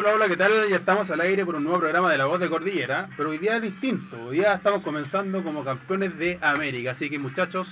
Hola, 0.00 0.14
hola, 0.14 0.28
¿qué 0.28 0.36
tal? 0.36 0.68
Ya 0.68 0.76
estamos 0.76 1.10
al 1.10 1.20
aire 1.22 1.44
por 1.44 1.56
un 1.56 1.64
nuevo 1.64 1.80
programa 1.80 2.12
de 2.12 2.18
La 2.18 2.26
Voz 2.26 2.38
de 2.38 2.48
Cordillera, 2.48 3.08
pero 3.16 3.30
hoy 3.30 3.38
día 3.38 3.56
es 3.56 3.62
distinto. 3.62 4.16
Hoy 4.26 4.36
día 4.36 4.54
estamos 4.54 4.84
comenzando 4.84 5.42
como 5.42 5.64
campeones 5.64 6.16
de 6.16 6.38
América, 6.40 6.92
así 6.92 7.10
que 7.10 7.18
muchachos, 7.18 7.66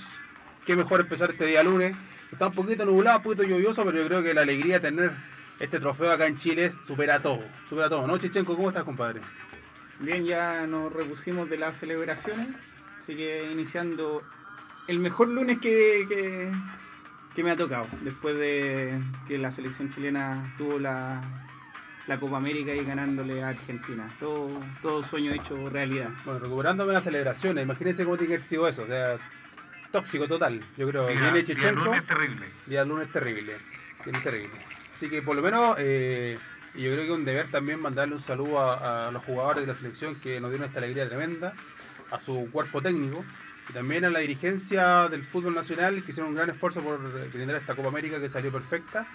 qué 0.65 0.75
mejor 0.75 0.99
empezar 0.99 1.31
este 1.31 1.45
día 1.45 1.63
lunes. 1.63 1.95
Está 2.29 2.47
un 2.47 2.53
poquito 2.53 2.83
nublado, 2.83 3.19
un 3.19 3.23
poquito 3.23 3.43
lluvioso, 3.43 3.85
pero 3.85 3.99
yo 3.99 4.07
creo 4.07 4.23
que 4.23 4.33
la 4.33 4.41
alegría 4.41 4.73
de 4.73 4.89
tener 4.89 5.11
este 5.57 5.79
trofeo 5.79 6.11
acá 6.11 6.27
en 6.27 6.37
Chile 6.37 6.73
supera 6.85 7.21
todo, 7.21 7.39
supera 7.69 7.87
todo. 7.87 8.05
¿No, 8.05 8.17
Chichenko? 8.17 8.57
¿Cómo 8.57 8.67
estás, 8.67 8.83
compadre? 8.83 9.21
Bien, 10.01 10.25
ya 10.25 10.67
nos 10.67 10.91
repusimos 10.91 11.49
de 11.49 11.59
las 11.59 11.79
celebraciones, 11.79 12.49
así 13.03 13.15
que 13.15 13.49
iniciando 13.53 14.21
el 14.89 14.99
mejor 14.99 15.29
lunes 15.29 15.59
que, 15.59 16.05
que, 16.09 16.51
que 17.33 17.43
me 17.45 17.51
ha 17.51 17.55
tocado, 17.55 17.87
después 18.01 18.37
de 18.37 18.99
que 19.29 19.37
la 19.37 19.53
selección 19.53 19.93
chilena 19.93 20.53
tuvo 20.57 20.77
la, 20.77 21.21
la 22.07 22.19
Copa 22.19 22.37
América 22.37 22.73
y 22.73 22.83
ganándole 22.85 23.43
a 23.43 23.49
Argentina. 23.49 24.09
Todo, 24.19 24.49
todo 24.81 25.03
sueño 25.07 25.31
hecho 25.31 25.69
realidad. 25.69 26.09
Bueno, 26.25 26.39
recuperándome 26.39 26.93
las 26.93 27.03
celebraciones, 27.03 27.63
imagínense 27.63 28.03
cómo 28.03 28.17
tiene 28.17 28.29
que 28.29 28.35
haber 28.37 28.49
sido 28.49 28.67
eso, 28.67 28.83
o 28.83 28.87
sea, 28.87 29.17
tóxico 29.91 30.27
total. 30.27 30.59
Yo 30.77 30.87
creo 30.87 31.07
que 31.07 31.13
Día, 31.13 31.21
viene 31.21 31.43
día 31.43 31.55
Chichenko. 31.55 31.85
lunes 31.85 32.05
terrible. 32.05 32.45
Día 32.65 32.85
lunes 32.85 33.11
terrible, 33.11 33.53
bien 34.05 34.23
terrible. 34.23 34.55
Así 34.95 35.09
que 35.09 35.21
por 35.21 35.35
lo 35.35 35.41
menos, 35.41 35.75
eh, 35.79 36.37
y 36.75 36.83
yo 36.83 36.91
creo 36.91 37.03
que 37.03 37.11
es 37.11 37.17
un 37.17 37.25
deber 37.25 37.51
también 37.51 37.81
mandarle 37.81 38.15
un 38.15 38.23
saludo 38.23 38.59
a, 38.59 39.09
a 39.09 39.11
los 39.11 39.23
jugadores 39.25 39.65
de 39.65 39.73
la 39.73 39.77
selección 39.77 40.15
que 40.21 40.39
nos 40.39 40.49
dieron 40.49 40.67
esta 40.67 40.79
alegría 40.79 41.07
tremenda, 41.07 41.53
a 42.09 42.19
su 42.21 42.49
cuerpo 42.51 42.81
técnico 42.81 43.23
y 43.69 43.73
también 43.73 44.05
a 44.05 44.09
la 44.09 44.19
dirigencia 44.19 45.09
del 45.09 45.23
fútbol 45.25 45.53
nacional 45.53 45.95
que 46.03 46.11
hicieron 46.11 46.29
un 46.29 46.35
gran 46.35 46.49
esfuerzo 46.49 46.79
por 46.81 46.99
brindar 47.33 47.57
esta 47.57 47.75
Copa 47.75 47.89
América 47.89 48.19
que 48.19 48.29
salió 48.29 48.49
perfecta 48.49 49.05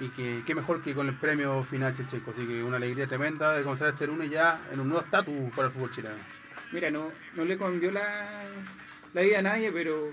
y 0.00 0.08
que 0.10 0.42
qué 0.46 0.54
mejor 0.54 0.82
que 0.82 0.94
con 0.94 1.08
el 1.08 1.14
premio 1.14 1.64
final 1.64 1.96
Chichenko. 1.96 2.30
Así 2.32 2.46
que 2.46 2.62
una 2.62 2.76
alegría 2.76 3.06
tremenda 3.06 3.52
de 3.52 3.62
comenzar 3.62 3.88
este 3.88 4.06
lunes 4.06 4.30
ya 4.30 4.60
en 4.72 4.80
un 4.80 4.88
nuevo 4.88 5.04
estatus 5.04 5.34
para 5.54 5.68
el 5.68 5.74
fútbol 5.74 5.90
chileno. 5.92 6.16
Mira, 6.72 6.90
no, 6.90 7.10
no 7.34 7.44
le 7.44 7.56
cambió 7.56 7.90
la, 7.90 8.44
la 9.14 9.20
vida 9.22 9.38
a 9.38 9.42
nadie, 9.42 9.70
pero 9.72 10.12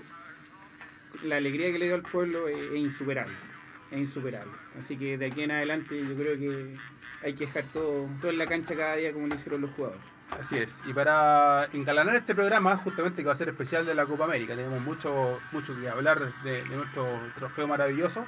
la 1.24 1.36
alegría 1.36 1.72
que 1.72 1.78
le 1.78 1.86
dio 1.86 1.94
al 1.96 2.02
pueblo 2.02 2.48
es, 2.48 2.56
es 2.56 2.76
insuperable. 2.76 3.34
Es 3.90 3.98
insuperable. 3.98 4.52
Así 4.78 4.96
que 4.96 5.18
de 5.18 5.26
aquí 5.26 5.42
en 5.42 5.50
adelante 5.50 5.98
yo 5.98 6.14
creo 6.14 6.38
que 6.38 6.76
hay 7.22 7.34
que 7.34 7.46
dejar 7.46 7.64
todo, 7.72 8.08
todo 8.20 8.30
en 8.30 8.38
la 8.38 8.46
cancha 8.46 8.76
cada 8.76 8.96
día 8.96 9.12
como 9.12 9.26
lo 9.26 9.34
hicieron 9.34 9.62
los 9.62 9.70
jugadores. 9.72 10.02
Así 10.30 10.58
es. 10.58 10.74
Y 10.86 10.92
para 10.92 11.66
encalanar 11.72 12.16
este 12.16 12.34
programa, 12.34 12.76
justamente 12.78 13.22
que 13.22 13.28
va 13.28 13.34
a 13.34 13.38
ser 13.38 13.50
especial 13.50 13.86
de 13.86 13.94
la 13.94 14.06
Copa 14.06 14.24
América, 14.24 14.56
tenemos 14.56 14.80
mucho 14.80 15.38
mucho 15.52 15.78
que 15.78 15.88
hablar 15.88 16.32
de, 16.42 16.64
de 16.64 16.76
nuestro 16.76 17.06
trofeo 17.36 17.68
maravilloso, 17.68 18.26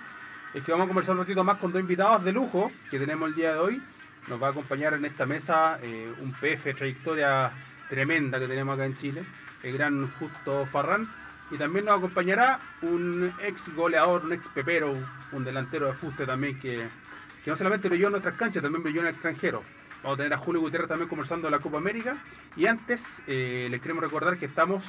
es 0.56 0.64
que 0.64 0.72
vamos 0.72 0.86
a 0.86 0.88
conversar 0.88 1.14
un 1.14 1.20
ratito 1.20 1.44
más 1.44 1.58
con 1.58 1.70
dos 1.70 1.82
invitados 1.82 2.24
de 2.24 2.32
lujo 2.32 2.72
que 2.90 2.98
tenemos 2.98 3.28
el 3.28 3.34
día 3.34 3.52
de 3.52 3.58
hoy. 3.58 3.82
Nos 4.26 4.42
va 4.42 4.46
a 4.46 4.50
acompañar 4.52 4.94
en 4.94 5.04
esta 5.04 5.26
mesa 5.26 5.78
eh, 5.82 6.10
un 6.18 6.32
PF 6.32 6.74
trayectoria 6.74 7.52
tremenda 7.90 8.40
que 8.40 8.48
tenemos 8.48 8.74
acá 8.74 8.86
en 8.86 8.96
Chile, 8.96 9.22
el 9.62 9.74
gran 9.74 10.10
Justo 10.12 10.64
Farrán. 10.72 11.06
Y 11.50 11.58
también 11.58 11.84
nos 11.84 11.98
acompañará 11.98 12.58
un 12.80 13.34
ex 13.42 13.60
goleador, 13.74 14.24
un 14.24 14.32
ex 14.32 14.48
pepero, 14.48 14.96
un 15.32 15.44
delantero 15.44 15.88
de 15.88 15.92
fuste 15.92 16.24
también 16.24 16.58
que, 16.58 16.88
que 17.44 17.50
no 17.50 17.56
solamente 17.58 17.91
brilló 17.91 18.06
en 18.06 18.12
nuestras 18.12 18.36
canchas, 18.36 18.62
también 18.62 18.82
brilló 18.82 19.02
en 19.02 19.08
el 19.08 19.12
extranjero. 19.12 19.62
Vamos 20.06 20.20
a 20.20 20.22
tener 20.22 20.34
a 20.34 20.38
Julio 20.38 20.60
Gutiérrez 20.60 20.88
también 20.88 21.08
conversando 21.08 21.48
de 21.48 21.50
la 21.50 21.58
Copa 21.58 21.78
América. 21.78 22.16
Y 22.54 22.66
antes, 22.66 23.00
eh, 23.26 23.66
les 23.68 23.80
queremos 23.80 24.04
recordar 24.04 24.38
que 24.38 24.46
estamos 24.46 24.84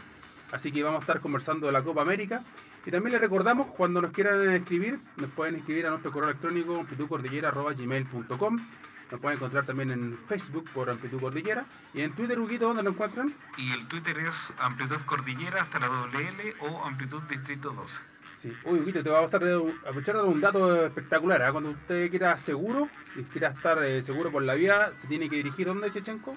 Así 0.53 0.71
que 0.71 0.81
vamos 0.81 0.99
a 0.99 1.01
estar 1.01 1.19
conversando 1.19 1.67
de 1.67 1.73
la 1.73 1.83
Copa 1.83 2.03
América. 2.03 2.41
Y 2.85 2.91
también 2.91 3.11
les 3.11 3.19
recordamos, 3.19 3.67
cuando 3.75 4.01
nos 4.01 4.11
quieran 4.11 4.49
escribir, 4.51 4.97
nos 5.17 5.29
pueden 5.31 5.55
escribir 5.55 5.87
a 5.87 5.89
nuestro 5.89 6.13
correo 6.13 6.29
electrónico 6.29 6.79
amplitudcordillera.gmail.com 6.79 8.59
Nos 9.11 9.21
pueden 9.21 9.37
encontrar 9.37 9.65
también 9.65 9.91
en 9.91 10.17
Facebook 10.27 10.69
por 10.73 10.89
Amplitud 10.89 11.21
Cordillera. 11.21 11.65
Y 11.93 12.01
en 12.01 12.11
Twitter, 12.13 12.37
Huguito, 12.39 12.67
¿dónde 12.67 12.83
nos 12.83 12.93
encuentran? 12.93 13.33
Y 13.57 13.71
el 13.71 13.87
Twitter 13.87 14.17
es 14.19 14.53
Amplitud 14.59 14.99
Cordillera 15.05 15.61
hasta 15.61 15.79
la 15.79 15.87
WL 15.87 16.55
o 16.59 16.83
Amplitud 16.83 17.23
Distrito 17.23 17.71
12. 17.71 17.93
Sí. 18.41 18.53
Uy, 18.65 18.79
Huguito, 18.79 19.01
te 19.01 19.09
va 19.09 19.19
a 19.19 19.21
gustar 19.21 19.41
de, 19.43 19.55
aprovechar 19.55 20.17
de 20.17 20.23
un 20.23 20.41
dato 20.41 20.85
espectacular. 20.85 21.41
¿ah? 21.41 21.51
Cuando 21.51 21.69
usted 21.71 22.09
quiera 22.09 22.37
seguro, 22.39 22.89
y 23.15 23.23
quiera 23.23 23.47
estar 23.49 23.81
eh, 23.83 24.03
seguro 24.03 24.31
por 24.31 24.43
la 24.43 24.55
vía, 24.55 24.91
se 25.01 25.07
tiene 25.07 25.29
que 25.29 25.37
dirigir 25.37 25.67
¿dónde, 25.67 25.89
Chechenko? 25.91 26.35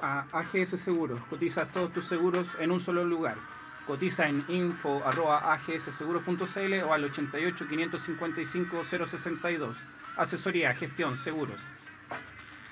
A 0.00 0.26
AGS 0.30 0.78
Seguros, 0.84 1.20
cotiza 1.28 1.66
todos 1.72 1.92
tus 1.92 2.06
seguros 2.06 2.46
en 2.60 2.70
un 2.70 2.78
solo 2.80 3.04
lugar. 3.04 3.36
Cotiza 3.84 4.28
en 4.28 4.44
info.agsseguros.cl 4.46 6.74
o 6.84 6.92
al 6.92 7.02
88 7.04 7.66
555 7.68 8.84
062. 8.84 9.76
Asesoría, 10.18 10.74
gestión, 10.74 11.16
seguros. 11.18 11.60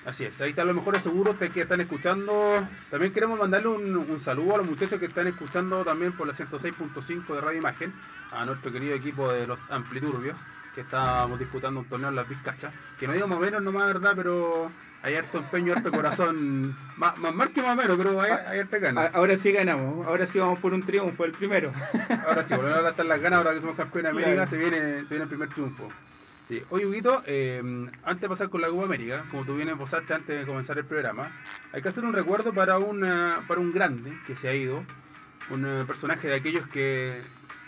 Así 0.05 0.23
es, 0.23 0.39
ahí 0.39 0.51
están 0.51 0.67
los 0.67 0.75
mejores 0.75 1.03
seguros 1.03 1.35
que 1.35 1.49
que 1.49 1.61
están 1.61 1.81
escuchando. 1.81 2.65
También 2.89 3.11
queremos 3.13 3.37
mandarle 3.39 3.67
un, 3.67 3.97
un 3.97 4.19
saludo 4.21 4.55
a 4.55 4.57
los 4.59 4.65
muchachos 4.67 4.99
que 4.99 5.07
están 5.07 5.27
escuchando 5.27 5.83
también 5.83 6.13
por 6.13 6.27
la 6.27 6.33
106.5 6.33 7.27
de 7.35 7.41
Radio 7.41 7.57
Imagen, 7.59 7.93
a 8.31 8.45
nuestro 8.45 8.71
querido 8.71 8.95
equipo 8.95 9.31
de 9.33 9.45
los 9.47 9.59
Ampliturbios, 9.69 10.37
que 10.75 10.81
estábamos 10.81 11.39
disputando 11.39 11.81
un 11.81 11.87
torneo 11.87 12.07
en 12.09 12.15
las 12.15 12.29
Vizcachas, 12.29 12.73
que 12.99 13.05
no 13.07 13.13
digo 13.13 13.27
más 13.27 13.37
o 13.37 13.41
menos, 13.41 13.61
no 13.61 13.71
más 13.73 13.87
verdad, 13.87 14.13
pero 14.15 14.71
hay 15.03 15.15
harto 15.15 15.39
empeño, 15.39 15.73
harto 15.73 15.91
corazón, 15.91 16.73
más, 16.97 17.17
más 17.17 17.33
mal 17.35 17.49
que 17.51 17.61
más 17.61 17.73
o 17.73 17.75
menos, 17.75 17.97
pero 17.97 18.21
hay, 18.21 18.31
hay 18.31 18.59
harta 18.59 18.77
ganas. 18.77 19.13
Ahora 19.13 19.37
sí 19.39 19.51
ganamos, 19.51 20.07
ahora 20.07 20.25
sí 20.27 20.39
vamos 20.39 20.59
por 20.59 20.73
un 20.73 20.83
triunfo, 20.83 21.25
el 21.25 21.33
primero. 21.33 21.73
Ahora 22.25 22.45
sí, 22.47 22.53
volvemos 22.55 22.79
a 22.79 22.83
gastar 22.83 23.05
las 23.07 23.19
ganas, 23.21 23.37
ahora 23.39 23.53
que 23.55 23.59
somos 23.59 23.75
campeones 23.75 24.15
de 24.15 24.21
América, 24.23 24.47
Claro. 24.47 24.49
se 24.51 24.57
viene, 24.57 24.99
se 25.01 25.07
viene 25.09 25.23
el 25.23 25.29
primer 25.29 25.49
triunfo. 25.49 25.91
Sí. 26.47 26.61
Oye, 26.69 26.85
Huguito, 26.85 27.23
eh, 27.25 27.61
antes 28.03 28.21
de 28.21 28.29
pasar 28.29 28.49
con 28.49 28.61
la 28.61 28.69
Copa 28.69 28.85
América, 28.85 29.25
como 29.31 29.43
tú 29.45 29.55
bien 29.55 29.77
posaste 29.77 30.13
antes 30.13 30.39
de 30.39 30.45
comenzar 30.45 30.77
el 30.77 30.85
programa, 30.85 31.29
hay 31.73 31.81
que 31.81 31.89
hacer 31.89 32.05
un 32.05 32.13
recuerdo 32.13 32.53
para, 32.53 32.77
una, 32.77 33.43
para 33.47 33.59
un 33.59 33.73
grande 33.73 34.13
que 34.25 34.35
se 34.37 34.47
ha 34.47 34.53
ido, 34.55 34.85
un 35.49 35.65
eh, 35.65 35.83
personaje 35.85 36.27
de 36.29 36.35
aquellos 36.35 36.65
que, 36.69 37.21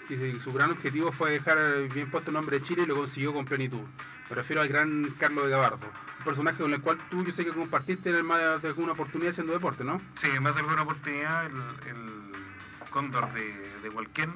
que 0.08 0.40
su 0.44 0.54
gran 0.54 0.72
objetivo 0.72 1.12
fue 1.12 1.32
dejar 1.32 1.58
bien 1.94 2.10
puesto 2.10 2.30
el 2.32 2.36
nombre 2.36 2.60
de 2.60 2.66
Chile 2.66 2.84
y 2.84 2.86
lo 2.86 2.96
consiguió 2.96 3.34
con 3.34 3.44
plenitud. 3.46 3.82
Me 4.30 4.36
refiero 4.36 4.62
al 4.62 4.70
gran 4.70 5.10
Carlos 5.20 5.44
de 5.46 5.50
Gabardo, 5.52 5.86
un 6.20 6.24
personaje 6.24 6.62
con 6.62 6.74
el 6.74 6.82
cual 6.82 7.00
tú 7.10 7.26
yo 7.26 7.32
sé 7.34 7.44
que 7.44 7.52
compartiste 7.52 8.12
en 8.12 8.26
más 8.26 8.62
de 8.62 8.68
alguna 8.70 8.94
oportunidad 8.94 9.32
haciendo 9.32 9.52
deporte, 9.54 9.84
¿no? 9.84 10.00
Sí, 10.14 10.28
en 10.28 10.42
más 10.44 10.54
de 10.56 10.62
alguna 10.62 10.84
oportunidad 10.84 11.48
el, 11.48 11.54
el 11.90 12.90
cóndor 12.92 13.34
de, 13.34 13.80
de 13.82 13.90
Hualquén, 13.90 14.30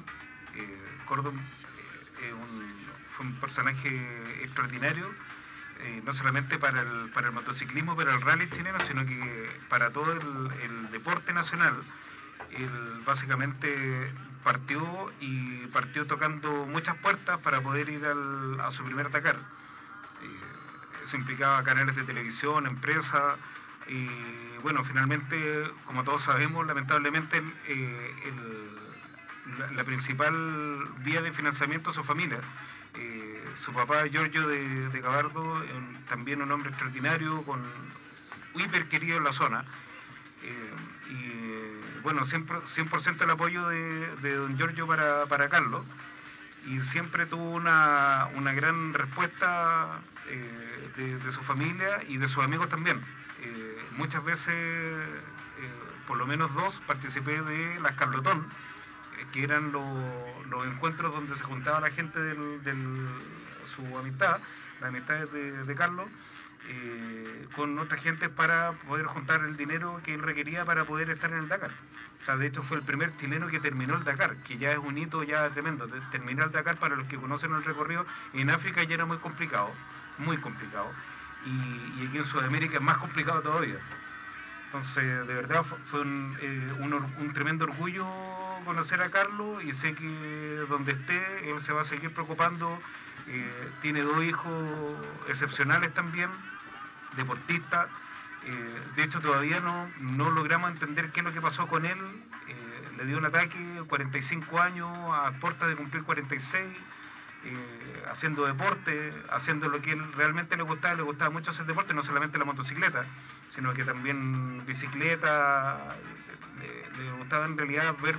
eh, 0.56 0.78
eh, 1.06 2.28
eh, 2.28 2.32
un- 2.32 2.53
fue 3.16 3.26
un 3.26 3.34
personaje 3.34 3.88
extraordinario, 4.42 5.08
eh, 5.80 6.02
no 6.04 6.12
solamente 6.12 6.58
para 6.58 6.82
el, 6.82 7.10
para 7.10 7.28
el 7.28 7.32
motociclismo, 7.32 7.96
para 7.96 8.14
el 8.14 8.20
rally 8.20 8.48
chileno, 8.50 8.78
sino 8.80 9.04
que 9.04 9.50
para 9.68 9.90
todo 9.90 10.12
el, 10.12 10.90
deporte 10.90 11.32
nacional. 11.32 11.74
Él 12.52 13.02
básicamente 13.04 14.12
partió 14.44 15.12
y 15.20 15.66
partió 15.72 16.06
tocando 16.06 16.66
muchas 16.66 16.96
puertas 16.98 17.40
para 17.40 17.60
poder 17.60 17.88
ir 17.88 18.06
a 18.06 18.70
su 18.70 18.84
primer 18.84 19.10
Dakar. 19.10 19.34
Eh, 19.34 21.04
eso 21.04 21.16
implicaba 21.16 21.64
canales 21.64 21.96
de 21.96 22.04
televisión, 22.04 22.66
empresas, 22.66 23.36
y 23.88 24.08
bueno, 24.62 24.84
finalmente, 24.84 25.70
como 25.84 26.04
todos 26.04 26.22
sabemos, 26.22 26.64
lamentablemente 26.64 27.42
eh, 27.66 28.32
la, 29.58 29.70
la 29.72 29.84
principal 29.84 30.32
vía 31.00 31.20
de 31.20 31.32
financiamiento 31.32 31.90
es 31.90 31.96
su 31.96 32.04
familia. 32.04 32.38
Su 33.54 33.72
papá, 33.72 34.06
Giorgio 34.08 34.46
de, 34.48 34.88
de 34.90 35.00
Gabardo, 35.00 35.40
un- 35.42 36.04
también 36.08 36.42
un 36.42 36.50
hombre 36.50 36.70
extraordinario, 36.70 37.42
con 37.44 37.60
hiper 38.54 38.88
querido 38.88 39.16
en 39.18 39.24
la 39.24 39.32
zona. 39.32 39.64
Eh, 40.42 40.74
y 41.10 41.24
eh, 41.24 42.00
bueno, 42.02 42.24
siempre 42.26 42.56
100% 42.58 43.22
el 43.22 43.30
apoyo 43.30 43.68
de, 43.68 44.16
de 44.16 44.34
don 44.34 44.56
Giorgio 44.56 44.86
para, 44.86 45.26
para 45.26 45.48
Carlos 45.48 45.84
y 46.66 46.80
siempre 46.82 47.26
tuvo 47.26 47.50
una, 47.50 48.28
una 48.34 48.52
gran 48.52 48.92
respuesta 48.94 50.00
eh, 50.28 50.90
de, 51.24 51.30
su 51.30 51.40
familia 51.42 52.02
y 52.08 52.16
de 52.18 52.26
sus 52.28 52.42
amigos 52.44 52.68
también. 52.68 53.00
Muchas 53.96 54.24
veces, 54.24 55.06
por 56.06 56.16
lo 56.16 56.26
menos 56.26 56.52
dos, 56.54 56.80
participé 56.86 57.40
de 57.42 57.78
las 57.80 57.92
Carlotón, 57.92 58.46
que 59.32 59.44
eran 59.44 59.72
lo- 59.72 60.42
los 60.50 60.66
encuentros 60.66 61.12
donde 61.12 61.36
se 61.36 61.44
juntaba 61.44 61.80
la 61.80 61.90
gente 61.90 62.18
del- 62.18 62.62
su 63.66 63.98
amistad, 63.98 64.38
las 64.80 64.88
amistades 64.88 65.32
de, 65.32 65.64
de 65.64 65.74
Carlos, 65.74 66.06
eh, 66.68 67.46
con 67.54 67.78
otra 67.78 67.98
gente 67.98 68.28
para 68.28 68.72
poder 68.86 69.06
juntar 69.06 69.40
el 69.42 69.56
dinero 69.56 70.00
que 70.02 70.14
él 70.14 70.22
requería 70.22 70.64
para 70.64 70.84
poder 70.84 71.10
estar 71.10 71.30
en 71.30 71.38
el 71.38 71.48
Dakar. 71.48 71.70
O 72.20 72.24
sea, 72.24 72.36
de 72.36 72.46
hecho 72.46 72.62
fue 72.62 72.78
el 72.78 72.82
primer 72.84 73.14
chileno 73.18 73.48
que 73.48 73.60
terminó 73.60 73.96
el 73.96 74.04
Dakar, 74.04 74.36
que 74.44 74.56
ya 74.56 74.72
es 74.72 74.78
un 74.78 74.96
hito 74.96 75.22
ya 75.22 75.50
tremendo. 75.50 75.86
Terminar 76.10 76.46
el 76.46 76.52
Dakar, 76.52 76.78
para 76.78 76.96
los 76.96 77.06
que 77.08 77.16
conocen 77.16 77.54
el 77.54 77.64
recorrido, 77.64 78.06
en 78.32 78.48
África 78.50 78.82
ya 78.82 78.94
era 78.94 79.04
muy 79.04 79.18
complicado, 79.18 79.70
muy 80.18 80.38
complicado. 80.38 80.90
Y, 81.44 82.00
y 82.00 82.06
aquí 82.08 82.18
en 82.18 82.24
Sudamérica 82.24 82.76
es 82.76 82.82
más 82.82 82.96
complicado 82.96 83.42
todavía. 83.42 83.78
Entonces, 84.74 85.26
de 85.28 85.34
verdad 85.34 85.64
fue 85.88 86.00
un, 86.00 86.36
eh, 86.40 86.72
un, 86.80 87.32
tremendo 87.32 87.64
orgullo 87.64 88.04
conocer 88.64 89.00
a 89.02 89.08
Carlos 89.08 89.62
y 89.62 89.72
sé 89.72 89.94
que 89.94 90.64
donde 90.68 90.92
esté 90.92 91.48
él 91.48 91.60
se 91.60 91.72
va 91.72 91.82
a 91.82 91.84
seguir 91.84 92.12
preocupando. 92.12 92.80
Eh, 93.28 93.70
tiene 93.82 94.02
dos 94.02 94.22
hijos 94.22 94.52
excepcionales 95.28 95.92
también, 95.94 96.30
deportistas. 97.16 97.88
Eh, 98.44 98.82
de 98.96 99.04
hecho, 99.04 99.20
todavía 99.20 99.60
no, 99.60 99.88
no 100.00 100.30
logramos 100.30 100.70
entender 100.70 101.10
qué 101.12 101.20
es 101.20 101.26
lo 101.26 101.32
que 101.32 101.40
pasó 101.40 101.66
con 101.66 101.84
él. 101.86 101.98
le 102.96 103.06
dio 103.06 103.18
un 103.18 103.24
ataque, 103.24 103.82
45 103.88 104.60
años, 104.60 104.88
a 105.12 105.32
puerta 105.40 105.66
de 105.66 105.74
cumplir 105.74 106.04
46 106.04 106.64
eh, 107.46 108.04
haciendo 108.10 108.46
deporte, 108.46 109.12
haciendo 109.30 109.68
lo 109.68 109.82
que 109.82 109.92
él 109.92 110.12
realmente 110.14 110.56
le 110.56 110.62
gustaba, 110.62 110.94
le 110.94 111.02
gustaba 111.02 111.30
mucho 111.30 111.50
hacer 111.50 111.66
deporte, 111.66 111.92
no 111.92 112.02
solamente 112.02 112.38
la 112.38 112.46
motocicleta, 112.46 113.04
sino 113.50 113.74
que 113.74 113.84
también 113.84 114.64
bicicleta, 114.64 115.94
le, 116.96 117.12
gustaba 117.18 117.44
en 117.44 117.58
realidad 117.58 117.94
ver, 118.02 118.16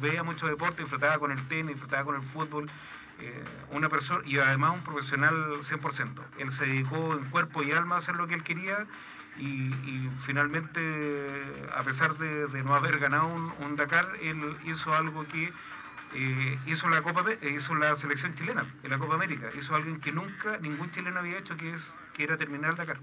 veía 0.00 0.24
mucho 0.24 0.48
deporte, 0.48 0.82
disfrutaba 0.82 1.18
con 1.18 1.30
el 1.30 1.46
tenis, 1.46 1.74
disfrutaba 1.74 2.04
con 2.04 2.16
el 2.16 2.22
fútbol, 2.22 2.68
una 3.70 3.88
persona 3.88 4.22
y 4.26 4.38
además 4.38 4.72
un 4.74 4.84
profesional 4.84 5.34
100%. 5.62 6.22
Él 6.38 6.52
se 6.52 6.66
dedicó 6.66 7.14
en 7.14 7.24
cuerpo 7.30 7.62
y 7.62 7.72
alma 7.72 7.96
a 7.96 7.98
hacer 7.98 8.16
lo 8.16 8.26
que 8.26 8.34
él 8.34 8.42
quería 8.42 8.86
y, 9.36 10.08
finalmente, 10.26 10.80
a 11.74 11.82
pesar 11.82 12.16
de, 12.16 12.62
no 12.62 12.74
haber 12.74 12.98
ganado 12.98 13.26
un 13.26 13.76
Dakar, 13.76 14.06
él 14.22 14.56
hizo 14.64 14.94
algo 14.94 15.26
que 15.26 15.52
eh, 16.16 16.58
hizo 16.66 16.88
la 16.88 17.02
Copa 17.02 17.24
hizo 17.42 17.74
la 17.74 17.96
selección 17.96 18.36
chilena 18.36 18.64
en 18.84 18.90
la 18.90 18.98
Copa 18.98 19.14
América. 19.14 19.50
Hizo 19.58 19.74
algo 19.74 19.98
que 20.00 20.12
nunca 20.12 20.58
ningún 20.58 20.90
chileno 20.92 21.18
había 21.18 21.38
hecho 21.38 21.56
que 21.56 21.74
es 21.74 21.94
que 22.12 22.22
era 22.22 22.36
terminar 22.36 22.70
el 22.70 22.76
Dakar. 22.76 22.98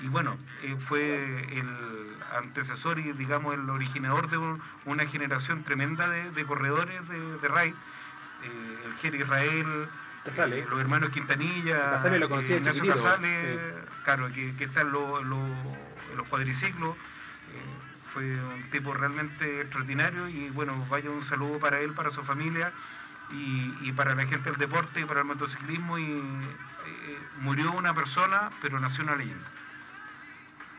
Y 0.00 0.08
bueno 0.08 0.38
eh, 0.62 0.76
fue 0.88 1.14
el 1.52 2.16
antecesor 2.36 2.98
y 2.98 3.12
digamos 3.12 3.54
el 3.54 3.68
originador 3.68 4.30
de 4.30 4.38
una 4.86 5.06
generación 5.06 5.62
tremenda 5.64 6.08
de, 6.08 6.44
corredores 6.46 7.06
de, 7.08 7.38
de 7.38 7.48
RAI 8.42 8.86
el 8.86 8.96
Jerry 9.00 9.22
Israel 9.22 9.88
los 10.70 10.80
hermanos 10.80 11.10
Quintanilla 11.10 11.90
Casale 11.90 12.18
lo 12.18 12.40
Ignacio 12.40 12.86
Casale 12.86 13.48
claro 14.04 14.32
que, 14.32 14.56
que 14.56 14.64
están 14.64 14.90
los, 14.90 15.24
los 15.24 16.28
cuadriciclos 16.28 16.96
fue 18.16 18.24
un 18.24 18.70
tipo 18.70 18.94
realmente 18.94 19.60
extraordinario 19.60 20.26
y 20.26 20.48
bueno, 20.48 20.86
vaya 20.88 21.10
un 21.10 21.22
saludo 21.22 21.58
para 21.58 21.80
él, 21.80 21.92
para 21.92 22.10
su 22.10 22.22
familia 22.24 22.72
y, 23.30 23.92
para 23.92 24.14
la 24.14 24.24
gente 24.24 24.48
del 24.48 24.58
deporte 24.58 25.00
y 25.00 25.04
para 25.04 25.20
el 25.20 25.26
motociclismo 25.26 25.98
y 25.98 26.04
eh, 26.04 27.18
murió 27.40 27.72
una 27.72 27.92
persona, 27.94 28.48
pero 28.62 28.80
nació 28.80 29.04
una 29.04 29.16
leyenda. 29.16 29.46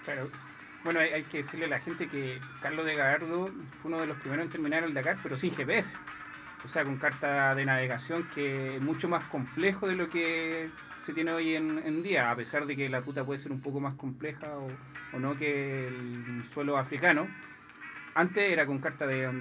Claro. 0.06 0.32
Bueno, 0.84 1.00
hay, 1.00 1.24
que 1.26 1.44
decirle 1.44 1.66
a 1.66 1.70
la 1.70 1.80
gente 1.80 2.08
que 2.08 2.42
Carlos 2.60 2.88
de 2.88 2.96
Gagardo 2.96 3.52
fue 3.82 3.92
uno 3.92 4.00
de 4.00 4.08
los 4.08 4.18
primeros 4.18 4.46
en 4.46 4.52
terminar 4.52 4.84
el 4.84 4.96
Dakar, 4.96 5.20
pero 5.22 5.38
sin 5.38 5.56
GPS. 5.56 5.88
O 6.64 6.68
sea, 6.70 6.84
con 6.84 6.98
carta 6.98 7.54
de 7.56 7.66
navegación 7.66 8.28
que 8.34 8.76
es 8.76 8.82
mucho 8.82 9.08
más 9.08 9.24
complejo 9.26 9.88
de 9.88 9.96
lo 9.96 10.10
que 10.10 10.70
se 11.06 11.14
tiene 11.14 11.32
hoy 11.32 11.56
en, 11.56 12.04
día, 12.04 12.30
a 12.30 12.36
pesar 12.36 12.66
de 12.66 12.76
que 12.76 12.90
la 12.90 13.02
puta 13.02 13.24
puede 13.24 13.40
ser 13.40 13.54
un 13.54 13.62
poco 13.62 13.80
más 13.80 13.96
compleja 13.96 14.48
o, 14.58 15.20
no 15.20 15.38
que 15.38 15.88
el 15.88 16.44
suelo 16.54 16.78
africano. 16.78 17.28
Antes 18.14 18.52
era 18.52 18.66
con 18.66 18.80
carta 18.80 19.08
de, 19.08 19.32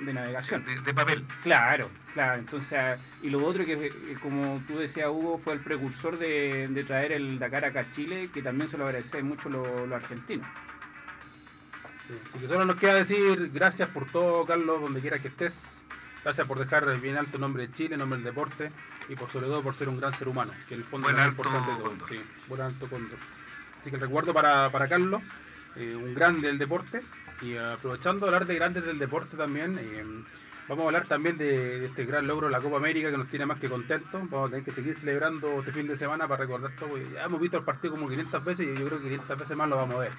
de, 0.00 0.12
navegación. 0.12 0.64
De, 0.84 0.92
papel. 0.92 1.24
Claro, 1.42 1.88
claro. 2.12 2.40
Entonces, 2.40 3.00
y 3.22 3.30
lo 3.30 3.44
otro 3.46 3.64
que, 3.64 3.92
como 4.20 4.60
tú 4.66 4.78
decías, 4.78 5.08
Hugo, 5.08 5.38
fue 5.38 5.54
el 5.54 5.60
precursor 5.60 6.18
de, 6.18 6.84
traer 6.86 7.12
el 7.12 7.38
Dakar 7.38 7.64
acá 7.64 7.80
a 7.80 7.92
Chile, 7.92 8.28
que 8.34 8.42
también 8.42 8.68
se 8.68 8.76
lo 8.76 8.84
agradece 8.84 9.22
mucho 9.22 9.48
los 9.48 9.88
lo 9.88 9.96
argentinos. 9.96 10.46
Sí, 12.08 12.40
que 12.40 12.48
solo 12.48 12.66
nos 12.66 12.76
queda 12.76 12.94
decir 12.94 13.50
gracias 13.54 13.88
por 13.88 14.10
todo, 14.10 14.44
Carlos, 14.44 14.82
donde 14.82 15.00
quiera 15.00 15.18
que 15.18 15.28
estés. 15.28 15.54
Gracias 16.26 16.48
por 16.48 16.58
dejar 16.58 17.00
bien 17.00 17.16
alto 17.16 17.36
el 17.36 17.40
nombre 17.40 17.68
de 17.68 17.72
Chile, 17.74 17.94
el 17.94 18.00
nombre 18.00 18.16
del 18.18 18.24
deporte 18.24 18.72
y 19.08 19.14
por 19.14 19.30
sobre 19.30 19.46
todo 19.46 19.62
por 19.62 19.76
ser 19.76 19.88
un 19.88 20.00
gran 20.00 20.12
ser 20.18 20.26
humano, 20.26 20.50
que 20.66 20.74
en 20.74 20.80
el 20.80 20.86
fondo 20.88 21.08
es 21.08 21.14
lo 21.14 21.24
importante 21.24 21.70
de 21.70 21.76
todo. 21.76 22.08
Sí, 22.08 22.20
buen 22.48 22.62
alto 22.62 22.88
cóndor. 22.90 23.16
Así 23.80 23.90
que 23.90 23.94
el 23.94 24.02
recuerdo 24.02 24.34
para, 24.34 24.68
para 24.72 24.88
Carlos, 24.88 25.22
eh, 25.76 25.94
un 25.94 26.16
grande 26.16 26.48
del 26.48 26.58
deporte, 26.58 27.00
y 27.42 27.56
aprovechando 27.56 28.26
hablar 28.26 28.44
de 28.44 28.56
grandes 28.56 28.84
del 28.84 28.98
deporte 28.98 29.36
también, 29.36 29.78
eh, 29.78 30.04
vamos 30.68 30.82
a 30.82 30.86
hablar 30.86 31.06
también 31.06 31.38
de, 31.38 31.86
este 31.86 32.04
gran 32.04 32.26
logro 32.26 32.48
de 32.48 32.52
la 32.54 32.60
Copa 32.60 32.78
América 32.78 33.08
que 33.08 33.18
nos 33.18 33.28
tiene 33.28 33.46
más 33.46 33.60
que 33.60 33.68
contentos. 33.68 34.28
Vamos 34.28 34.48
a 34.48 34.50
tener 34.50 34.64
que 34.64 34.72
seguir 34.72 34.98
celebrando 34.98 35.60
este 35.60 35.70
fin 35.70 35.86
de 35.86 35.96
semana 35.96 36.26
para 36.26 36.42
recordar 36.42 36.72
todo. 36.74 36.98
Ya 36.98 37.22
hemos 37.22 37.40
visto 37.40 37.58
el 37.58 37.64
partido 37.64 37.94
como 37.94 38.08
500 38.08 38.44
veces 38.44 38.66
y 38.66 38.76
yo 38.76 38.84
creo 38.88 38.98
que 38.98 39.10
500 39.10 39.38
veces 39.38 39.56
más 39.56 39.68
lo 39.68 39.76
vamos 39.76 39.94
a 39.94 40.00
ver. 40.00 40.12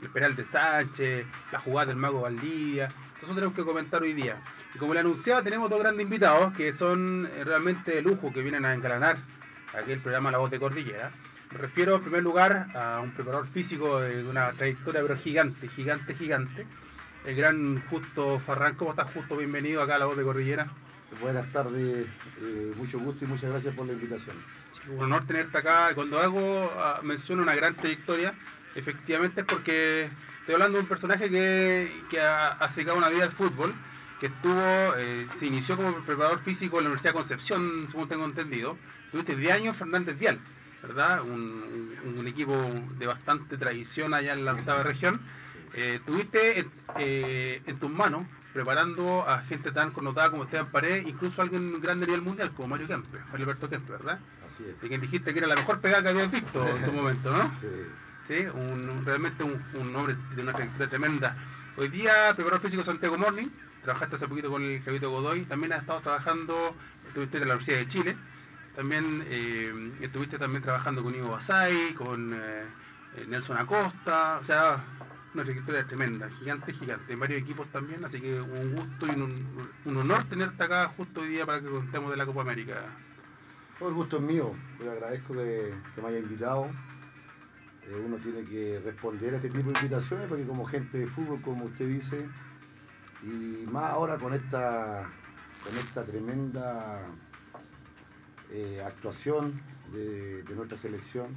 El 0.00 0.08
penal 0.08 0.34
de 0.34 0.46
Sánchez, 0.46 1.26
la 1.52 1.58
jugada 1.58 1.88
del 1.88 1.96
Mago 1.96 2.22
Valdía, 2.22 2.88
eso 3.22 3.34
tenemos 3.34 3.54
que 3.54 3.64
comentar 3.64 4.02
hoy 4.02 4.14
día. 4.14 4.36
Y 4.74 4.78
como 4.78 4.94
le 4.94 5.00
anunciaba, 5.00 5.42
tenemos 5.42 5.68
dos 5.68 5.78
grandes 5.78 6.04
invitados 6.04 6.54
que 6.54 6.72
son 6.74 7.28
eh, 7.32 7.44
realmente 7.44 7.92
de 7.92 8.02
lujo, 8.02 8.32
que 8.32 8.42
vienen 8.42 8.64
a 8.64 8.74
encalanar 8.74 9.18
aquí 9.78 9.92
el 9.92 10.00
programa 10.00 10.30
La 10.30 10.38
Voz 10.38 10.50
de 10.50 10.58
Cordillera. 10.58 11.10
Me 11.52 11.58
refiero 11.58 11.96
en 11.96 12.02
primer 12.02 12.22
lugar 12.22 12.68
a 12.74 13.00
un 13.00 13.12
preparador 13.12 13.48
físico 13.48 14.00
de 14.00 14.24
una 14.24 14.52
trayectoria 14.52 15.02
pero 15.02 15.16
gigante, 15.16 15.68
gigante, 15.68 16.14
gigante. 16.14 16.66
El 17.26 17.36
gran 17.36 17.82
Justo 17.88 18.38
Farrán. 18.40 18.76
¿Cómo 18.76 18.92
estás, 18.92 19.12
Justo? 19.12 19.36
Bienvenido 19.36 19.82
acá 19.82 19.96
a 19.96 19.98
La 19.98 20.06
Voz 20.06 20.16
de 20.16 20.24
Cordillera. 20.24 20.70
Buenas 21.20 21.50
tardes, 21.52 22.06
eh, 22.40 22.72
mucho 22.76 23.00
gusto 23.00 23.24
y 23.24 23.28
muchas 23.28 23.50
gracias 23.50 23.74
por 23.74 23.84
la 23.84 23.92
invitación. 23.92 24.36
un 24.88 25.02
honor 25.02 25.26
tenerte 25.26 25.58
acá. 25.58 25.92
Cuando 25.94 26.20
hago 26.20 26.70
ah, 26.76 27.00
menciono 27.02 27.42
una 27.42 27.54
gran 27.54 27.74
trayectoria, 27.74 28.32
efectivamente 28.76 29.40
es 29.40 29.46
porque 29.46 30.08
Estoy 30.40 30.54
hablando 30.54 30.78
de 30.78 30.82
un 30.82 30.88
personaje 30.88 31.28
que, 31.30 32.02
que 32.08 32.20
ha, 32.20 32.52
ha 32.52 32.94
una 32.94 33.10
vida 33.10 33.24
al 33.24 33.32
fútbol, 33.32 33.74
que 34.18 34.26
estuvo, 34.26 34.94
eh, 34.96 35.26
se 35.38 35.46
inició 35.46 35.76
como 35.76 35.94
preparador 36.02 36.40
físico 36.40 36.78
en 36.78 36.84
la 36.84 36.90
Universidad 36.90 37.12
de 37.12 37.18
Concepción, 37.18 37.88
según 37.90 38.08
tengo 38.08 38.24
entendido. 38.24 38.76
Tuviste 39.12 39.36
10 39.36 39.52
años 39.52 39.76
Fernández 39.76 40.18
Vial, 40.18 40.40
¿verdad? 40.82 41.22
Un, 41.22 41.94
un, 42.16 42.26
equipo 42.26 42.54
de 42.98 43.06
bastante 43.06 43.58
tradición 43.58 44.14
allá 44.14 44.32
en 44.32 44.44
la 44.46 44.54
octava 44.54 44.82
región. 44.82 45.20
Eh, 45.74 46.00
tuviste 46.06 46.66
eh, 46.98 47.62
en 47.66 47.78
tus 47.78 47.90
manos 47.90 48.26
preparando 48.52 49.28
a 49.28 49.42
gente 49.42 49.70
tan 49.72 49.90
connotada 49.92 50.30
como 50.30 50.44
Esteban 50.44 50.72
Pared, 50.72 51.06
incluso 51.06 51.40
alguien 51.42 51.80
grande 51.80 52.04
a 52.04 52.08
nivel 52.08 52.22
mundial 52.22 52.50
como 52.52 52.68
Mario 52.68 52.88
Kempe, 52.88 53.18
Mario 53.30 53.46
Alberto 53.46 53.68
Kempe, 53.68 53.92
¿verdad? 53.92 54.18
Así 54.52 54.64
es. 54.64 54.80
De 54.80 54.88
quien 54.88 55.00
dijiste 55.00 55.32
que 55.32 55.38
era 55.38 55.48
la 55.48 55.56
mejor 55.56 55.80
pegada 55.80 56.02
que 56.02 56.08
habías 56.08 56.32
visto 56.32 56.66
en 56.66 56.84
su 56.84 56.92
momento, 56.92 57.30
¿no? 57.30 57.50
Sí 57.60 57.68
un, 58.38 59.04
realmente 59.04 59.42
un, 59.42 59.60
un, 59.74 59.96
hombre 59.96 60.14
de 60.36 60.42
una 60.42 60.52
trayectoria 60.52 60.88
tremenda. 60.88 61.36
Hoy 61.76 61.88
día, 61.88 62.32
preparador 62.36 62.60
físico 62.60 62.84
Santiago 62.84 63.18
Morning, 63.18 63.48
trabajaste 63.82 64.16
hace 64.16 64.28
poquito 64.28 64.50
con 64.50 64.62
el 64.62 64.80
Javito 64.82 65.10
Godoy, 65.10 65.46
también 65.46 65.72
has 65.72 65.80
estado 65.80 66.00
trabajando, 66.00 66.76
estuviste 67.08 67.38
en 67.38 67.48
la 67.48 67.54
Universidad 67.56 67.78
de 67.78 67.88
Chile, 67.88 68.16
también 68.76 69.24
eh, 69.26 69.92
estuviste 70.00 70.38
también 70.38 70.62
trabajando 70.62 71.02
con 71.02 71.12
Ivo 71.12 71.30
Basay, 71.30 71.92
con 71.94 72.32
eh, 72.32 72.66
Nelson 73.26 73.56
Acosta, 73.56 74.38
o 74.40 74.44
sea, 74.44 74.84
una 75.34 75.42
trayectoria 75.42 75.84
tremenda, 75.88 76.30
gigante, 76.30 76.72
gigante, 76.72 77.12
en 77.12 77.18
varios 77.18 77.42
equipos 77.42 77.66
también, 77.72 78.04
así 78.04 78.20
que 78.20 78.40
un 78.40 78.76
gusto 78.76 79.06
y 79.08 79.10
un, 79.10 79.96
honor 79.96 80.24
tenerte 80.26 80.62
acá 80.62 80.86
justo 80.96 81.20
hoy 81.22 81.30
día 81.30 81.44
para 81.44 81.60
que 81.60 81.68
contemos 81.68 82.12
de 82.12 82.16
la 82.16 82.26
Copa 82.26 82.42
América. 82.42 82.76
Todo 83.80 83.88
el 83.88 83.94
gusto 83.96 84.18
es 84.18 84.22
mío, 84.22 84.54
le 84.78 84.88
agradezco 84.88 85.34
que 85.34 85.74
me 86.00 86.08
haya 86.08 86.18
invitado 86.18 86.70
eh, 87.90 88.02
uno 88.06 88.16
tiene 88.18 88.44
que 88.44 88.80
responder 88.84 89.34
a 89.34 89.36
este 89.38 89.48
tipo 89.50 89.70
de 89.70 89.78
invitaciones 89.78 90.28
porque 90.28 90.44
como 90.44 90.64
gente 90.64 90.98
de 90.98 91.06
fútbol, 91.08 91.40
como 91.42 91.64
usted 91.64 91.88
dice, 91.88 92.26
y 93.22 93.66
más 93.70 93.92
ahora 93.92 94.16
con 94.16 94.32
esta, 94.32 95.10
con 95.64 95.76
esta 95.76 96.04
tremenda 96.04 97.02
eh, 98.50 98.82
actuación 98.86 99.60
de, 99.92 100.44
nuestra 100.54 100.78
selección, 100.78 101.28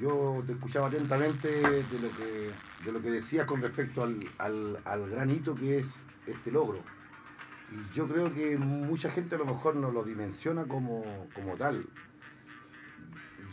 yo 0.00 0.42
te 0.46 0.52
escuchaba 0.52 0.88
atentamente 0.88 1.48
de 1.48 1.98
lo 2.00 2.16
que, 2.16 2.50
de 2.84 2.92
lo 2.92 3.02
que 3.02 3.10
decías 3.10 3.46
con 3.46 3.60
respecto 3.60 4.02
al, 4.02 4.20
al, 4.38 4.78
al 4.84 5.10
gran 5.10 5.30
hito 5.30 5.54
que 5.54 5.80
es 5.80 5.86
este 6.26 6.50
logro. 6.50 6.80
Y 7.72 7.94
yo 7.94 8.08
creo 8.08 8.32
que 8.32 8.56
mucha 8.56 9.10
gente 9.10 9.34
a 9.34 9.38
lo 9.38 9.44
mejor 9.44 9.76
no 9.76 9.90
lo 9.90 10.02
dimensiona 10.02 10.64
como, 10.64 11.28
como 11.34 11.56
tal. 11.56 11.86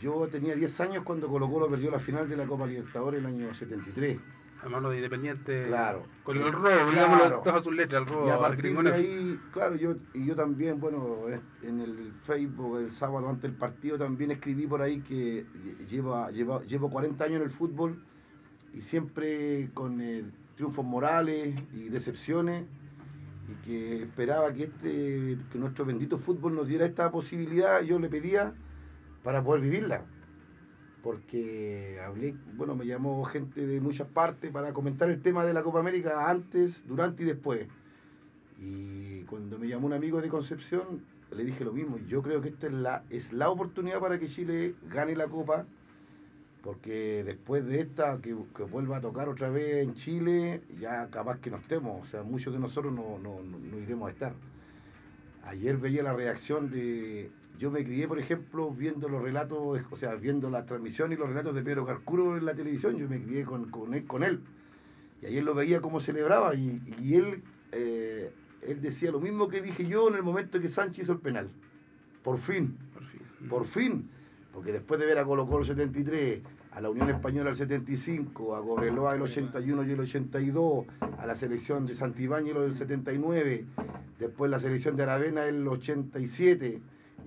Yo 0.00 0.28
tenía 0.28 0.54
10 0.54 0.80
años 0.80 1.04
cuando 1.04 1.28
Colo 1.28 1.50
Colo 1.50 1.68
perdió 1.68 1.90
la 1.90 1.98
final 1.98 2.28
de 2.28 2.36
la 2.36 2.46
Copa 2.46 2.66
Libertadores 2.66 3.20
el 3.20 3.26
año 3.26 3.54
73. 3.54 4.18
A 4.62 4.68
mano 4.68 4.90
de 4.90 4.96
Independiente. 4.96 5.66
Claro. 5.68 6.04
Con 6.24 6.36
el 6.36 6.52
robo, 6.52 6.90
claro. 6.90 7.40
todas 7.44 7.62
sus 7.62 7.74
letras, 7.74 8.02
el 8.02 8.08
robo. 8.08 8.26
Y 8.26 8.30
a 8.30 8.38
partir 8.38 8.76
de 8.76 8.92
ahí, 8.92 9.40
claro, 9.52 9.76
yo, 9.76 9.94
y 10.14 10.26
yo 10.26 10.34
también, 10.34 10.80
bueno, 10.80 11.26
en 11.62 11.80
el 11.80 12.12
Facebook 12.24 12.78
el 12.78 12.92
sábado 12.92 13.28
antes 13.28 13.42
del 13.42 13.52
partido 13.52 13.98
también 13.98 14.32
escribí 14.32 14.66
por 14.66 14.82
ahí 14.82 15.00
que 15.02 15.46
llevo, 15.88 16.28
llevo, 16.30 16.62
llevo 16.62 16.90
40 16.90 17.24
años 17.24 17.36
en 17.36 17.42
el 17.42 17.50
fútbol 17.50 18.02
y 18.74 18.80
siempre 18.82 19.70
con 19.74 20.02
triunfos 20.56 20.84
morales 20.84 21.54
y 21.72 21.88
decepciones 21.88 22.64
y 23.48 23.64
que 23.64 24.02
esperaba 24.02 24.52
que 24.52 24.64
este 24.64 25.38
que 25.52 25.58
nuestro 25.58 25.84
bendito 25.84 26.18
fútbol 26.18 26.56
nos 26.56 26.66
diera 26.66 26.84
esta 26.84 27.10
posibilidad, 27.12 27.80
yo 27.82 27.98
le 27.98 28.08
pedía 28.08 28.52
para 29.28 29.44
poder 29.44 29.60
vivirla. 29.60 30.06
porque 31.02 32.00
hablé, 32.02 32.34
bueno, 32.54 32.74
me 32.74 32.86
llamó 32.86 33.22
gente 33.26 33.66
de 33.66 33.78
muchas 33.78 34.08
partes 34.08 34.50
para 34.50 34.72
comentar 34.72 35.10
el 35.10 35.20
tema 35.20 35.44
de 35.44 35.52
la 35.52 35.62
Copa 35.62 35.80
América 35.80 36.30
antes, 36.30 36.82
durante 36.86 37.24
y 37.24 37.26
después. 37.26 37.66
Y 38.58 39.24
cuando 39.24 39.58
me 39.58 39.68
llamó 39.68 39.86
un 39.86 39.92
amigo 39.92 40.22
de 40.22 40.30
Concepción, 40.30 41.04
le 41.30 41.44
dije 41.44 41.62
lo 41.62 41.74
mismo. 41.74 41.98
Yo 42.06 42.22
creo 42.22 42.40
que 42.40 42.48
esta 42.48 42.68
es 42.68 42.72
la, 42.72 43.02
es 43.10 43.30
la 43.30 43.50
oportunidad 43.50 44.00
para 44.00 44.18
que 44.18 44.28
Chile 44.28 44.76
gane 44.88 45.14
la 45.14 45.26
Copa, 45.26 45.66
porque 46.62 47.22
después 47.22 47.66
de 47.66 47.80
esta, 47.80 48.16
que, 48.22 48.32
vuelva 48.32 48.96
a 48.96 49.02
tocar 49.02 49.28
otra 49.28 49.50
vez 49.50 49.86
en 49.86 49.92
Chile, 49.92 50.62
ya 50.80 51.06
capaz 51.10 51.38
que 51.40 51.50
no 51.50 51.58
estemos, 51.58 52.02
o 52.02 52.10
sea, 52.10 52.22
muchos 52.22 52.54
de 52.54 52.60
nosotros 52.60 52.94
no, 52.94 53.18
no, 53.18 53.42
no, 53.42 53.58
no 53.58 53.78
iremos 53.78 54.08
a 54.08 54.12
estar. 54.12 54.32
Ayer 55.44 55.76
veía 55.76 56.02
la 56.02 56.14
reacción 56.14 56.70
de... 56.70 57.30
Yo 57.58 57.70
me 57.70 57.84
crié, 57.84 58.06
por 58.06 58.18
ejemplo, 58.20 58.70
viendo 58.70 59.08
los 59.08 59.20
relatos, 59.20 59.80
o 59.90 59.96
sea, 59.96 60.14
viendo 60.14 60.48
la 60.48 60.64
transmisión 60.64 61.12
y 61.12 61.16
los 61.16 61.28
relatos 61.28 61.54
de 61.54 61.62
Pedro 61.62 61.84
Carcuro 61.84 62.36
en 62.36 62.46
la 62.46 62.54
televisión, 62.54 62.96
yo 62.96 63.08
me 63.08 63.20
crié 63.20 63.44
con, 63.44 63.70
con, 63.70 63.94
él, 63.94 64.06
con 64.06 64.22
él. 64.22 64.40
Y 65.20 65.26
ayer 65.26 65.42
lo 65.42 65.54
veía 65.54 65.80
cómo 65.80 66.00
celebraba 66.00 66.54
y, 66.54 66.80
y 66.98 67.16
él, 67.16 67.42
eh, 67.72 68.30
él 68.62 68.80
decía 68.80 69.10
lo 69.10 69.20
mismo 69.20 69.48
que 69.48 69.60
dije 69.60 69.86
yo 69.86 70.08
en 70.08 70.14
el 70.14 70.22
momento 70.22 70.60
que 70.60 70.68
Sánchez 70.68 71.04
hizo 71.04 71.12
el 71.12 71.18
penal. 71.18 71.50
Por 72.22 72.38
fin, 72.38 72.76
Por 72.94 73.04
fin. 73.04 73.48
por 73.48 73.66
fin. 73.66 74.10
Porque 74.52 74.72
después 74.72 75.00
de 75.00 75.06
ver 75.06 75.18
a 75.18 75.24
Colo 75.24 75.46
Colo 75.46 75.62
el 75.62 75.66
73, 75.68 76.42
a 76.72 76.80
la 76.80 76.90
Unión 76.90 77.10
Española 77.10 77.50
el 77.50 77.56
75, 77.56 78.54
a 78.54 78.60
Gorreloa 78.60 79.16
el 79.16 79.22
81 79.22 79.84
y 79.84 79.90
el 79.90 80.00
82, 80.00 80.86
a 81.00 81.26
la 81.26 81.34
selección 81.34 81.86
de 81.86 81.96
Santibáñez 81.96 82.54
el 82.54 82.76
79, 82.76 83.64
después 84.18 84.50
la 84.50 84.60
selección 84.60 84.94
de 84.94 85.02
Aravena 85.02 85.44
el 85.44 85.66
87, 85.66 86.80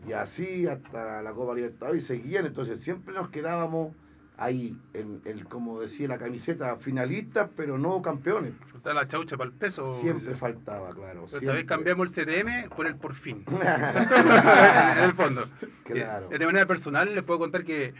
y 0.08 0.13
así 0.13 0.67
hasta 0.67 1.22
la 1.22 1.31
Copa 1.34 1.53
Libertadores 1.55 2.03
y 2.03 2.05
seguían, 2.08 2.46
entonces 2.46 2.81
siempre 2.81 3.13
nos 3.13 3.29
quedábamos 3.29 3.96
ahí, 4.38 4.75
en, 4.93 5.22
el, 5.25 5.46
como 5.46 5.79
decía 5.81 6.08
la 6.08 6.17
camiseta, 6.17 6.75
finalistas, 6.77 7.50
pero 7.55 7.77
no 7.77 8.01
campeones. 8.01 8.53
Faltaba 8.72 9.01
la 9.01 9.08
chaucha 9.08 9.38
para 9.38 9.50
el 9.51 9.55
peso. 9.55 10.00
Siempre 10.00 10.34
faltaba, 10.34 10.89
claro. 10.96 11.27
Pero 11.29 11.38
esta 11.38 11.53
vez 11.53 11.65
cambiamos 11.65 12.10
el 12.10 12.13
CTM 12.13 12.70
por 12.75 12.88
el 12.88 12.96
por 12.96 13.13
fin. 13.13 13.46
en 13.51 15.03
el 15.03 15.13
fondo. 15.13 15.48
Claro. 15.84 16.29
Eh, 16.31 16.39
De 16.39 16.46
manera 16.46 16.65
personal 16.65 17.13
les 17.13 17.24
puedo 17.24 17.39
contar 17.39 17.63
que 17.63 17.93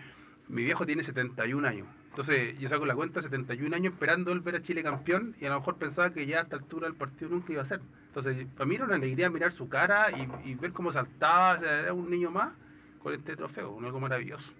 mi 0.50 0.63
viejo 0.63 0.86
tiene 0.86 1.03
71 1.03 1.67
años. 1.67 1.88
Entonces 2.12 2.60
yo 2.60 2.68
saco 2.68 2.86
la 2.86 2.94
cuenta, 2.94 3.22
71 3.22 3.74
años 3.74 3.94
esperando 3.94 4.34
el 4.34 4.41
ver 4.41 4.58
a 4.58 4.62
Chile 4.62 4.84
campeón 4.84 5.34
y 5.39 5.46
a 5.46 5.50
lo 5.50 5.60
mejor 5.60 5.77
pensaba 5.77 6.12
que 6.12 6.25
ya 6.25 6.39
a 6.39 6.41
esta 6.44 6.58
altura 6.58 6.88
el 6.88 6.94
partido 6.94 7.32
nunca 7.32 7.53
iba 7.53 7.62
a 7.62 7.65
ser. 7.65 7.80
Entonces 8.08 8.48
para 8.53 8.65
mí 8.65 8.75
era 8.75 8.84
una 8.84 8.96
alegría 8.96 9.30
mirar 9.30 9.53
su 9.53 9.70
cara 9.70 10.08
y, 10.44 10.56
ver 10.56 10.74
cómo 10.74 10.91
saltaba, 10.91 11.53
o 11.53 11.60
sea, 11.60 11.80
era 11.80 11.94
un 11.94 12.10
niño 12.10 12.30
más 12.30 12.53
con 13.01 13.13
este 13.13 13.38
trofeo, 13.38 13.72
un 13.72 13.86
algo 13.86 14.01
maravilloso. 14.01 14.51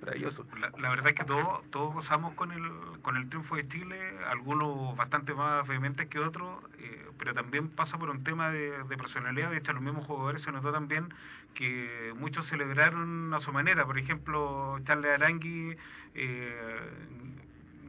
Maravilloso. 0.00 0.46
La, 0.78 0.88
verdad 0.88 1.08
es 1.08 1.14
que 1.14 1.24
todos 1.24 1.70
todos 1.70 1.92
gozamos 1.92 2.32
con 2.34 2.50
el, 2.50 2.62
con 3.02 3.18
el 3.18 3.28
triunfo 3.28 3.56
de 3.56 3.68
Chile, 3.68 3.96
algunos 4.26 4.96
bastante 4.96 5.34
más 5.34 5.68
vehementes 5.68 6.08
que 6.08 6.20
otros, 6.20 6.58
eh, 6.78 7.06
pero 7.18 7.34
también 7.34 7.68
pasa 7.68 7.98
por 7.98 8.08
un 8.08 8.24
tema 8.24 8.50
de, 8.50 8.82
de 8.84 8.96
personalidad. 8.96 9.50
De 9.50 9.58
hecho, 9.58 9.74
los 9.74 9.82
mismos 9.82 10.06
jugadores 10.06 10.40
se 10.40 10.50
notó 10.50 10.72
también 10.72 11.12
que 11.54 12.12
muchos 12.16 12.46
celebraron 12.48 13.32
a 13.34 13.40
su 13.40 13.52
manera. 13.52 13.84
Por 13.86 13.98
ejemplo, 13.98 14.78
Charles 14.84 15.12
Arangui 15.20 15.76
eh, 16.14 16.76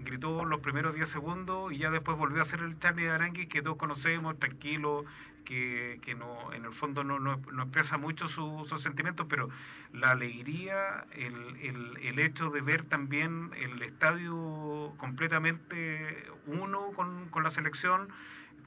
gritó 0.04 0.46
los 0.46 0.60
primeros 0.60 0.94
10 0.96 1.10
segundos 1.10 1.72
y 1.72 1.78
ya 1.78 1.90
después 1.90 2.18
volvió 2.18 2.42
a 2.42 2.46
hacer 2.46 2.60
el 2.60 2.78
Charlie 2.80 3.08
Arangui 3.08 3.48
que 3.48 3.62
todos 3.62 3.78
conocemos, 3.78 4.38
tranquilo, 4.40 5.06
que, 5.46 6.00
que 6.02 6.16
no 6.16 6.54
en 6.54 6.66
el 6.66 6.74
fondo 6.74 7.04
no, 7.04 7.20
no, 7.20 7.38
no 7.52 7.64
expresa 7.64 7.98
mucho 7.98 8.28
su- 8.30 8.66
sus 8.70 8.82
sentimientos, 8.82 9.28
pero 9.30 9.50
la 9.92 10.12
alegría, 10.12 11.06
el, 11.12 11.58
el, 11.62 11.98
el 12.02 12.20
hecho 12.20 12.50
de 12.50 12.62
ver 12.62 12.84
también 12.84 13.52
el 13.58 13.82
estadio 13.82 14.94
completamente 14.98 16.26
uno 16.48 16.92
con, 16.96 17.30
con 17.30 17.44
la 17.44 17.52
selección, 17.52 18.08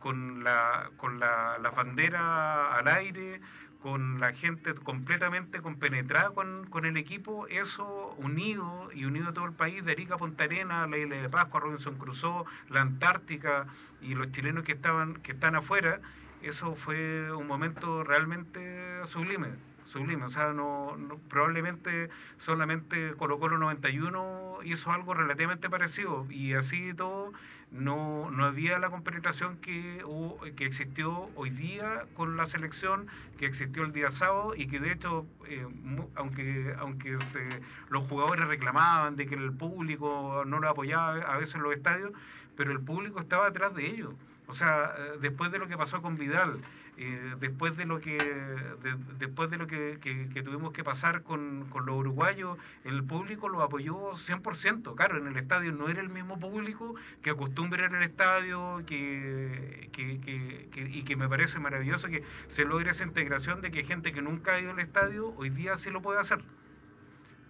con 0.01 0.45
la, 0.45 0.91
con 0.99 1.19
la, 1.19 1.59
la 1.59 1.71
bandera 1.71 2.77
al 2.77 2.89
aire, 2.89 3.41
con 3.87 4.19
la 4.19 4.33
gente 4.33 4.75
completamente 4.75 5.63
compenetrada 5.63 6.31
con, 6.31 6.67
con 6.71 6.87
el 6.87 6.97
equipo, 6.97 7.47
eso 7.47 8.17
unido 8.19 8.91
y 8.93 9.05
unido 9.05 9.29
a 9.29 9.33
todo 9.33 9.45
el 9.45 9.53
país, 9.53 9.85
de 9.85 9.93
Arica 9.93 10.17
Punta 10.17 10.43
Arenas, 10.43 10.91
la 10.91 10.99
isla 10.99 11.15
de 11.15 11.29
Pascua, 11.29 11.61
Robinson 11.61 11.97
Crusoe, 11.97 12.47
la 12.69 12.81
Antártica 12.81 13.69
y 14.03 14.17
los 14.17 14.33
chilenos 14.33 14.65
que 14.65 14.73
estaban 14.73 15.15
que 15.23 15.31
están 15.31 15.55
afuera, 15.55 16.01
eso 16.43 16.75
fue 16.75 17.31
un 17.31 17.47
momento 17.47 18.03
realmente 18.03 19.07
sublime, 19.07 19.51
sublime, 19.97 20.25
o 20.25 20.29
sea, 20.31 20.53
no, 20.53 20.97
no- 20.97 21.17
probablemente 21.29 22.09
solamente 22.39 23.15
Colo 23.17 23.39
Colo 23.39 23.59
91 23.59 24.59
hizo 24.65 24.91
algo 24.91 25.15
relativamente 25.15 25.71
parecido 25.71 26.27
y 26.31 26.55
así 26.55 26.93
todo 26.95 27.33
no, 27.71 28.31
no 28.31 28.45
había 28.45 28.79
la 28.79 28.91
compenetración 28.91 29.57
que, 29.59 30.03
que 30.57 30.67
existió 30.67 31.29
hoy 31.35 31.51
día 31.51 32.05
con 32.15 32.37
la 32.37 32.47
selección, 32.47 33.07
que 33.39 33.47
existió 33.47 33.83
el 33.85 33.93
día 33.93 34.11
sábado 34.11 34.55
y 34.57 34.67
que 34.69 34.79
de 34.81 34.93
hecho, 34.93 35.27
eh, 35.49 35.67
aunque, 36.15 36.75
aunque 36.79 37.17
se- 37.33 37.61
los 37.89 38.07
jugadores 38.09 38.47
reclamaban 38.47 39.17
de 39.17 39.27
que 39.27 39.35
el 39.35 39.53
público 39.53 40.45
no 40.47 40.61
lo 40.61 40.69
apoyaba 40.69 41.15
a 41.21 41.39
veces 41.39 41.55
en 41.57 41.63
los 41.63 41.73
estadios, 41.75 42.13
pero 42.57 42.71
el 42.73 42.81
público 42.81 43.21
estaba 43.21 43.47
detrás 43.47 43.75
de 43.75 43.87
ellos. 43.87 44.15
O 44.49 44.53
sea, 44.55 44.95
eh, 44.97 45.19
después 45.21 45.51
de 45.51 45.59
lo 45.59 45.67
que 45.67 45.77
pasó 45.77 46.01
con 46.01 46.17
Vidal, 46.17 46.61
eh, 46.99 47.35
después 47.41 47.77
de 47.77 47.85
lo 47.85 48.01
que 48.01 48.17
de- 48.17 48.97
después 49.19 49.51
de 49.51 49.59
lo 49.59 49.67
que, 49.67 49.99
tuvimos 50.45 50.73
que 50.73 50.83
pasar 50.85 51.23
con, 51.23 51.69
los 51.85 51.97
uruguayos, 51.97 52.59
el 52.85 53.05
público 53.05 53.49
lo 53.49 53.63
apoyó 53.63 54.17
100%. 54.17 54.95
Claro, 54.95 55.19
en 55.19 55.27
el 55.27 55.37
estadio 55.37 55.73
no 55.73 55.89
era 55.89 56.01
el 56.01 56.09
mismo 56.09 56.39
público 56.41 56.95
que 57.23 57.31
acostumbra 57.31 57.85
ir 57.87 57.95
al 57.95 58.03
estadio 58.03 58.83
que- 58.87 59.89
y 60.77 61.03
que 61.05 61.17
me 61.17 61.29
parece 61.29 61.59
maravilloso 61.59 62.09
que 62.09 62.23
se 62.49 62.65
logre 62.65 62.91
esa 62.91 63.05
integración 63.05 63.61
de 63.61 63.71
que 63.71 63.85
gente 63.85 64.13
que 64.13 64.23
nunca 64.23 64.55
ha 64.55 64.61
ido 64.61 64.71
al 64.73 64.79
estadio 64.81 65.35
hoy 65.37 65.51
día 65.51 65.77
sí 65.79 65.91
lo 65.91 66.01
puede 66.03 66.21
hacer 66.21 66.39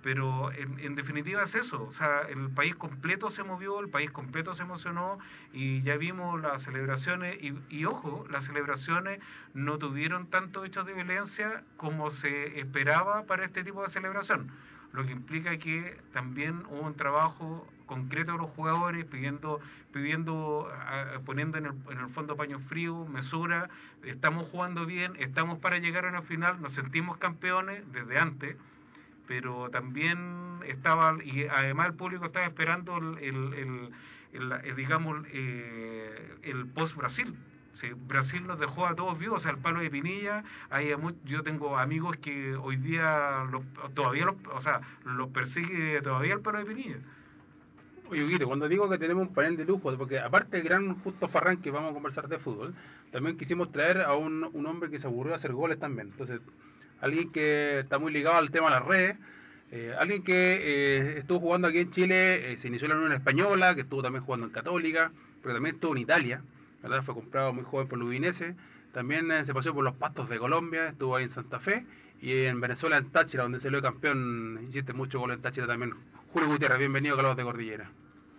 pero 0.06 0.52
en, 0.52 0.78
en 0.78 0.94
definitiva 0.94 1.42
es 1.42 1.56
eso, 1.56 1.82
o 1.82 1.90
sea, 1.90 2.20
el 2.28 2.50
país 2.50 2.76
completo 2.76 3.28
se 3.28 3.42
movió, 3.42 3.80
el 3.80 3.88
país 3.88 4.12
completo 4.12 4.54
se 4.54 4.62
emocionó 4.62 5.18
y 5.52 5.82
ya 5.82 5.96
vimos 5.96 6.40
las 6.40 6.62
celebraciones 6.62 7.36
y, 7.42 7.84
ojo, 7.86 8.25
las 8.30 8.44
celebraciones 8.44 9.18
no 9.52 9.78
tuvieron 9.78 10.28
tantos 10.28 10.64
hechos 10.64 10.86
de 10.86 10.92
violencia 10.92 11.64
como 11.76 12.12
se 12.12 12.60
esperaba 12.60 13.25
para 13.25 13.46
este 13.46 13.64
tipo 13.64 13.82
de 13.82 13.88
celebración, 13.88 14.52
lo 14.92 15.04
que 15.04 15.10
implica 15.10 15.58
que 15.58 15.98
también 16.12 16.62
hubo 16.70 16.82
un 16.82 16.94
trabajo 16.94 17.66
concreto 17.86 18.30
de 18.30 18.38
los 18.38 18.50
jugadores 18.50 19.04
pidiendo 19.06 19.58
pidiendo 19.92 20.70
poniendo 21.25 21.58
en 21.58 21.66
el, 21.66 21.72
en 21.90 21.98
el 21.98 22.08
fondo 22.10 22.36
paño 22.36 22.60
frío 22.60 23.06
mesura 23.06 23.70
estamos 24.04 24.48
jugando 24.50 24.86
bien 24.86 25.14
estamos 25.18 25.58
para 25.58 25.78
llegar 25.78 26.04
a 26.04 26.10
una 26.10 26.22
final 26.22 26.60
nos 26.60 26.75
sentimos 26.75 27.16
campeones 27.18 27.84
desde 27.92 28.18
antes 28.18 28.56
pero 29.26 29.71
también 29.71 30.61
estaba, 30.66 31.16
y 31.23 31.45
además 31.45 31.88
el 31.88 31.95
público 31.95 32.26
estaba 32.26 32.47
esperando 32.47 32.97
el, 32.99 33.18
el, 33.18 33.90
el- 34.33 34.76
digamos, 34.76 35.25
eh, 35.33 36.35
el 36.42 36.66
post-Brasil. 36.66 37.35
Sí, 37.73 37.88
Brasil 37.95 38.47
nos 38.47 38.59
dejó 38.59 38.87
a 38.87 38.95
todos 38.95 39.18
vivos, 39.18 39.37
o 39.37 39.40
sea, 39.40 39.50
el 39.50 39.59
palo 39.59 39.80
de 39.80 39.90
Pinilla, 39.90 40.45
hay 40.71 40.95
yo 41.25 41.42
tengo 41.42 41.76
amigos 41.78 42.16
que 42.16 42.56
hoy 42.56 42.76
día 42.76 43.45
los- 43.50 43.95
todavía 43.95 44.25
los, 44.25 44.37
o 44.50 44.61
sea, 44.61 44.80
los 45.04 45.28
persigue 45.28 46.00
todavía 46.02 46.35
el 46.35 46.40
palo 46.40 46.59
de 46.59 46.64
Pinilla. 46.64 46.97
Oye, 48.09 48.25
Huguito, 48.25 48.47
cuando 48.47 48.68
digo 48.68 48.88
que 48.88 48.99
tenemos 48.99 49.26
un 49.28 49.35
panel 49.35 49.56
de 49.56 49.64
lujo, 49.64 49.95
porque 49.97 50.21
aparte 50.21 50.56
del 50.59 50.66
gran 50.66 50.95
Justo 51.00 51.28
Farrán 51.28 51.56
que 51.59 51.71
vamos 51.73 51.90
a 51.90 51.95
conversar 51.95 52.28
de 52.28 52.38
fútbol, 52.38 52.73
también 53.11 53.37
quisimos 53.37 53.73
traer 53.73 54.02
a 54.02 54.14
un, 54.14 54.49
un 54.52 54.66
hombre 54.66 54.90
que 54.90 54.99
se 55.00 55.06
aburrió 55.09 55.30
de 55.33 55.37
hacer 55.37 55.52
goles 55.52 55.78
también. 55.80 56.09
Entonces, 56.12 56.40
alguien 57.00 57.30
que 57.32 57.80
está 57.80 57.98
muy 57.98 58.12
ligado 58.12 58.36
al 58.36 58.50
tema 58.50 58.66
de 58.66 58.72
las 58.72 58.84
redes, 58.84 59.16
eh, 59.72 59.94
alguien 59.98 60.22
que 60.22 60.32
eh, 60.34 61.18
estuvo 61.18 61.40
jugando 61.40 61.68
aquí 61.68 61.78
en 61.78 61.90
Chile, 61.90 62.52
eh, 62.52 62.56
se 62.58 62.68
inició 62.68 62.86
en 62.86 62.92
la 62.92 62.96
Unión 62.98 63.12
Española, 63.12 63.74
que 63.74 63.82
estuvo 63.82 64.02
también 64.02 64.24
jugando 64.24 64.46
en 64.46 64.52
Católica, 64.52 65.10
pero 65.42 65.54
también 65.54 65.74
estuvo 65.74 65.92
en 65.92 66.02
Italia, 66.02 66.42
¿verdad? 66.82 67.02
Fue 67.02 67.14
comprado 67.14 67.52
muy 67.52 67.64
joven 67.64 67.88
por 67.88 68.02
Udinese, 68.02 68.54
también 68.92 69.28
se 69.44 69.52
pasó 69.52 69.74
por 69.74 69.84
los 69.84 69.94
pastos 69.96 70.28
de 70.28 70.38
Colombia, 70.38 70.88
estuvo 70.88 71.16
ahí 71.16 71.24
en 71.24 71.30
Santa 71.30 71.58
Fe, 71.58 71.84
y 72.20 72.44
en 72.44 72.60
Venezuela 72.60 72.96
en 72.96 73.10
Táchira, 73.10 73.42
donde 73.42 73.60
salió 73.60 73.82
campeón, 73.82 74.66
hiciste 74.68 74.92
mucho 74.92 75.18
gol 75.18 75.32
en 75.32 75.42
Táchira 75.42 75.66
también. 75.66 75.94
Julio 76.32 76.48
Gutiérrez, 76.48 76.78
bienvenido 76.78 77.14
a 77.14 77.18
Calos 77.18 77.36
de 77.36 77.42
Cordillera. 77.42 77.90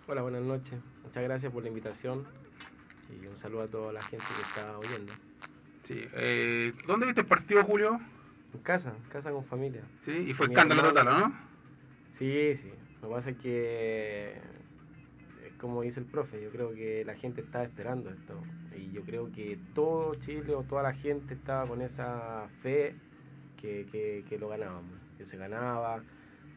Hola, 0.06 0.22
buenas 0.22 0.42
noches. 0.42 0.74
Muchas 1.04 1.22
gracias 1.22 1.52
por 1.52 1.62
la 1.62 1.68
invitación 1.68 2.24
y 3.10 3.26
un 3.26 3.36
saludo 3.38 3.62
a 3.62 3.68
toda 3.68 3.92
la 3.92 4.02
gente 4.02 4.24
que 4.36 4.42
está 4.42 4.78
oyendo. 4.78 5.12
Sí, 5.86 6.04
eh, 6.14 6.72
¿Dónde 6.86 7.06
viste 7.06 7.20
el 7.20 7.26
partido, 7.26 7.64
Julio? 7.64 8.00
En 8.54 8.60
casa, 8.60 8.94
en 8.96 9.10
casa 9.10 9.30
con 9.30 9.44
familia. 9.44 9.82
Sí, 10.04 10.12
y 10.12 10.32
fue 10.32 10.46
escándalo 10.46 10.82
total, 10.82 11.08
¿o 11.08 11.18
¿no? 11.18 11.48
Sí, 12.18 12.56
sí. 12.56 12.72
Lo 13.02 13.08
que 13.08 13.14
pasa 13.14 13.30
es 13.30 13.36
que, 13.38 14.32
es 15.46 15.52
como 15.60 15.82
dice 15.82 16.00
el 16.00 16.06
profe, 16.06 16.42
yo 16.42 16.50
creo 16.50 16.72
que 16.72 17.04
la 17.04 17.14
gente 17.14 17.42
estaba 17.42 17.64
esperando 17.64 18.10
esto. 18.10 18.34
Y 18.76 18.90
yo 18.90 19.02
creo 19.02 19.30
que 19.30 19.58
todo 19.74 20.14
Chile 20.16 20.54
o 20.54 20.62
toda 20.62 20.82
la 20.82 20.94
gente 20.94 21.34
estaba 21.34 21.66
con 21.66 21.82
esa 21.82 22.48
fe 22.62 22.94
que, 23.60 23.86
que, 23.90 24.24
que 24.28 24.38
lo 24.38 24.48
ganábamos, 24.48 24.98
que 25.16 25.26
se 25.26 25.36
ganaba. 25.36 26.02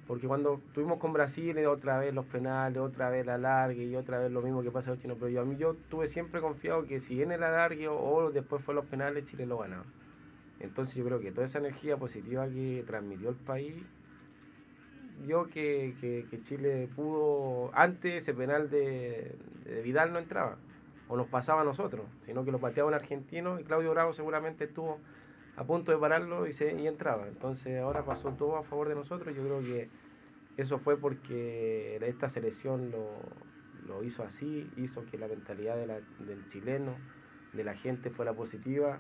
Porque 0.08 0.28
cuando 0.28 0.56
estuvimos 0.68 1.00
con 1.00 1.14
Brasil, 1.14 1.58
eh, 1.58 1.68
otra 1.68 2.00
vez 2.00 2.14
los 2.14 2.26
penales, 2.26 2.80
otra 2.80 3.10
vez 3.10 3.26
la 3.26 3.36
alargue 3.36 3.84
y 3.84 3.96
otra 3.96 4.20
vez 4.20 4.32
lo 4.32 4.42
mismo 4.42 4.64
que 4.64 4.72
pasa 4.72 4.90
en 4.90 4.96
los 4.96 5.02
chinos. 5.02 5.18
Pero 5.20 5.30
yo, 5.30 5.42
a 5.42 5.46
mí 5.46 5.58
yo 5.58 5.76
tuve 5.90 6.08
siempre 6.10 6.42
confiado 6.42 6.86
que 6.86 7.00
si 7.02 7.16
viene 7.16 7.36
el 7.36 7.44
alargue 7.44 7.88
o, 7.88 7.98
o 7.98 8.32
después 8.32 8.64
fue 8.64 8.74
los 8.74 8.86
penales, 8.86 9.26
Chile 9.26 9.46
lo 9.46 9.60
ganaba. 9.60 9.86
Entonces 10.62 10.96
yo 10.96 11.04
creo 11.06 11.20
que 11.20 11.32
toda 11.32 11.48
esa 11.48 11.60
energía 11.60 11.98
positiva 11.98 12.48
que 12.48 12.84
transmitió 12.86 13.30
el 13.30 13.36
país, 13.36 13.76
yo 15.28 15.48
que, 15.48 15.96
que, 16.30 16.44
Chile 16.44 16.90
pudo, 16.96 17.72
antes 17.74 18.24
ese 18.24 18.34
penal 18.34 18.70
de, 18.70 19.36
de 19.66 19.82
Vidal 19.82 20.14
no 20.14 20.20
entraba, 20.20 20.58
o 21.08 21.18
nos 21.18 21.28
pasaba 21.28 21.62
a 21.62 21.64
nosotros, 21.64 22.06
sino 22.26 22.46
que 22.46 22.52
lo 22.52 22.60
pateaba 22.60 22.90
un 22.90 22.96
argentino 22.96 23.60
y 23.60 23.64
Claudio 23.64 23.92
Bravo 23.92 24.14
seguramente 24.14 24.66
estuvo 24.66 25.00
a 25.58 25.64
punto 25.64 25.92
de 25.92 25.98
pararlo 25.98 26.48
y, 26.48 26.54
se, 26.54 26.74
y 26.74 26.88
entraba. 26.88 27.28
Entonces 27.28 27.80
ahora 27.82 28.06
pasó 28.06 28.32
todo 28.32 28.58
a 28.58 28.64
favor 28.64 28.88
de 28.88 28.96
nosotros. 28.96 29.36
Yo 29.36 29.44
creo 29.44 29.60
que 29.60 29.90
eso 30.58 30.80
fue 30.80 30.98
porque 30.98 32.00
esta 32.02 32.30
selección 32.30 32.92
lo, 32.92 33.10
lo 33.88 34.04
hizo 34.04 34.24
así, 34.24 34.70
hizo 34.78 35.06
que 35.06 35.18
la 35.18 35.28
mentalidad 35.28 35.76
de 35.76 35.88
la, 35.88 36.00
del 36.20 36.48
chileno, 36.48 36.96
de 37.54 37.64
la 37.64 37.76
gente 37.76 38.10
fuera 38.10 38.34
positiva 38.34 39.00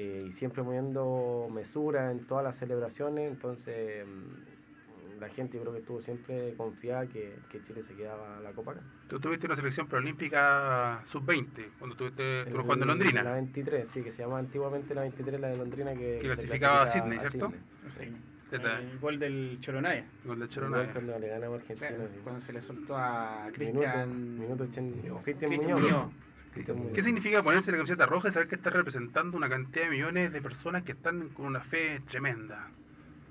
eh, 0.00 0.26
y 0.28 0.32
siempre 0.34 0.62
moviendo 0.62 1.48
mesura 1.52 2.10
en 2.12 2.24
todas 2.26 2.44
las 2.44 2.56
celebraciones. 2.56 3.30
Entonces 3.32 4.06
mm, 4.06 5.20
la 5.20 5.28
gente 5.30 5.56
yo 5.56 5.62
creo 5.62 5.72
que 5.72 5.80
estuvo 5.80 6.00
siempre 6.02 6.54
confiada 6.56 7.06
que, 7.08 7.34
que 7.50 7.60
Chile 7.64 7.82
se 7.82 7.94
quedaba 7.96 8.38
a 8.38 8.40
la 8.40 8.52
Copa 8.52 8.70
acá. 8.72 8.80
Tú 9.08 9.18
tuviste 9.18 9.46
una 9.46 9.56
selección 9.56 9.88
preolímpica 9.88 11.02
sub-20, 11.10 11.48
cuando 11.80 11.94
estuviste 11.94 12.42
El- 12.42 12.56
jugando 12.60 12.84
en 12.84 12.88
Londrina. 12.88 13.22
La 13.24 13.32
23, 13.32 13.88
sí, 13.88 14.02
que 14.02 14.12
se 14.12 14.22
llamaba 14.22 14.38
antiguamente 14.38 14.94
la 14.94 15.00
23, 15.02 15.40
la 15.40 15.48
de 15.48 15.56
Londrina, 15.56 15.92
que, 15.94 16.18
Que 16.20 16.26
clasificaba 16.28 16.82
a 16.82 16.92
Sydney, 16.92 17.18
¿cierto? 17.18 17.52
Sí. 17.98 18.12
Desde- 18.52 18.74
El 18.92 18.98
gol 19.00 19.18
del 19.18 19.58
Choronaya. 19.60 20.06
Gol 20.24 20.38
de 20.38 20.44
El 20.44 20.50
Chorona. 20.50 20.76
gol 20.78 20.88
cuando 20.92 21.18
le 21.18 21.28
ganamos 21.28 21.58
a 21.58 21.60
Argentina. 21.62 21.88
Claro, 21.88 22.08
sí. 22.14 22.20
cuando 22.22 22.40
se 22.46 22.52
le 22.52 22.62
soltó 22.62 22.96
a 22.96 23.44
Minuto, 23.58 23.80
Cristian 23.80 24.38
minuto 24.38 24.64
80. 24.64 25.22
Cristian 25.24 25.50
Cristian 25.50 25.72
Muñoz. 25.72 25.80
Muñoz. 25.80 26.12
¿Qué 26.54 27.02
significa 27.02 27.42
ponerse 27.42 27.70
la 27.70 27.76
camiseta 27.76 28.06
roja 28.06 28.28
y 28.28 28.32
saber 28.32 28.48
que 28.48 28.56
estás 28.56 28.72
representando 28.72 29.36
una 29.36 29.48
cantidad 29.48 29.84
de 29.84 29.90
millones 29.90 30.32
de 30.32 30.40
personas 30.40 30.82
que 30.82 30.92
están 30.92 31.28
con 31.30 31.46
una 31.46 31.60
fe 31.60 32.00
tremenda? 32.08 32.68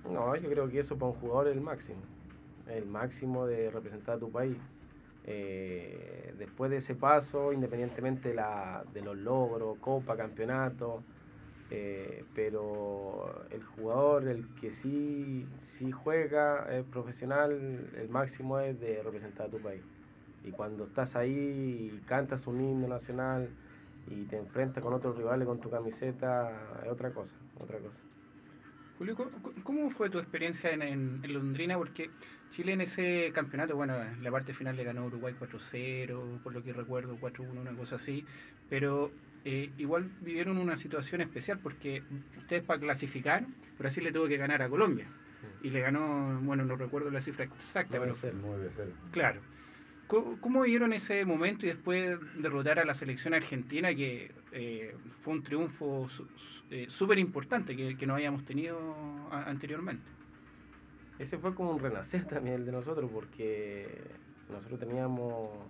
No, 0.10 0.36
yo 0.36 0.50
creo 0.50 0.70
que 0.70 0.80
eso 0.80 0.98
para 0.98 1.12
un 1.12 1.18
jugador 1.20 1.48
es 1.48 1.56
el 1.56 1.62
máximo. 1.62 2.00
El 2.68 2.86
máximo 2.86 3.46
de 3.46 3.70
representar 3.72 4.16
a 4.16 4.20
tu 4.20 4.32
país. 4.32 4.58
Eh, 5.26 6.34
después 6.38 6.72
de 6.72 6.78
ese 6.78 6.96
paso, 6.96 7.52
independientemente 7.52 8.30
de, 8.30 8.36
la, 8.36 8.84
de 8.94 9.02
los 9.02 9.18
logros, 9.18 9.78
copa, 9.80 10.16
campeonato, 10.16 11.04
eh, 11.70 12.24
pero 12.34 13.46
el 13.52 13.64
jugador, 13.64 14.28
el 14.28 14.48
que 14.62 14.72
sí, 14.76 15.46
sí 15.78 15.92
juega, 15.92 16.66
es 16.74 16.86
profesional, 16.86 17.52
el 17.98 18.10
máximo 18.10 18.60
es 18.60 18.80
de 18.80 19.04
representar 19.04 19.48
a 19.48 19.50
tu 19.50 19.60
país. 19.60 19.82
Y 20.48 20.52
cuando 20.52 20.86
estás 20.86 21.14
ahí 21.16 21.90
y 21.92 22.00
cantas 22.06 22.48
un 22.48 22.62
himno 22.62 22.88
nacional 22.88 23.50
y 24.10 24.26
te 24.26 24.38
enfrentas 24.38 24.82
con 24.82 24.94
otros 24.94 25.18
rivales 25.18 25.46
con 25.46 25.60
tu 25.60 25.70
camiseta, 25.70 26.82
es 26.86 26.90
otra 26.90 27.12
cosa, 27.12 27.36
otra 27.60 27.80
cosa. 27.80 28.00
Julio, 28.98 29.16
¿cómo- 29.16 29.32
¿cómo 29.64 29.90
fue 29.92 30.10
tu 30.10 30.18
experiencia 30.20 30.72
en, 30.72 30.82
en, 30.82 31.20
en 31.24 31.34
Londrina? 31.34 31.78
Porque 31.78 32.12
Chile 32.52 32.72
en 32.74 32.82
ese 32.82 33.32
campeonato, 33.34 33.76
bueno, 33.76 34.02
en 34.02 34.24
la 34.24 34.32
parte 34.32 34.54
final 34.54 34.76
le 34.76 34.86
ganó 34.86 35.02
a 35.02 35.06
Uruguay 35.06 35.36
4-0, 35.38 36.40
por 36.42 36.54
lo 36.54 36.64
que 36.64 36.74
recuerdo, 36.74 37.18
4-1, 37.20 37.60
una 37.62 37.76
cosa 37.76 37.98
así, 37.98 38.26
pero 38.70 39.12
eh, 39.44 39.72
igual 39.78 40.10
vivieron 40.22 40.58
una 40.58 40.78
situación 40.78 41.22
especial 41.22 41.60
porque 41.60 42.04
ustedes 42.38 42.64
para 42.64 42.80
clasificar, 42.80 43.46
Brasil 43.78 44.04
le 44.04 44.12
tuvo 44.14 44.28
que 44.28 44.38
ganar 44.38 44.62
a 44.62 44.70
Colombia 44.70 45.08
y 45.62 45.70
le 45.70 45.82
ganó, 45.82 46.40
bueno, 46.42 46.66
no 46.66 46.76
recuerdo 46.76 47.12
la 47.12 47.22
cifra 47.22 47.46
exacta, 47.46 48.00
pero 48.00 48.16
9-0. 48.16 48.34
9-0. 48.42 49.12
Claro. 49.12 49.42
¿Cómo, 50.08 50.40
cómo 50.40 50.62
vieron 50.62 50.94
ese 50.94 51.26
momento 51.26 51.66
y 51.66 51.70
después 51.70 52.18
derrotar 52.42 52.80
a 52.80 52.86
la 52.86 52.96
selección 52.96 53.34
argentina, 53.34 53.94
que 53.94 54.32
eh, 54.54 54.96
fue 55.22 55.34
un 55.34 55.44
triunfo 55.44 56.08
su- 56.10 56.28
eh, 56.72 56.88
súper 56.90 57.20
importante 57.20 57.76
que, 57.76 58.06
no 58.06 58.14
habíamos 58.16 58.46
tenido 58.46 58.80
anteriormente? 59.32 60.04
Ese 61.20 61.38
fue 61.38 61.54
como 61.56 61.72
un 61.72 61.80
renacer 61.80 62.26
también 62.30 62.56
el 62.56 62.66
de 62.66 62.72
nosotros, 62.72 63.10
porque 63.12 63.88
nosotros 64.50 64.80
teníamos, 64.80 65.68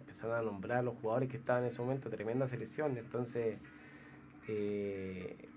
empezaron 0.00 0.36
a 0.36 0.42
nombrar 0.42 0.78
a 0.78 0.82
los 0.82 0.96
jugadores 0.96 1.30
que 1.30 1.36
estaban 1.36 1.62
en 1.64 1.70
ese 1.70 1.80
momento, 1.80 2.10
tremenda 2.10 2.48
selección, 2.48 2.96
entonces 2.96 3.58
eh, 4.48 5.48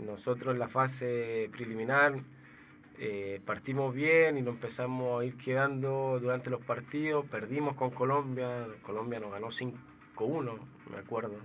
nosotros 0.00 0.54
en 0.54 0.58
la 0.58 0.68
fase 0.68 1.48
preliminar 1.52 2.14
eh, 3.02 3.40
partimos 3.46 3.94
bien 3.94 4.36
y 4.36 4.42
nos 4.42 4.56
empezamos 4.56 5.22
a 5.22 5.24
ir 5.24 5.34
quedando 5.38 6.18
durante 6.20 6.50
los 6.50 6.62
partidos, 6.62 7.24
perdimos 7.30 7.74
con 7.74 7.92
Colombia, 7.92 8.66
Colombia 8.82 9.18
nos 9.18 9.32
ganó 9.32 9.48
5-1, 9.48 10.58
me 10.90 10.98
acuerdo. 10.98 11.36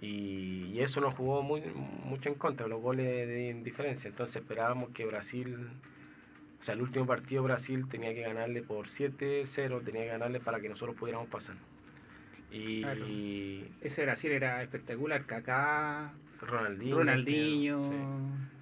Y, 0.00 0.70
y 0.72 0.80
eso 0.80 1.02
nos 1.02 1.14
jugó 1.16 1.42
muy, 1.42 1.60
mucho 2.04 2.30
en 2.30 2.36
contra, 2.36 2.66
los 2.66 2.80
goles 2.80 3.06
de 3.06 3.60
diferencia. 3.62 4.08
Entonces 4.08 4.36
esperábamos 4.36 4.88
que 4.92 5.04
Brasil, 5.04 5.68
o 6.62 6.64
sea, 6.64 6.72
el 6.72 6.80
último 6.80 7.04
partido 7.04 7.42
Brasil 7.42 7.86
tenía 7.90 8.14
que 8.14 8.22
ganarle 8.22 8.62
por 8.62 8.86
7-0, 8.88 9.84
tenía 9.84 10.04
que 10.04 10.08
ganarle 10.08 10.40
para 10.40 10.60
que 10.60 10.70
nosotros 10.70 10.96
pudiéramos 10.96 11.28
pasar. 11.28 11.56
Y 12.50 12.80
Claro. 12.80 13.04
Ese 13.82 14.02
Brasil 14.02 14.32
era 14.32 14.62
espectacular, 14.62 15.26
Kaká, 15.26 16.14
Ronaldinho. 16.40 16.96
Ronaldinho, 16.96 17.84
sí. 17.84 17.90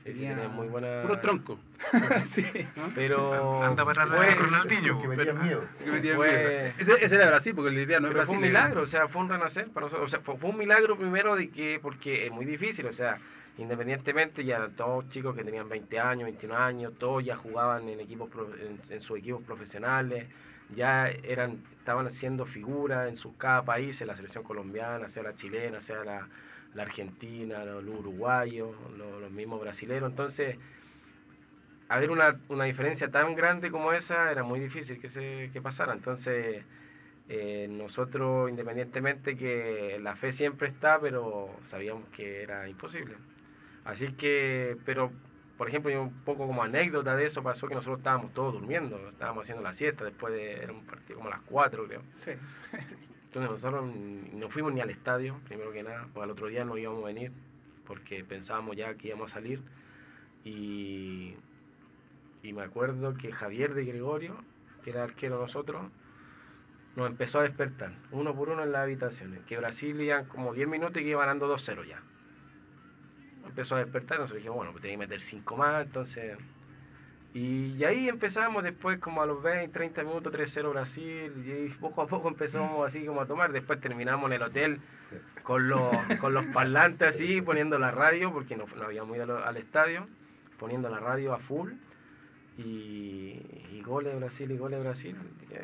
Sí, 0.06 0.12
sí, 0.14 0.18
tenía 0.20 0.48
muy 0.48 0.66
buena. 0.66 1.02
Puro 1.02 1.20
tronco. 1.20 1.60
sí. 2.34 2.44
¿no? 2.76 2.90
Pero. 2.94 3.62
Anda 3.62 3.84
para 3.84 4.06
fue- 4.06 4.34
Ronaldinho. 4.34 5.00
Que 5.02 5.08
metían 5.08 5.42
miedo. 5.42 5.64
Que 5.84 5.90
me 5.90 6.00
tiene 6.00 6.16
Fue- 6.16 6.28
miedo. 6.28 6.74
Ese, 6.78 7.04
ese 7.04 7.14
era 7.16 7.26
Brasil, 7.26 7.52
porque 7.54 7.70
la 7.70 7.80
idea 7.82 8.00
no 8.00 8.08
es 8.08 8.14
Pero 8.14 8.26
fue 8.26 8.34
Brasil. 8.34 8.36
un 8.36 8.42
milagro, 8.42 8.82
o 8.82 8.86
sea, 8.86 9.08
fue 9.08 9.22
un 9.22 9.28
renacer 9.28 9.68
para 9.68 9.86
nosotros. 9.86 10.08
O 10.08 10.10
sea, 10.10 10.20
fue, 10.20 10.36
fue 10.38 10.50
un 10.50 10.58
milagro 10.58 10.96
primero 10.96 11.36
de 11.36 11.48
que, 11.50 11.78
porque 11.82 12.26
es 12.26 12.32
muy 12.32 12.44
difícil, 12.44 12.86
o 12.86 12.92
sea, 12.92 13.18
independientemente 13.58 14.44
ya 14.44 14.68
todos 14.76 15.08
chicos 15.10 15.34
que 15.34 15.42
tenían 15.44 15.68
20 15.68 15.98
años, 15.98 16.24
21 16.24 16.56
años, 16.56 16.92
todos 16.98 17.24
ya 17.24 17.36
jugaban 17.36 17.88
en 17.88 18.00
equipos 18.00 18.28
en, 18.60 18.80
en 18.92 19.00
sus 19.00 19.18
equipos 19.18 19.42
profesionales, 19.42 20.26
ya 20.74 21.08
eran 21.08 21.58
estaban 21.78 22.06
haciendo 22.08 22.44
figuras 22.46 23.08
en 23.08 23.16
sus 23.16 23.34
cada 23.36 23.62
país, 23.62 24.00
en 24.00 24.08
la 24.08 24.16
selección 24.16 24.42
colombiana, 24.44 25.08
sea 25.10 25.22
la 25.22 25.36
chilena, 25.36 25.80
sea 25.82 26.04
la, 26.04 26.26
la 26.74 26.82
argentina, 26.82 27.64
los, 27.64 27.82
los 27.84 27.94
uruguayos, 28.00 28.70
los, 28.98 29.20
los 29.22 29.30
mismos 29.30 29.60
brasileños, 29.60 30.10
entonces 30.10 30.56
haber 31.88 32.10
una, 32.10 32.38
una 32.48 32.64
diferencia 32.64 33.10
tan 33.10 33.34
grande 33.34 33.70
como 33.70 33.92
esa 33.92 34.30
era 34.30 34.42
muy 34.42 34.60
difícil 34.60 35.00
que 35.00 35.08
se 35.10 35.50
que 35.52 35.62
pasara, 35.62 35.92
entonces 35.92 36.64
eh, 37.28 37.66
nosotros 37.70 38.50
independientemente 38.50 39.36
que 39.36 39.98
la 40.00 40.16
fe 40.16 40.32
siempre 40.32 40.68
está, 40.68 41.00
pero 41.00 41.50
sabíamos 41.70 42.08
que 42.10 42.42
era 42.42 42.68
imposible. 42.68 43.14
Así 43.84 44.12
que, 44.14 44.76
pero 44.84 45.12
por 45.56 45.68
ejemplo, 45.68 46.02
un 46.02 46.12
poco 46.24 46.46
como 46.46 46.62
anécdota 46.62 47.16
de 47.16 47.26
eso 47.26 47.42
pasó 47.42 47.66
que 47.66 47.74
nosotros 47.74 47.98
estábamos 47.98 48.34
todos 48.34 48.52
durmiendo, 48.52 49.08
estábamos 49.08 49.44
haciendo 49.44 49.62
la 49.62 49.72
siesta 49.74 50.04
después 50.04 50.34
de 50.34 50.62
era 50.62 50.72
un 50.72 50.84
partido 50.84 51.16
como 51.16 51.28
a 51.28 51.36
las 51.36 51.42
4 51.42 51.86
creo. 51.86 52.02
Sí. 52.24 52.32
Entonces 53.26 53.50
nosotros 53.50 53.94
no 54.34 54.48
fuimos 54.50 54.72
ni 54.74 54.80
al 54.80 54.90
estadio, 54.90 55.40
primero 55.46 55.72
que 55.72 55.82
nada, 55.82 56.08
pues 56.12 56.24
al 56.24 56.30
otro 56.30 56.48
día 56.48 56.64
no 56.64 56.76
íbamos 56.76 57.04
a 57.04 57.06
venir 57.06 57.32
porque 57.86 58.24
pensábamos 58.24 58.76
ya 58.76 58.94
que 58.94 59.08
íbamos 59.08 59.30
a 59.30 59.34
salir 59.34 59.62
y, 60.44 61.34
y 62.42 62.52
me 62.52 62.62
acuerdo 62.62 63.14
que 63.14 63.32
Javier 63.32 63.74
de 63.74 63.84
Gregorio, 63.84 64.36
que 64.84 64.90
era 64.90 65.04
arquero 65.04 65.36
de 65.36 65.42
nosotros, 65.42 65.90
nos 66.96 67.08
empezó 67.08 67.40
a 67.40 67.42
despertar, 67.42 67.92
uno 68.10 68.34
por 68.34 68.48
uno 68.48 68.62
en 68.62 68.72
las 68.72 68.82
habitaciones, 68.82 69.44
que 69.44 69.58
Brasil 69.58 70.00
iban 70.00 70.24
como 70.24 70.54
10 70.54 70.66
minutos 70.66 70.96
y 70.96 71.04
que 71.04 71.10
iba 71.10 71.20
ganando 71.20 71.54
2-0 71.54 71.84
ya. 71.86 72.00
Empezó 73.46 73.76
a 73.76 73.80
despertar, 73.80 74.18
nosotros 74.18 74.38
dijimos, 74.38 74.56
bueno, 74.56 74.72
pues 74.72 74.82
tenía 74.82 74.94
que 74.94 75.06
meter 75.06 75.20
5 75.20 75.56
más, 75.56 75.86
entonces... 75.86 76.38
Y, 77.34 77.84
ahí 77.84 78.08
empezamos 78.08 78.64
después 78.64 78.98
como 78.98 79.20
a 79.20 79.26
los 79.26 79.42
20, 79.42 79.70
30 79.70 80.04
minutos 80.04 80.32
3-0 80.32 80.70
Brasil 80.70 81.66
y 81.68 81.68
poco 81.74 82.00
a 82.00 82.06
poco 82.06 82.28
empezamos 82.28 82.88
así 82.88 83.04
como 83.04 83.20
a 83.20 83.26
tomar, 83.26 83.52
después 83.52 83.78
terminamos 83.78 84.30
en 84.30 84.36
el 84.36 84.42
hotel 84.42 84.80
con 85.42 85.68
los, 85.68 85.94
con 86.18 86.32
los 86.32 86.46
parlantes 86.46 87.14
así, 87.14 87.42
poniendo 87.42 87.78
la 87.78 87.90
radio, 87.90 88.32
porque 88.32 88.56
no, 88.56 88.64
no 88.74 88.84
habíamos 88.84 89.14
ido 89.14 89.36
al, 89.36 89.44
al 89.44 89.56
estadio, 89.58 90.06
poniendo 90.58 90.88
la 90.88 90.98
radio 90.98 91.34
a 91.34 91.38
full 91.40 91.72
y, 92.58 93.40
y 93.72 93.82
goles 93.84 94.12
de 94.12 94.18
Brasil 94.18 94.50
y 94.50 94.56
goles 94.56 94.78
de 94.78 94.84
Brasil. 94.84 95.16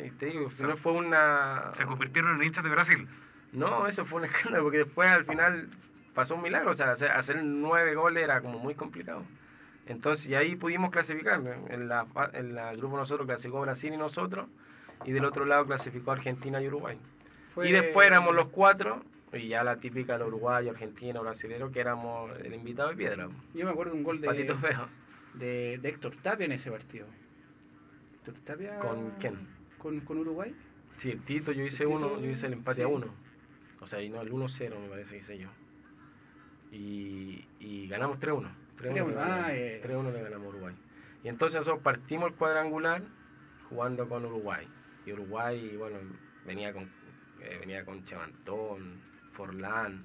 Y 0.05 0.11
te 0.13 0.27
digo, 0.27 0.51
no 0.61 0.77
fue 0.77 0.93
una... 0.93 1.73
Se 1.75 1.85
convirtieron 1.85 2.37
en 2.37 2.43
hinchas 2.47 2.65
de 2.65 2.71
Brasil. 2.71 3.09
No, 3.53 3.87
eso 3.87 4.05
fue 4.05 4.21
un 4.21 4.25
escándalo, 4.31 4.65
porque 4.65 4.79
después 4.79 5.09
al 5.09 5.25
final 5.25 5.69
pasó 6.15 6.35
un 6.35 6.43
milagro, 6.43 6.73
o 6.73 6.75
sea, 6.75 6.93
hacer, 6.93 7.11
hacer 7.11 7.43
nueve 7.43 7.95
goles 7.95 8.25
era 8.25 8.41
como 8.41 8.59
muy 8.59 8.75
complicado. 8.75 9.23
Entonces, 9.87 10.27
y 10.29 10.35
ahí 10.35 10.55
pudimos 10.57 10.91
clasificar. 10.91 11.41
En 11.69 11.89
la, 11.89 12.07
en 12.35 12.55
la 12.55 12.75
grupo 12.75 12.97
nosotros 12.97 13.27
clasificó 13.27 13.61
Brasil 13.63 13.93
y 13.93 13.97
nosotros, 13.97 14.47
y 15.05 15.13
del 15.13 15.25
otro 15.25 15.45
lado 15.45 15.67
clasificó 15.67 16.13
Argentina 16.13 16.63
y 16.63 16.69
Uruguay. 16.69 16.99
Fue- 17.55 17.69
Y 17.69 17.73
después 17.73 18.07
éramos 18.07 18.35
los 18.35 18.49
cuatro, 18.49 19.03
y 19.33 19.49
ya 19.49 19.65
la 19.65 19.77
típica 19.77 20.17
de 20.19 20.25
Uruguay, 20.25 20.69
Argentina, 20.69 21.21
brasilero, 21.21 21.73
que 21.73 21.81
éramos 21.81 22.31
el 22.45 22.55
invitado 22.55 22.91
de 22.91 22.97
piedra. 22.97 23.29
Yo 23.55 23.65
me 23.65 23.73
acuerdo 23.73 23.95
un 23.95 24.05
gol 24.05 24.21
de... 24.21 24.29
Patito 24.29 24.57
feo. 24.59 24.89
De, 25.35 25.79
de 25.79 25.89
Héctor 25.89 26.17
Tapia 26.23 26.47
en 26.47 26.53
ese 26.53 26.71
partido. 26.71 27.07
Héctor 28.15 28.35
Tapia. 28.45 28.79
¿Con 28.79 29.13
quién? 29.19 29.49
Con, 29.79 30.01
con 30.01 30.19
Uruguay. 30.19 30.55
Sí, 31.01 31.11
el 31.11 31.25
Tito, 31.25 31.53
yo 31.53 31.65
hice 31.65 31.85
El 31.85 31.89
uno, 31.89 32.09
Tito, 32.09 32.21
yo 32.21 32.31
hice 32.31 32.47
el 32.47 32.53
empate 32.55 32.77
sí. 32.77 32.83
a 32.83 32.89
uno. 32.89 33.07
O 33.81 33.87
sea, 33.87 34.01
y 34.01 34.09
no, 34.09 34.21
el 34.21 34.31
1-0 34.31 34.79
me 34.79 34.89
parece 34.89 35.11
que 35.11 35.19
hice 35.19 35.39
yo. 35.39 35.49
Y, 36.71 37.45
y 37.59 37.89
ganamos 37.89 38.19
3-1. 38.21 38.49
3-1 38.79 38.95
le 38.95 39.03
3-1, 39.03 39.09
ah, 39.11 39.27
ganamos, 39.27 39.51
eh. 39.51 39.83
3-1 39.85 40.13
le 40.13 40.23
ganamos 40.23 40.47
a 40.47 40.49
Uruguay. 40.49 40.75
Y 41.25 41.29
entonces 41.29 41.59
nosotros 41.61 41.83
partimos 41.83 42.31
el 42.31 42.37
cuadrangular 42.37 43.03
jugando 43.69 44.09
con 44.09 44.25
Uruguay. 44.25 44.67
Y 45.05 45.13
Uruguay, 45.13 45.77
bueno, 45.77 45.99
venía 46.47 46.73
con 46.73 46.89
eh, 47.45 47.57
venía 47.59 47.85
con 47.85 48.05
Chevantón, 48.05 49.01
Forlán, 49.33 50.05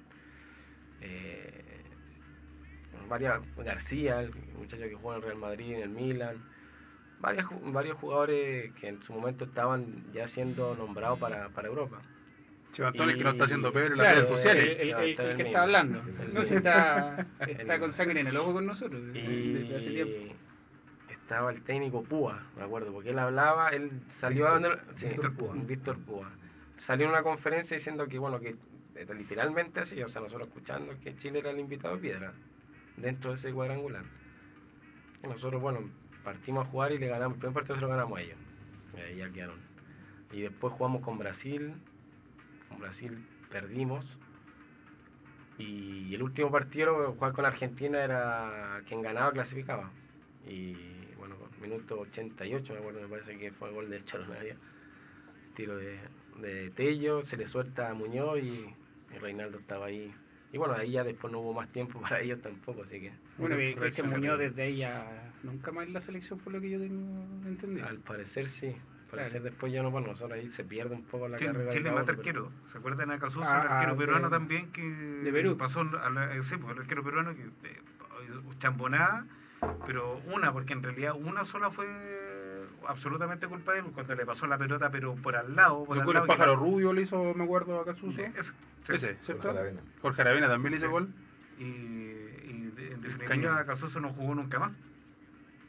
eh, 1.00 1.67
varias, 3.08 3.40
García, 3.56 4.20
el 4.22 4.32
muchacho 4.58 4.82
que 4.84 4.94
juega 4.94 5.18
en 5.18 5.22
el 5.22 5.28
Real 5.28 5.38
Madrid, 5.40 5.74
en 5.74 5.82
el 5.82 5.88
Milan, 5.90 6.36
varias, 7.20 7.46
varios 7.72 7.96
jugadores 7.98 8.72
que 8.74 8.88
en 8.88 9.02
su 9.02 9.12
momento 9.12 9.44
estaban 9.44 10.04
ya 10.12 10.28
siendo 10.28 10.74
nombrados 10.74 11.18
para, 11.18 11.48
para 11.50 11.68
Europa. 11.68 12.00
Chivantón, 12.72 13.08
el 13.10 13.16
que 13.18 13.24
no 13.24 13.30
está 13.30 13.44
haciendo 13.44 13.72
Pedro 13.72 13.92
en 13.94 13.98
las 13.98 14.06
Claro, 14.06 14.14
redes 14.20 14.28
sociales. 14.28 14.64
El, 14.64 14.70
el- 14.80 14.88
Claro, 14.88 15.02
el- 15.04 15.10
está 15.10 15.22
el 15.24 15.30
el 15.30 15.36
que 15.36 15.42
mismo. 15.44 15.48
está 15.48 15.62
hablando. 15.62 16.02
No, 16.34 16.42
si 16.44 16.54
está, 16.54 17.26
está 17.46 17.78
con 17.78 17.92
sangre 17.94 18.20
en 18.20 18.26
el 18.26 18.36
ojo 18.36 18.52
con 18.52 18.66
nosotros 18.66 19.02
desde, 19.06 19.28
desde 19.28 19.76
hace 19.76 19.90
tiempo. 19.90 20.34
Estaba 21.08 21.50
el 21.50 21.62
técnico 21.62 22.02
Púa, 22.04 22.42
me 22.56 22.62
acuerdo, 22.64 22.92
porque 22.92 23.10
él 23.10 23.18
hablaba, 23.18 23.70
él 23.70 23.90
salió 24.20 24.48
a 24.48 24.58
Víctor- 24.58 24.80
sí, 24.96 25.06
Víctor 25.06 25.34
Púa. 25.34 25.54
Víctor 25.56 25.98
Púa. 26.04 26.30
Salió 26.86 27.06
en 27.06 27.12
una 27.12 27.22
conferencia 27.22 27.76
diciendo 27.76 28.06
que, 28.06 28.18
bueno, 28.18 28.38
que 28.40 28.50
eh, 28.94 29.06
literalmente 29.14 29.80
así, 29.80 30.00
o 30.02 30.08
sea, 30.08 30.22
nosotros 30.22 30.48
escuchando 30.48 30.94
que 31.02 31.16
Chile 31.16 31.40
era 31.40 31.50
el 31.50 31.58
invitado 31.58 31.96
de 31.96 32.00
piedra 32.02 32.32
dentro 33.00 33.32
de 33.32 33.38
ese 33.38 33.52
cuadrangular. 33.52 34.04
Nosotros, 35.22 35.60
bueno, 35.60 35.80
partimos 36.24 36.66
a 36.66 36.70
jugar 36.70 36.92
y 36.92 36.98
le 36.98 37.08
ganamos, 37.08 37.36
el 37.36 37.40
primer 37.40 37.54
partido 37.54 37.76
se 37.76 37.80
lo 37.80 37.88
ganamos 37.88 38.18
a 38.18 38.22
ellos. 38.22 38.38
Y 38.96 39.00
ahí 39.00 39.16
ya 39.16 39.30
quedaron. 39.30 39.58
Y 40.32 40.42
después 40.42 40.74
jugamos 40.74 41.02
con 41.02 41.18
Brasil, 41.18 41.74
con 42.68 42.78
Brasil 42.78 43.26
perdimos. 43.50 44.04
Y 45.58 46.14
el 46.14 46.22
último 46.22 46.50
partido, 46.50 47.12
jugar 47.14 47.32
con 47.32 47.44
Argentina, 47.44 48.02
era 48.02 48.82
quien 48.86 49.02
ganaba 49.02 49.32
clasificaba. 49.32 49.90
Y 50.46 50.74
bueno, 51.18 51.36
minuto 51.60 52.00
88, 52.00 52.72
me 52.72 52.78
acuerdo, 52.78 53.00
me 53.00 53.08
parece 53.08 53.36
que 53.38 53.50
fue 53.52 53.68
el 53.68 53.74
gol 53.74 53.90
de 53.90 54.04
Charonaria. 54.04 54.56
Tiro 55.56 55.76
de, 55.76 55.98
de 56.40 56.70
Tello, 56.70 57.24
se 57.24 57.36
le 57.36 57.48
suelta 57.48 57.90
a 57.90 57.94
Muñoz 57.94 58.38
y, 58.38 58.72
y 59.14 59.18
Reinaldo 59.18 59.58
estaba 59.58 59.86
ahí. 59.86 60.14
Y 60.52 60.58
bueno, 60.58 60.74
ahí 60.74 60.92
ya 60.92 61.04
después 61.04 61.32
no 61.32 61.40
hubo 61.40 61.52
más 61.54 61.68
tiempo 61.72 62.00
para 62.00 62.20
ellos 62.20 62.40
tampoco, 62.40 62.82
así 62.82 63.00
que 63.00 63.12
Bueno, 63.38 63.60
y 63.60 63.74
Cristian 63.74 64.08
sí. 64.08 64.14
Muñoz 64.14 64.38
desde 64.38 64.62
ahí 64.62 64.76
ya 64.78 65.32
nunca 65.42 65.70
más 65.72 65.86
en 65.86 65.92
la 65.92 66.00
selección 66.00 66.38
por 66.38 66.52
lo 66.52 66.60
que 66.60 66.70
yo 66.70 66.78
tengo 66.78 67.24
entendido. 67.46 67.86
al 67.86 67.98
parecer 67.98 68.48
sí. 68.60 68.66
Al 68.68 69.10
parecer 69.10 69.30
Claro. 69.40 69.44
después 69.44 69.72
ya 69.72 69.82
no, 69.82 69.90
bueno, 69.90 70.08
nosotros 70.08 70.32
ahí 70.38 70.50
se 70.50 70.64
pierde 70.64 70.94
un 70.94 71.04
poco 71.04 71.28
la 71.28 71.38
Chile, 71.38 71.52
carrera. 71.52 71.72
Chile 71.72 71.90
mata 71.90 72.04
pero- 72.06 72.18
arquero. 72.18 72.52
¿Se 72.70 72.76
acuerdan 72.78 73.10
a 73.10 73.18
Casuso, 73.18 73.42
Ah, 73.42 73.62
el 73.64 73.68
arquero 73.72 73.92
de- 73.94 73.98
peruano 73.98 74.28
también 74.30 74.70
que 74.72 74.82
de 74.82 75.32
Perú. 75.32 75.56
pasó 75.56 75.80
a 75.80 76.10
la, 76.10 76.34
eh, 76.36 76.42
sí, 76.42 76.56
pues, 76.58 76.74
el 76.74 76.82
arquero 76.82 77.02
peruano 77.02 77.34
que 77.34 77.42
eh, 77.42 77.78
chambonada, 78.58 79.24
pero 79.86 80.20
una, 80.32 80.52
porque 80.52 80.72
en 80.74 80.82
realidad 80.82 81.14
una 81.18 81.44
sola 81.44 81.70
fue 81.70 81.86
absolutamente 82.88 83.46
culpa 83.46 83.72
de 83.72 83.78
él 83.80 83.84
cuando 83.94 84.14
le 84.14 84.26
pasó 84.26 84.46
la 84.46 84.58
pelota, 84.58 84.90
pero 84.90 85.14
por 85.16 85.36
al 85.36 85.54
lado, 85.54 85.84
por 85.84 85.96
El 85.96 86.02
al 86.02 86.08
lado. 86.08 86.24
el 86.24 86.26
pájaro 86.28 86.52
que- 86.54 86.58
rubio 86.60 86.92
le 86.92 87.02
hizo, 87.02 87.34
me 87.34 87.44
acuerdo, 87.44 87.80
a 87.80 87.84
Casuso. 87.84 88.20
Ese, 88.20 88.42
sí. 88.42 88.92
Ese, 88.94 89.16
¿cierto? 89.24 89.42
Jorge 89.42 89.58
Aravena. 89.58 89.80
Jorge 90.02 90.20
Aravena 90.22 90.48
también 90.48 90.70
le 90.72 90.76
hizo 90.78 90.86
Sí. 90.86 90.92
gol. 90.92 91.08
Y, 91.58 91.62
y 91.64 92.72
de- 92.74 92.92
en 92.92 93.00
definitiva 93.02 93.64
Casuso 93.64 94.00
no 94.00 94.12
jugó 94.14 94.34
nunca 94.34 94.58
más. 94.58 94.72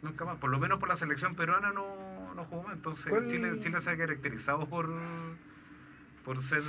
Nunca 0.01 0.23
más. 0.25 0.37
Por 0.37 0.49
lo 0.49 0.59
menos 0.59 0.79
por 0.79 0.87
la 0.87 0.95
selección 0.97 1.35
peruana 1.35 1.71
no, 1.73 2.33
no 2.33 2.45
jugó 2.45 2.63
más. 2.63 2.73
Entonces 2.75 3.05
¿Cuál- 3.07 3.27
Chile, 3.29 3.59
Chile 3.61 3.81
se 3.81 3.89
ha 3.89 3.97
caracterizado 3.97 4.65
por, 4.67 4.89
por 6.23 6.41
ser 6.45 6.63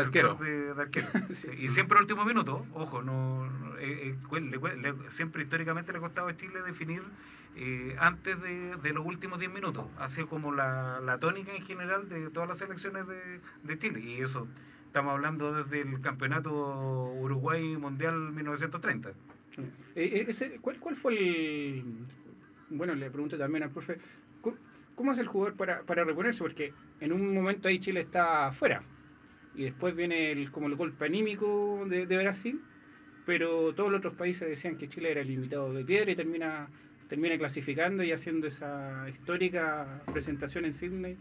arquero. 0.00 0.34
de, 0.36 0.74
de 0.74 0.82
arquero. 0.82 1.08
Sí, 1.42 1.48
Y 1.58 1.68
siempre 1.70 1.96
al 1.98 2.04
último 2.04 2.24
minuto, 2.24 2.66
ojo, 2.74 3.02
no 3.02 3.46
eh, 3.78 4.14
eh, 4.32 4.40
le 4.40 4.76
le- 4.76 5.10
siempre 5.12 5.42
históricamente 5.42 5.92
le 5.92 6.00
costaba 6.00 6.30
a 6.30 6.36
Chile 6.36 6.62
definir 6.62 7.02
eh, 7.56 7.96
antes 7.98 8.40
de, 8.42 8.76
de 8.76 8.92
los 8.92 9.04
últimos 9.06 9.38
10 9.38 9.52
minutos. 9.52 9.86
Ha 9.98 10.08
sido 10.08 10.28
como 10.28 10.52
la, 10.52 11.00
la 11.00 11.18
tónica 11.18 11.54
en 11.54 11.62
general 11.64 12.08
de 12.08 12.30
todas 12.30 12.48
las 12.48 12.58
selecciones 12.58 13.06
de, 13.06 13.40
de 13.62 13.78
Chile. 13.78 14.00
Y 14.00 14.20
eso 14.22 14.46
estamos 14.86 15.12
hablando 15.12 15.52
desde 15.52 15.82
el 15.82 16.00
campeonato 16.00 16.50
Uruguay 17.20 17.76
Mundial 17.76 18.32
1930. 18.32 19.10
Eh, 19.10 19.14
eh, 19.94 20.26
ese- 20.28 20.58
¿cuál, 20.60 20.78
¿Cuál 20.80 20.96
fue 20.96 21.16
el...? 21.18 21.84
Bueno, 22.70 22.94
le 22.94 23.10
pregunto 23.10 23.38
también 23.38 23.62
al 23.64 23.70
profe, 23.70 23.98
¿cómo, 24.40 24.56
cómo 24.94 25.12
hace 25.12 25.20
el 25.20 25.28
jugador 25.28 25.56
para, 25.56 25.82
para 25.82 26.04
reponerse? 26.04 26.40
Porque 26.40 26.72
en 27.00 27.12
un 27.12 27.32
momento 27.32 27.68
ahí 27.68 27.78
Chile 27.78 28.00
está 28.00 28.48
afuera 28.48 28.82
y 29.56 29.64
después 29.64 29.96
viene 29.96 30.32
el, 30.32 30.50
como 30.50 30.66
el 30.66 30.76
golpe 30.76 31.06
anímico 31.06 31.84
de, 31.88 32.04
Brasil, 32.04 32.60
pero 33.24 33.74
todos 33.74 33.90
los 33.90 33.98
otros 33.98 34.14
países 34.14 34.48
decían 34.48 34.76
que 34.76 34.88
Chile 34.88 35.10
era 35.10 35.22
el 35.22 35.30
invitado 35.30 35.72
de 35.72 35.84
piedra 35.84 36.10
y 36.12 36.16
termina 36.16 36.68
termina 37.08 37.38
clasificando 37.38 38.02
y 38.02 38.10
haciendo 38.10 38.48
esa 38.48 39.08
histórica 39.08 40.02
presentación 40.12 40.64
en 40.64 40.74
Sydney 40.74 41.16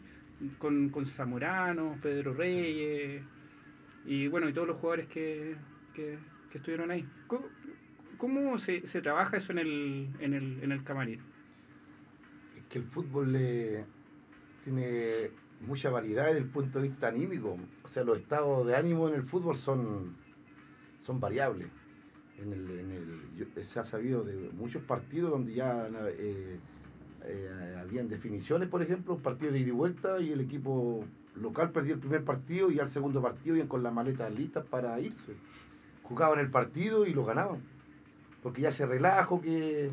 con, 0.58 0.90
con 0.90 1.06
Zamorano, 1.06 1.98
Pedro 2.02 2.34
Reyes 2.34 3.24
y 4.06 4.28
bueno, 4.28 4.50
y 4.50 4.54
todos 4.54 4.68
los 4.68 4.78
jugadores 4.78 5.08
que, 5.08 5.56
que, 5.94 6.18
estuvieron 6.54 6.90
ahí. 6.90 7.06
¿Cómo, 7.28 7.46
cómo 8.18 8.60
se, 8.60 8.88
se 8.88 9.02
trabaja 9.02 9.38
eso 9.38 9.52
en 9.52 9.60
el, 9.60 10.10
en 10.20 10.34
el, 10.34 10.64
en 10.64 10.72
el 10.72 10.84
camarín? 10.84 11.20
Es 12.58 12.64
que 12.70 12.80
el 12.80 12.86
fútbol 12.86 13.36
eh, 13.36 13.84
tiene 14.64 15.32
mucha 15.62 15.90
variedad 15.90 16.28
desde 16.28 16.40
el 16.40 16.50
punto 16.50 16.80
de 16.80 16.90
vista 16.90 17.08
anímico. 17.08 17.58
Sea, 17.96 18.04
los 18.04 18.20
estados 18.20 18.68
de 18.68 18.76
ánimo 18.76 19.08
en 19.08 19.16
el 19.16 19.24
fútbol 19.24 19.56
son, 19.56 20.18
son 21.06 21.22
variables. 21.22 21.70
Yo- 23.38 23.46
se 23.74 23.80
ha 23.80 23.86
sabido 23.86 24.22
de 24.26 24.50
muchos 24.52 24.84
partidos 24.84 25.32
donde 25.32 25.54
ya 25.54 25.88
eh, 25.88 26.60
eh, 27.24 27.78
habían 27.80 28.10
definiciones, 28.10 28.68
por 28.68 28.82
ejemplo, 28.82 29.14
un 29.14 29.22
partido 29.22 29.54
de 29.54 29.60
ida 29.60 29.70
y 29.70 29.72
vuelta 29.72 30.20
y 30.20 30.34
el 30.34 30.42
equipo 30.42 31.06
local 31.36 31.72
perdió 31.72 31.94
el 31.94 32.02
primer 32.02 32.26
partido 32.26 32.70
y 32.70 32.82
al 32.82 32.92
segundo 32.92 33.22
partido 33.22 33.56
iban 33.56 33.70
con 33.70 33.82
las 33.82 33.94
maletas 33.94 34.30
listas 34.38 34.66
para 34.66 35.00
irse. 35.00 35.32
Jugaban 36.04 36.40
el 36.40 36.52
partido 36.52 37.06
y 37.06 37.14
lo 37.14 37.24
ganaban. 37.24 37.62
Porque 38.44 38.62
ya 38.62 38.70
ese 38.70 38.86
relajo 38.86 39.42
que, 39.42 39.90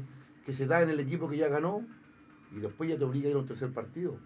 se 0.53 0.67
da 0.67 0.83
en 0.83 0.91
el 0.91 0.99
equipo 0.99 1.29
que 1.29 1.37
ya 1.37 1.47
ganó 1.47 1.87
y 2.51 2.59
después 2.59 2.91
ya 2.91 2.99
te 2.99 3.05
obliga 3.05 3.29
a 3.29 3.31
ir 3.31 3.37
a 3.37 3.39
un 3.39 3.47
tercer 3.47 3.71
partido. 3.71 4.17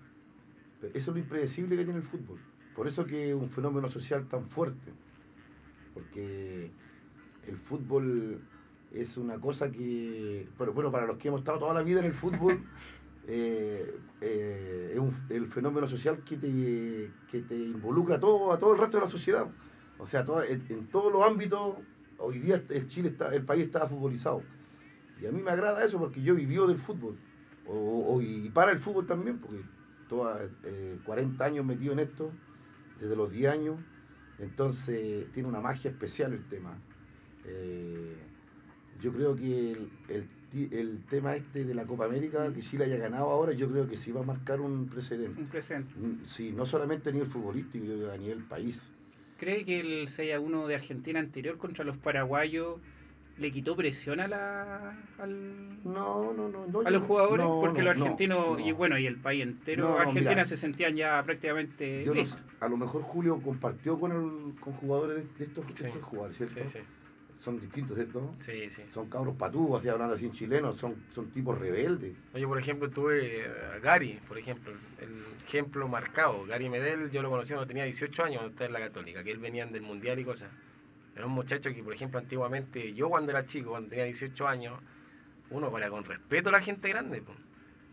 Eso 0.80 0.90
es 0.94 1.06
lo 1.08 1.18
impredecible 1.18 1.76
que 1.76 1.84
tiene 1.84 2.00
el 2.00 2.06
fútbol. 2.06 2.38
Por 2.76 2.86
eso 2.88 3.06
que 3.06 3.30
es 3.30 3.34
un 3.34 3.48
fenómeno 3.50 3.90
social 3.90 4.28
tan 4.28 4.44
fuerte. 4.50 4.92
Porque 5.94 6.70
el 7.48 7.56
fútbol 7.56 8.38
es 8.92 9.16
una 9.16 9.40
cosa 9.40 9.70
que, 9.72 10.46
pero 10.58 10.72
bueno, 10.74 10.92
para 10.92 11.06
los 11.06 11.16
que 11.16 11.28
hemos 11.28 11.40
estado 11.40 11.58
toda 11.58 11.74
la 11.74 11.82
vida 11.82 12.00
en 12.00 12.06
el 12.06 12.14
fútbol, 12.14 12.58
eh, 13.28 13.98
eh, 14.20 14.90
es 14.92 14.98
un- 14.98 15.14
el 15.30 15.46
fenómeno 15.46 15.88
social 15.88 16.22
que 16.24 16.36
te, 16.36 17.10
que 17.30 17.42
te 17.42 17.56
involucra 17.56 18.16
a 18.16 18.20
todo, 18.20 18.52
a 18.52 18.58
todo 18.58 18.74
el 18.74 18.78
resto 18.80 18.98
de 18.98 19.04
la 19.04 19.10
sociedad. 19.10 19.46
O 19.98 20.06
sea, 20.06 20.24
todo- 20.24 20.42
en, 20.42 20.62
en 20.68 20.86
todos 20.90 21.10
los 21.12 21.22
ámbitos, 21.24 21.78
hoy 22.18 22.38
día 22.40 22.62
el 22.68 22.88
Chile 22.88 23.08
está, 23.08 23.34
el 23.34 23.44
país 23.44 23.64
está 23.66 23.86
futbolizado. 23.88 24.42
Y 25.20 25.26
a 25.26 25.32
mí 25.32 25.40
me 25.42 25.50
agrada 25.50 25.84
eso 25.84 25.98
porque 25.98 26.22
yo 26.22 26.34
vivió 26.34 26.66
del 26.66 26.78
fútbol. 26.78 27.16
O, 27.64 28.14
o- 28.16 28.20
y 28.22 28.50
para 28.50 28.70
el 28.72 28.78
fútbol 28.78 29.06
también, 29.06 29.38
porque 29.40 29.64
toda, 30.08 30.48
eh, 30.64 31.00
40 31.04 31.44
años 31.46 31.64
metido 31.64 31.92
en 31.92 32.00
esto, 32.00 32.30
desde 33.00 33.16
los 33.16 33.32
10 33.32 33.52
años. 33.52 33.80
Entonces 34.38 35.32
tiene 35.32 35.48
una 35.48 35.60
magia 35.60 35.90
especial 35.90 36.32
el 36.32 36.44
tema. 36.48 36.76
Eh, 37.44 38.16
yo 39.00 39.12
creo 39.12 39.36
que 39.36 39.72
el, 39.72 40.28
el, 40.72 41.04
tema 41.10 41.36
este 41.36 41.64
de 41.64 41.74
la 41.74 41.84
Copa 41.84 42.06
América, 42.06 42.52
que 42.52 42.60
Chile 42.62 42.84
haya 42.84 42.96
ganado 42.96 43.30
ahora, 43.30 43.52
yo 43.52 43.70
creo 43.70 43.88
que 43.88 43.96
sí 43.98 44.12
va 44.12 44.20
a 44.20 44.24
marcar 44.24 44.60
un 44.60 44.88
precedente. 44.88 45.40
Un 45.40 45.48
presente. 45.48 45.92
Mm, 45.98 46.26
Sí, 46.36 46.52
no 46.52 46.66
solamente 46.66 47.10
a 47.10 47.12
nivel 47.12 47.28
futbolístico, 47.28 47.84
a 48.12 48.16
nivel 48.16 48.44
país. 48.44 48.80
¿Cree 49.38 49.64
que 49.64 49.80
el 49.80 50.08
6 50.16 50.34
a 50.34 50.40
1 50.40 50.66
de 50.66 50.74
Argentina 50.74 51.20
anterior 51.20 51.58
contra 51.58 51.84
los 51.84 51.98
paraguayos 51.98 52.80
le 53.38 53.52
quitó 53.52 53.76
presión 53.76 54.18
a 54.20 54.28
la, 54.28 54.96
al, 55.18 55.82
No, 55.84 56.32
no, 56.32 56.48
no. 56.48 56.66
no 56.66 56.80
a 56.80 56.90
los 56.90 57.02
jugadores? 57.02 57.44
no, 57.44 57.60
Porque 57.60 57.82
no, 57.82 57.88
los 57.90 57.96
no, 57.98 58.04
argentinos, 58.04 58.60
y 58.60 58.70
no. 58.70 58.76
bueno, 58.76 58.98
y 58.98 59.06
el 59.06 59.16
país 59.16 59.42
entero, 59.42 59.90
No, 59.90 59.98
Argentina 59.98 60.30
mira. 60.30 60.44
se 60.46 60.56
sentían 60.56 60.96
ya 60.96 61.22
prácticamente 61.22 62.04
Yo 62.04 62.12
a 62.60 62.68
lo 62.68 62.76
mejor 62.76 63.02
Julio 63.02 63.38
compartió 63.42 63.98
con, 64.00 64.12
el, 64.12 64.60
con 64.60 64.72
jugadores 64.74 65.16
de, 65.16 65.38
de 65.38 65.44
estos, 65.44 65.64
Sí. 65.76 65.84
estos 65.84 66.02
jugadores, 66.02 66.36
¿cierto? 66.38 66.54
Sí, 66.64 66.70
sí. 66.72 66.78
Son 67.40 67.60
distintos, 67.60 67.94
¿cierto? 67.96 68.34
Sí, 68.46 68.70
sí. 68.70 68.82
Son 68.94 69.10
cabros 69.10 69.36
patúos, 69.36 69.78
así 69.78 69.88
hablando 69.90 70.14
así 70.14 70.24
en 70.24 70.32
chileno, 70.32 70.72
son, 70.72 70.94
son 71.14 71.26
tipos 71.30 71.56
rebeldes. 71.58 72.16
Oye, 72.34 72.46
por 72.46 72.58
ejemplo, 72.58 72.88
tuve 72.90 73.44
a 73.74 73.78
Gary, 73.78 74.18
por 74.26 74.38
ejemplo, 74.38 74.72
el 74.98 75.22
ejemplo 75.46 75.86
marcado. 75.86 76.46
Gary 76.46 76.70
Medel, 76.70 77.10
yo 77.10 77.20
lo 77.20 77.28
conocí 77.28 77.48
cuando 77.50 77.66
tenía 77.66 77.84
18 77.84 78.22
años, 78.24 78.36
cuando 78.38 78.52
estaba 78.52 78.66
en 78.68 78.72
la 78.72 78.80
Católica, 78.80 79.22
que 79.22 79.30
él 79.32 79.38
venía 79.38 79.66
del 79.66 79.82
Mundial 79.82 80.18
y 80.18 80.24
cosas. 80.24 80.50
Era 81.16 81.26
un 81.26 81.32
muchacho 81.32 81.70
que, 81.74 81.82
por 81.82 81.94
ejemplo, 81.94 82.18
antiguamente, 82.20 82.92
yo 82.94 83.08
cuando 83.08 83.30
era 83.32 83.46
chico, 83.46 83.70
cuando 83.70 83.88
tenía 83.88 84.04
18 84.04 84.46
años, 84.46 84.78
uno 85.50 85.76
era 85.78 85.88
con 85.88 86.04
respeto 86.04 86.50
a 86.50 86.52
la 86.52 86.60
gente 86.60 86.88
grande. 86.88 87.22
po. 87.22 87.32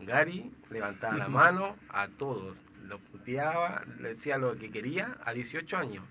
Gary 0.00 0.52
levantaba 0.70 1.16
la 1.16 1.28
mano 1.28 1.76
a 1.88 2.08
todos, 2.08 2.58
lo 2.86 2.98
puteaba, 2.98 3.82
le 4.00 4.14
decía 4.14 4.36
lo 4.38 4.56
que 4.56 4.70
quería 4.70 5.16
a 5.24 5.32
18 5.32 5.76
años. 5.76 6.04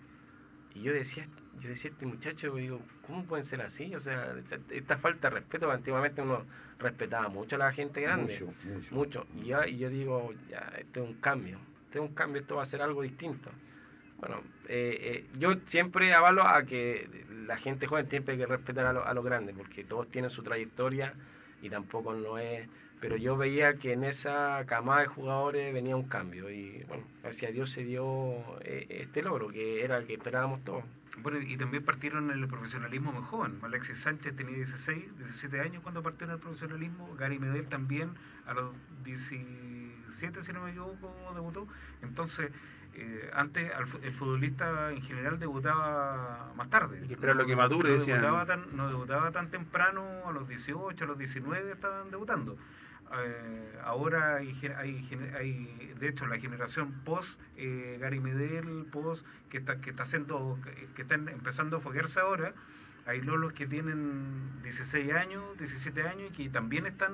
Y 0.73 0.81
yo 0.81 0.91
decía, 0.93 1.27
yo 1.59 1.69
decía 1.69 1.91
este 1.91 2.05
muchacho, 2.07 2.55
digo, 2.55 2.81
¿cómo 3.05 3.23
pueden 3.25 3.45
ser 3.45 3.61
así? 3.61 3.93
O 3.93 3.99
sea, 3.99 4.33
esta 4.71 4.97
falta 4.97 5.29
de 5.29 5.35
respeto, 5.35 5.69
antiguamente 5.69 6.21
uno 6.21 6.45
respetaba 6.79 7.29
mucho 7.29 7.57
a 7.57 7.59
la 7.59 7.73
gente 7.73 8.01
grande, 8.01 8.33
Mucho, 8.39 8.53
mucho. 8.65 8.95
mucho. 8.95 9.27
Y, 9.35 9.47
ya, 9.49 9.67
y 9.67 9.77
yo 9.77 9.89
digo, 9.89 10.33
ya, 10.49 10.73
esto 10.79 11.03
es 11.03 11.09
un 11.09 11.15
cambio, 11.17 11.59
esto 11.85 12.03
es 12.03 12.09
un 12.09 12.15
cambio, 12.15 12.41
esto 12.41 12.55
va 12.55 12.63
a 12.63 12.65
ser 12.65 12.81
algo 12.81 13.03
distinto. 13.03 13.51
Bueno, 14.25 14.41
eh, 14.69 14.97
eh, 15.01 15.25
yo 15.37 15.53
siempre 15.67 16.13
avalo 16.13 16.47
a 16.47 16.63
que 16.63 17.09
la 17.45 17.57
gente 17.57 17.87
joven 17.87 18.07
siempre 18.09 18.35
hay 18.35 18.39
que 18.39 18.45
respetar 18.45 18.85
a, 18.85 18.93
lo- 18.93 19.05
a 19.05 19.13
los 19.13 19.25
grandes, 19.25 19.53
porque 19.53 19.83
todos 19.83 20.07
tienen 20.11 20.31
su 20.31 20.41
trayectoria 20.43 21.13
y 21.61 21.69
tampoco 21.69 22.13
no 22.13 22.37
es... 22.37 22.69
Pero 23.01 23.17
yo 23.17 23.35
veía 23.35 23.73
que 23.73 23.91
en 23.91 24.05
esa 24.05 24.63
camada 24.65 25.01
de 25.01 25.07
jugadores 25.07 25.73
venía 25.73 25.97
un 25.97 26.07
cambio 26.07 26.49
y 26.49 26.85
bueno, 26.87 27.03
gracias 27.21 27.49
a 27.49 27.53
Dios 27.53 27.69
se 27.73 27.83
dio 27.83 28.05
eh, 28.61 28.87
este 29.01 29.21
logro, 29.21 29.49
que 29.49 29.83
era 29.83 29.97
el 29.97 30.07
que 30.07 30.13
esperábamos 30.13 30.63
todos. 30.63 30.85
Bueno, 31.17 31.41
y 31.41 31.57
también 31.57 31.83
partieron 31.83 32.31
en 32.31 32.39
el 32.41 32.47
profesionalismo 32.47 33.11
muy 33.11 33.23
joven. 33.23 33.59
Alexis 33.61 33.99
Sánchez 34.03 34.37
tenía 34.37 34.55
16, 34.55 35.17
17 35.17 35.59
años 35.59 35.83
cuando 35.83 36.01
partió 36.01 36.25
en 36.27 36.31
el 36.31 36.39
profesionalismo. 36.39 37.13
Gary 37.17 37.39
Medel 37.39 37.67
también 37.67 38.11
a 38.45 38.53
los 38.53 38.73
17, 39.03 40.41
si 40.43 40.53
no 40.53 40.63
me 40.63 40.69
equivoco, 40.69 41.13
debutó. 41.35 41.67
Entonces, 42.01 42.51
eh, 42.95 43.29
antes 43.33 43.71
el 44.03 44.13
futbolista 44.13 44.91
en 44.91 45.01
general 45.01 45.39
debutaba 45.39 46.51
más 46.55 46.69
tarde. 46.69 47.01
Que 47.07 47.13
esperar 47.13 47.35
lo 47.35 47.45
que 47.45 47.55
madure, 47.55 47.97
no 47.97 48.05
debutaba, 48.05 48.45
tan, 48.45 48.75
no 48.75 48.87
debutaba 48.87 49.31
tan 49.31 49.49
temprano, 49.49 50.03
a 50.27 50.31
los 50.31 50.47
18, 50.47 51.03
a 51.03 51.07
los 51.07 51.17
19 51.17 51.71
estaban 51.71 52.11
debutando. 52.11 52.57
Eh, 53.15 53.79
ahora 53.83 54.37
hay, 54.37 54.59
hay, 54.77 55.31
hay, 55.37 55.93
de 55.99 56.07
hecho, 56.07 56.25
la 56.27 56.39
generación 56.39 56.91
post 57.03 57.27
eh, 57.57 57.97
Gary 57.99 58.19
Medel, 58.19 58.85
post 58.91 59.25
que 59.49 59.57
está 59.57 59.81
que 59.81 59.91
está 59.91 60.03
haciendo, 60.03 60.59
que, 60.63 60.87
que 60.95 61.01
están 61.03 61.27
empezando 61.29 61.77
a 61.77 61.79
foguearse 61.79 62.19
ahora. 62.19 62.53
Hay 63.05 63.21
lolos 63.21 63.53
que 63.53 63.67
tienen 63.67 64.61
16 64.63 65.13
años, 65.13 65.43
17 65.57 66.07
años 66.07 66.31
y 66.31 66.43
que 66.43 66.49
también 66.49 66.85
están 66.85 67.11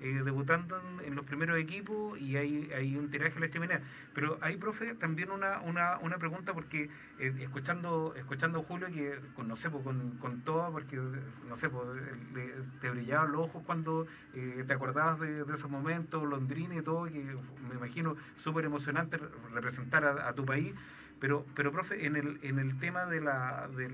eh, 0.00 0.22
debutando 0.24 0.78
en, 0.80 1.00
en 1.06 1.14
los 1.16 1.24
primeros 1.24 1.58
equipos 1.58 2.18
y 2.20 2.36
hay, 2.36 2.70
hay 2.72 2.96
un 2.96 3.10
tiraje 3.10 3.36
a 3.38 3.40
la 3.40 3.50
chimenea. 3.50 3.82
Pero 4.12 4.38
hay, 4.40 4.56
profe, 4.56 4.94
también 4.94 5.30
una, 5.30 5.60
una, 5.60 5.98
una 5.98 6.18
pregunta 6.18 6.54
porque 6.54 6.90
eh, 7.18 7.34
escuchando 7.40 8.14
escuchando 8.16 8.60
a 8.60 8.62
Julio, 8.62 8.88
que 8.88 9.18
con, 9.34 9.48
no 9.48 9.56
sé, 9.56 9.70
pues, 9.70 9.82
con, 9.84 10.18
con 10.18 10.42
todo, 10.42 10.70
porque 10.72 10.96
no 10.96 11.56
sé, 11.56 11.68
pues, 11.68 11.86
le- 12.32 12.62
te 12.80 12.90
brillaban 12.90 13.32
los 13.32 13.42
ojos 13.42 13.62
cuando 13.64 14.06
eh, 14.32 14.64
te 14.66 14.72
acordabas 14.72 15.20
de, 15.20 15.42
esos 15.54 15.70
momentos, 15.70 16.22
Londrina 16.24 16.74
y 16.76 16.82
todo, 16.82 17.04
que 17.06 17.36
me 17.68 17.74
imagino 17.74 18.16
súper 18.36 18.64
emocionante 18.64 19.16
re- 19.16 19.28
representar 19.52 20.04
a 20.04 20.32
tu 20.34 20.44
país. 20.44 20.74
Pero, 21.20 21.44
pero 21.56 21.72
profe, 21.72 22.06
en 22.06 22.14
el, 22.16 22.38
en 22.42 22.58
el 22.60 22.78
tema 22.78 23.06
de, 23.06 23.20
la, 23.20 23.68
de, 23.76 23.88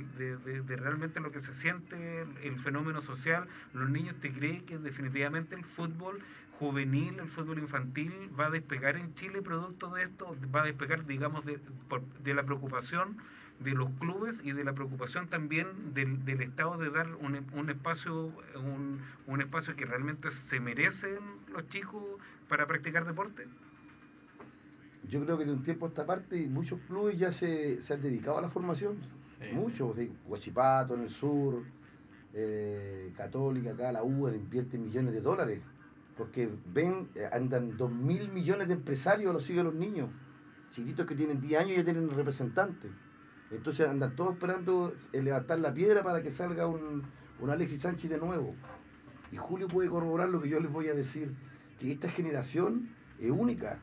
de- 0.62 0.76
realmente 0.76 1.20
lo 1.20 1.32
que 1.32 1.40
se 1.40 1.52
siente, 1.54 2.22
el, 2.42 2.58
fenómeno 2.60 3.00
social, 3.00 3.46
los 3.72 3.88
niños, 3.88 4.16
¿te 4.20 4.30
crees 4.32 4.62
que 4.64 4.78
definitivamente 4.78 5.54
el 5.54 5.64
fútbol 5.64 6.20
juvenil, 6.58 7.18
el 7.18 7.28
fútbol 7.30 7.58
infantil 7.58 8.12
va 8.38 8.46
a 8.46 8.50
despegar 8.50 8.96
en 8.96 9.14
Chile 9.14 9.40
producto 9.42 9.90
de 9.94 10.02
esto? 10.04 10.36
¿Va 10.54 10.62
a 10.62 10.64
despegar, 10.64 11.06
digamos, 11.06 11.44
de, 11.46 11.58
de 12.22 12.34
la 12.34 12.42
preocupación 12.44 13.16
de 13.58 13.70
los 13.72 13.88
clubes 14.00 14.40
y 14.42 14.52
de 14.52 14.64
la 14.64 14.72
preocupación 14.74 15.28
también 15.28 15.94
del, 15.94 16.24
del 16.24 16.42
Estado 16.42 16.76
de 16.76 16.90
dar 16.90 17.14
un, 17.14 17.46
un 17.52 17.70
espacio 17.70 18.32
un, 18.56 19.00
un 19.26 19.40
espacio 19.40 19.76
que 19.76 19.84
realmente 19.86 20.30
se 20.50 20.58
merecen 20.60 21.18
los 21.52 21.68
chicos 21.68 22.02
para 22.48 22.66
practicar 22.66 23.04
deporte? 23.06 23.46
Yo 25.08 25.22
creo 25.24 25.38
que 25.38 25.44
de 25.44 25.52
un 25.52 25.62
tiempo 25.62 25.86
a 25.86 25.88
esta 25.88 26.06
parte 26.06 26.36
muchos 26.48 26.80
clubes 26.86 27.18
ya 27.18 27.32
se, 27.32 27.82
se 27.82 27.94
han 27.94 28.02
dedicado 28.02 28.38
a 28.38 28.42
la 28.42 28.50
formación. 28.50 28.96
Sí. 29.38 29.54
Muchos, 29.54 29.96
sí, 29.96 30.10
Huachipato 30.26 30.94
en 30.94 31.02
el 31.02 31.10
sur, 31.10 31.62
eh, 32.32 33.12
Católica 33.16 33.72
acá, 33.72 33.92
la 33.92 34.02
U, 34.02 34.28
invierte 34.28 34.78
millones 34.78 35.12
de 35.12 35.20
dólares. 35.20 35.60
Porque 36.16 36.48
ven, 36.72 37.08
eh, 37.14 37.28
andan 37.32 37.76
dos 37.76 37.90
mil 37.90 38.30
millones 38.30 38.68
de 38.68 38.74
empresarios, 38.74 39.32
los 39.32 39.44
siguen 39.44 39.64
los 39.64 39.74
niños. 39.74 40.10
Chiquitos 40.72 41.06
que 41.06 41.14
tienen 41.14 41.40
10 41.40 41.60
años 41.60 41.76
ya 41.76 41.84
tienen 41.84 42.10
representantes. 42.10 42.90
Entonces 43.50 43.86
andan 43.88 44.16
todos 44.16 44.34
esperando 44.34 44.92
eh, 45.12 45.22
levantar 45.22 45.58
la 45.60 45.72
piedra 45.72 46.02
para 46.02 46.22
que 46.22 46.32
salga 46.32 46.66
un, 46.66 47.02
un 47.40 47.50
Alexis 47.50 47.82
Sánchez 47.82 48.10
de 48.10 48.18
nuevo. 48.18 48.54
Y 49.30 49.36
Julio 49.36 49.68
puede 49.68 49.88
corroborar 49.88 50.28
lo 50.28 50.40
que 50.40 50.48
yo 50.48 50.60
les 50.60 50.70
voy 50.70 50.88
a 50.88 50.94
decir, 50.94 51.32
que 51.78 51.92
esta 51.92 52.08
generación 52.08 52.88
es 53.20 53.30
única. 53.30 53.78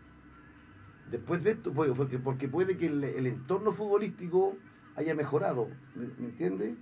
Después 1.11 1.43
de 1.43 1.51
esto, 1.51 1.73
porque, 1.73 2.19
porque 2.19 2.47
puede 2.47 2.77
que 2.77 2.85
el, 2.87 3.03
el 3.03 3.27
entorno 3.27 3.73
futbolístico 3.73 4.57
haya 4.95 5.13
mejorado, 5.13 5.67
¿me, 5.95 6.07
me 6.17 6.25
entiende? 6.27 6.75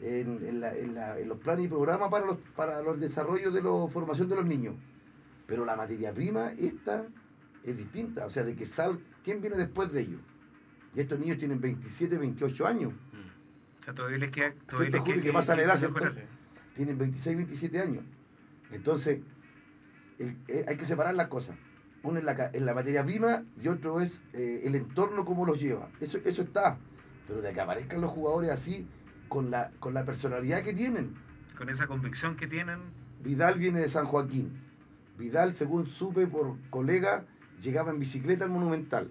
En, 0.00 0.44
en 0.46 0.60
la- 0.60 0.74
en 0.76 0.94
la- 0.94 1.18
en 1.18 1.28
los 1.28 1.38
planes 1.38 1.64
y 1.66 1.68
programas 1.68 2.10
para 2.10 2.26
los, 2.26 2.38
para 2.54 2.82
los 2.82 2.98
desarrollos 3.00 3.54
de 3.54 3.62
la 3.62 3.70
formación 3.92 4.28
de 4.28 4.36
los 4.36 4.44
niños. 4.44 4.74
Pero 5.46 5.64
la 5.64 5.76
materia 5.76 6.12
prima, 6.12 6.50
esta, 6.58 7.04
es 7.64 7.76
distinta. 7.76 8.26
O 8.26 8.30
sea, 8.30 8.42
de 8.44 8.54
que 8.56 8.66
sal, 8.66 8.98
¿quién 9.24 9.40
viene 9.40 9.56
después 9.56 9.90
de 9.92 10.00
ellos? 10.02 10.20
Y 10.94 11.00
estos 11.00 11.18
niños 11.18 11.38
tienen 11.38 11.60
27, 11.60 12.18
28 12.18 12.66
años. 12.66 12.92
O 13.80 13.84
sea, 13.84 13.94
todavía 13.94 14.18
les 14.18 14.30
queda... 14.32 14.52
Todavía 14.68 14.90
¿Cierto, 14.90 14.96
les 14.96 15.04
queda 15.04 15.22
que 15.22 15.32
pasa 15.32 15.52
la 15.56 15.62
tienen 16.74 16.98
26, 16.98 17.36
27 17.36 17.80
años. 17.80 18.04
Entonces, 18.72 19.20
el- 20.18 20.36
eh, 20.48 20.64
hay 20.68 20.76
que 20.76 20.86
separar 20.86 21.14
las 21.14 21.28
cosas. 21.28 21.56
Uno 22.06 22.20
es 22.20 22.24
la, 22.24 22.32
es 22.32 22.62
la 22.62 22.72
materia 22.72 23.04
prima 23.04 23.42
y 23.60 23.68
otro 23.68 24.00
es 24.00 24.12
eh, 24.32 24.62
el 24.64 24.76
entorno, 24.76 25.24
cómo 25.24 25.44
los 25.44 25.60
lleva. 25.60 25.88
Eso, 26.00 26.18
eso 26.24 26.42
está. 26.42 26.78
Pero 27.26 27.42
de 27.42 27.52
que 27.52 27.60
aparezcan 27.60 28.00
los 28.00 28.12
jugadores 28.12 28.50
así, 28.50 28.86
con 29.28 29.50
la, 29.50 29.72
con 29.80 29.92
la 29.92 30.04
personalidad 30.04 30.62
que 30.62 30.72
tienen. 30.72 31.14
Con 31.58 31.68
esa 31.68 31.86
convicción 31.86 32.36
que 32.36 32.46
tienen, 32.46 32.78
Vidal 33.24 33.58
viene 33.58 33.80
de 33.80 33.88
San 33.90 34.04
Joaquín. 34.06 34.52
Vidal, 35.18 35.56
según 35.56 35.86
supe 35.86 36.28
por 36.28 36.56
colega, 36.70 37.24
llegaba 37.60 37.90
en 37.90 37.98
bicicleta 37.98 38.44
al 38.44 38.50
Monumental. 38.50 39.10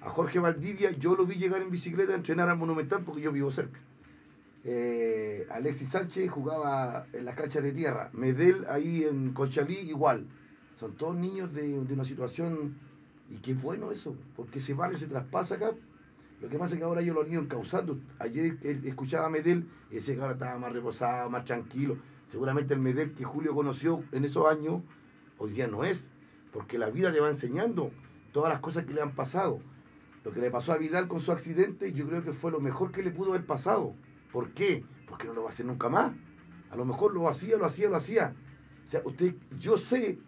A 0.00 0.10
Jorge 0.10 0.40
Valdivia 0.40 0.90
yo 0.92 1.14
lo 1.14 1.26
vi 1.26 1.36
llegar 1.36 1.62
en 1.62 1.70
bicicleta 1.70 2.12
a 2.12 2.16
entrenar 2.16 2.48
al 2.48 2.58
Monumental 2.58 3.04
porque 3.04 3.22
yo 3.22 3.30
vivo 3.30 3.52
cerca. 3.52 3.78
Eh, 4.64 5.46
Alexis 5.50 5.90
Sánchez 5.90 6.30
jugaba 6.30 7.06
en 7.12 7.24
las 7.24 7.36
canchas 7.36 7.62
de 7.62 7.72
tierra. 7.72 8.10
Medel 8.12 8.64
ahí 8.68 9.04
en 9.04 9.32
Conchalí 9.32 9.78
igual. 9.78 10.26
Son 10.78 10.94
todos 10.96 11.16
niños 11.16 11.52
de, 11.52 11.84
de 11.84 11.94
una 11.94 12.04
situación... 12.04 12.74
Y 13.30 13.36
qué 13.38 13.54
bueno 13.54 13.92
eso, 13.92 14.14
porque 14.36 14.58
ese 14.58 14.74
barrio 14.74 14.98
se 14.98 15.06
traspasa 15.06 15.54
acá. 15.54 15.70
Lo 16.42 16.48
que 16.50 16.58
pasa 16.58 16.74
es 16.74 16.78
que 16.78 16.84
ahora 16.84 17.00
ellos 17.00 17.14
lo 17.14 17.22
han 17.22 17.30
ido 17.30 17.40
encauzando. 17.40 17.98
Ayer 18.18 18.58
escuchaba 18.84 19.26
a 19.26 19.30
Medel 19.30 19.66
y 19.90 19.96
ahora 20.18 20.32
estaba 20.34 20.58
más 20.58 20.72
reposado, 20.72 21.30
más 21.30 21.46
tranquilo. 21.46 21.96
Seguramente 22.30 22.74
el 22.74 22.80
Medel 22.80 23.12
que 23.14 23.24
Julio 23.24 23.54
conoció 23.54 24.02
en 24.12 24.26
esos 24.26 24.46
años, 24.46 24.82
hoy 25.38 25.52
día 25.52 25.66
no 25.66 25.82
es, 25.82 25.98
porque 26.52 26.76
la 26.76 26.90
vida 26.90 27.10
le 27.10 27.20
va 27.20 27.30
enseñando 27.30 27.90
todas 28.32 28.52
las 28.52 28.60
cosas 28.60 28.84
que 28.84 28.92
le 28.92 29.00
han 29.00 29.14
pasado. 29.14 29.60
Lo 30.24 30.32
que 30.32 30.40
le 30.40 30.50
pasó 30.50 30.72
a 30.72 30.76
Vidal 30.76 31.08
con 31.08 31.22
su 31.22 31.32
accidente, 31.32 31.92
yo 31.92 32.06
creo 32.06 32.22
que 32.22 32.32
fue 32.34 32.50
lo 32.50 32.60
mejor 32.60 32.92
que 32.92 33.02
le 33.02 33.12
pudo 33.12 33.30
haber 33.30 33.46
pasado. 33.46 33.94
¿Por 34.30 34.50
qué? 34.50 34.84
Porque 35.08 35.26
no 35.26 35.32
lo 35.32 35.44
va 35.44 35.50
a 35.50 35.52
hacer 35.52 35.64
nunca 35.64 35.88
más. 35.88 36.12
A 36.70 36.76
lo 36.76 36.84
mejor 36.84 37.14
lo 37.14 37.28
hacía, 37.28 37.56
lo 37.56 37.66
hacía, 37.66 37.88
lo 37.88 37.96
hacía. 37.96 38.34
O 38.88 38.90
sea, 38.90 39.00
usted, 39.04 39.34
yo 39.58 39.78
sé 39.78 40.18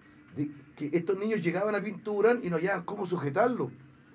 que 0.76 0.90
estos 0.92 1.18
niños 1.18 1.42
llegaban 1.42 1.74
a 1.74 1.82
Pinturán 1.82 2.40
y 2.42 2.50
no 2.50 2.56
hallaban 2.56 2.84
cómo 2.84 3.06
sujetarlo, 3.06 3.70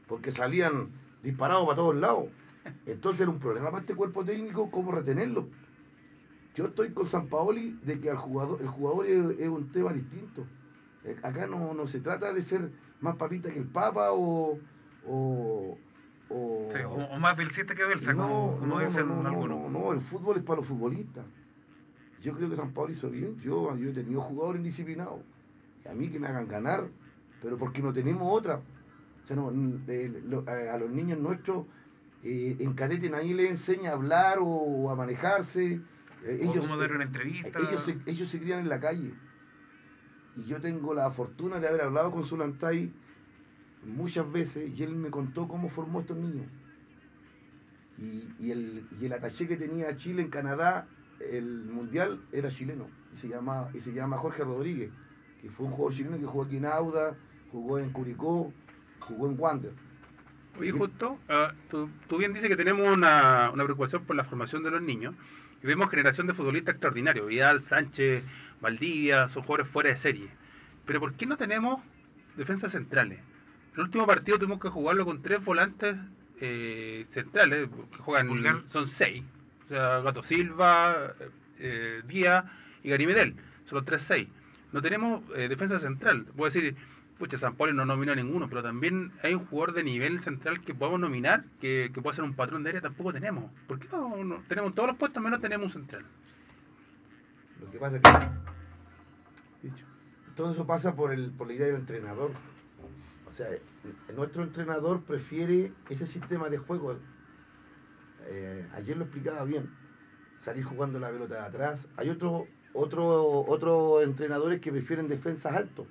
porque 0.07 0.31
salían 0.31 0.89
disparados 1.23 1.65
para 1.65 1.75
todos 1.75 1.95
lados. 1.95 2.25
Entonces 2.85 3.21
era 3.21 3.31
un 3.31 3.39
problema 3.39 3.69
para 3.71 3.81
este 3.81 3.95
cuerpo 3.95 4.23
técnico 4.25 4.69
cómo 4.69 4.91
retenerlo. 4.91 5.47
Yo 6.55 6.65
estoy 6.65 6.91
con 6.91 7.09
San 7.09 7.27
Paoli 7.27 7.79
de 7.83 7.99
que 7.99 8.09
al 8.09 8.17
jugador, 8.17 8.61
el 8.61 8.67
jugador 8.67 9.05
es, 9.05 9.39
es 9.39 9.47
un 9.47 9.71
tema 9.71 9.93
distinto. 9.93 10.45
Eh, 11.05 11.15
Acá 11.23 11.47
no, 11.47 11.73
no 11.73 11.87
se 11.87 12.01
trata 12.01 12.33
de 12.33 12.43
ser 12.43 12.69
más 12.99 13.15
papita 13.15 13.49
que 13.49 13.59
el 13.59 13.67
Papa 13.67 14.11
o... 14.11 14.59
o, 15.07 15.77
o- 16.29 16.69
sí, 16.73 16.79
o, 16.83 16.91
o 16.91 17.19
más 17.19 17.37
Belcista 17.37 17.73
que 17.73 17.85
Belsa, 17.85 18.13
como, 18.13 18.57
como 18.59 18.79
no, 18.79 18.85
dicen 18.85 19.07
no, 19.07 19.23
no, 19.23 19.29
algunos. 19.29 19.71
no, 19.71 19.79
no, 19.79 19.91
el 19.93 20.01
fútbol 20.01 20.37
es 20.37 20.43
para 20.43 20.57
los 20.59 20.67
futbolistas. 20.67 21.25
Yo 22.21 22.33
creo 22.35 22.49
que 22.49 22.57
San 22.57 22.73
Pablo 22.73 22.91
hizo 22.91 23.09
bien. 23.09 23.39
Yo, 23.39 23.75
yo 23.77 23.89
he 23.91 23.93
tenido 23.93 24.19
jugadores 24.19 24.59
indisciplinados. 24.59 25.21
A 25.89 25.93
mí 25.93 26.09
que 26.09 26.19
me 26.19 26.27
hagan 26.27 26.47
ganar, 26.47 26.87
pero 27.41 27.57
porque 27.57 27.81
no 27.81 27.91
tenemos 27.93 28.23
otra. 28.31 28.57
O 29.23 29.27
sea, 29.27 29.35
no, 29.35 29.51
eh, 29.87 30.21
lo- 30.25 30.43
a, 30.47 30.73
a 30.73 30.77
los 30.77 30.89
niños 30.91 31.19
nuestros 31.19 31.65
eh, 32.23 32.57
en 32.59 32.73
cadete 32.73 33.09
nadie 33.09 33.33
les 33.33 33.51
enseña 33.51 33.91
a 33.91 33.93
hablar 33.93 34.39
o 34.41 34.89
a 34.89 34.95
manejarse. 34.95 35.79
Eh, 36.25 36.39
O 36.59 36.61
cómo 36.61 36.77
dar 36.77 36.91
una 36.91 37.05
entrevista. 37.05 37.59
ellos 37.59 37.85
se, 37.85 38.11
ellos 38.11 38.29
se 38.29 38.39
crían 38.39 38.59
en 38.59 38.69
la 38.69 38.79
calle. 38.79 39.13
Y 40.35 40.43
yo 40.45 40.59
tengo 40.61 40.93
la 40.93 41.11
fortuna 41.11 41.59
de 41.59 41.67
haber 41.67 41.81
hablado 41.81 42.11
con 42.11 42.25
Zulantay 42.25 42.91
muchas 43.85 44.29
veces 44.31 44.77
y 44.77 44.83
él 44.83 44.95
me 44.95 45.09
contó 45.09 45.47
cómo 45.47 45.69
formó 45.69 46.01
estos 46.01 46.17
niños. 46.17 46.45
Y, 47.97 48.27
y 48.39 48.51
el, 48.51 48.85
y 48.99 49.05
el 49.05 49.13
ataché 49.13 49.47
que 49.47 49.57
tenía 49.57 49.95
Chile 49.97 50.21
en 50.21 50.29
Canadá 50.29 50.87
el 51.19 51.65
mundial 51.65 52.21
era 52.31 52.49
chileno 52.49 52.87
y 53.13 53.19
se 53.19 53.27
llama 53.27 53.69
y 53.73 53.81
se 53.81 53.91
llama 53.91 54.17
Jorge 54.17 54.43
Rodríguez, 54.43 54.89
que 55.41 55.49
fue 55.49 55.65
un 55.65 55.71
jugador 55.73 55.95
chileno 55.95 56.17
que 56.17 56.25
jugó 56.25 56.43
aquí 56.43 56.57
en 56.57 56.65
Auda, 56.65 57.15
jugó 57.51 57.79
en 57.79 57.89
Curicó, 57.91 58.53
jugó 58.99 59.27
en 59.27 59.35
Wander. 59.39 59.73
Oye, 60.59 60.71
justo, 60.71 61.17
ah, 61.29 61.53
tú, 61.69 61.89
tú 62.07 62.17
bien 62.17 62.33
dices 62.33 62.49
que 62.49 62.57
tenemos 62.57 62.87
una, 62.87 63.49
una 63.51 63.63
preocupación 63.63 64.03
por 64.03 64.15
la 64.15 64.25
formación 64.25 64.63
de 64.63 64.71
los 64.71 64.81
niños 64.81 65.15
y 65.63 65.67
vemos 65.67 65.89
generación 65.89 66.27
de 66.27 66.33
futbolistas 66.33 66.73
extraordinarios, 66.73 67.27
Vidal, 67.27 67.61
Sánchez, 67.63 68.23
Valdivia, 68.61 69.29
son 69.29 69.43
jugadores 69.43 69.71
fuera 69.71 69.89
de 69.89 69.97
serie. 69.97 70.29
Pero 70.85 70.99
¿por 70.99 71.13
qué 71.13 71.25
no 71.25 71.37
tenemos 71.37 71.81
defensas 72.35 72.71
centrales? 72.71 73.19
El 73.75 73.81
último 73.81 74.05
partido 74.05 74.37
tuvimos 74.37 74.59
que 74.59 74.69
jugarlo 74.69 75.05
con 75.05 75.21
tres 75.21 75.43
volantes 75.43 75.95
eh, 76.41 77.05
centrales, 77.11 77.69
que 77.69 77.97
juegan, 77.97 78.27
Pulgar. 78.27 78.63
son 78.67 78.87
seis. 78.87 79.23
O 79.65 79.67
sea, 79.69 80.01
Gato 80.01 80.23
Silva, 80.23 81.13
eh, 81.59 82.01
Díaz 82.07 82.45
y 82.83 82.89
Gary 82.89 83.05
Medel. 83.05 83.35
Son 83.65 83.77
los 83.77 83.85
tres 83.85 84.03
seis. 84.07 84.27
No 84.71 84.81
tenemos 84.81 85.23
eh, 85.35 85.47
defensa 85.47 85.79
central. 85.79 86.25
Puedo 86.35 86.51
decir, 86.51 86.75
pucha, 87.17 87.37
San 87.37 87.55
Pablo 87.55 87.73
no 87.73 87.85
nominó 87.85 88.11
a 88.11 88.15
ninguno, 88.15 88.47
pero 88.47 88.61
también 88.63 89.11
hay 89.23 89.33
un 89.33 89.45
jugador 89.47 89.73
de 89.73 89.83
nivel 89.83 90.21
central 90.21 90.61
que 90.61 90.73
podemos 90.75 90.99
nominar, 90.99 91.43
que, 91.59 91.91
que 91.93 92.01
puede 92.01 92.15
ser 92.15 92.23
un 92.23 92.35
patrón 92.35 92.63
de 92.63 92.69
área, 92.69 92.81
tampoco 92.81 93.11
tenemos. 93.13 93.51
¿Por 93.67 93.79
qué 93.79 93.87
no, 93.91 94.23
no- 94.23 94.43
tenemos 94.47 94.73
todos 94.75 94.89
los 94.89 94.97
puestos, 94.97 95.21
menos 95.23 95.41
tenemos 95.41 95.67
un 95.67 95.73
central? 95.81 96.05
Lo 97.61 97.71
que 97.71 97.77
pasa 97.77 97.97
es 97.97 98.01
que 98.01 98.09
todo 100.35 100.51
eso 100.53 100.65
pasa 100.65 100.95
por, 100.95 101.11
el, 101.11 101.31
por 101.31 101.47
la 101.47 101.53
idea 101.53 101.67
del 101.67 101.75
entrenador. 101.77 102.31
O 103.27 103.31
sea, 103.33 103.51
eh, 103.51 103.61
nuestro 104.15 104.43
entrenador 104.43 105.03
prefiere 105.03 105.73
ese 105.89 106.07
sistema 106.07 106.47
de 106.49 106.57
juego. 106.57 106.97
Eh, 108.27 108.67
ayer 108.75 108.95
lo 108.97 109.03
explicaba 109.05 109.43
bien. 109.43 109.69
Salir 110.45 110.63
jugando 110.63 110.99
la 110.99 111.09
pelota 111.09 111.35
de 111.35 111.41
atrás. 111.41 111.79
Hay 111.97 112.09
otros 112.09 112.43
otro, 112.73 113.41
otros 113.47 114.03
entrenadores 114.03 114.59
que 114.61 114.71
prefieren 114.71 115.07
defensas 115.07 115.53
altos. 115.55 115.87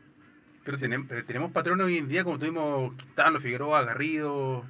Pero 0.65 0.79
tenemos, 0.79 1.07
pero 1.09 1.25
tenemos 1.25 1.53
patrones 1.53 1.87
hoy 1.87 1.99
en 1.99 2.09
día, 2.09 2.25
como 2.25 2.39
tuvimos 2.39 2.95
Quintano, 2.95 3.41
Figueroa, 3.41 3.85
Garrido. 3.85 4.65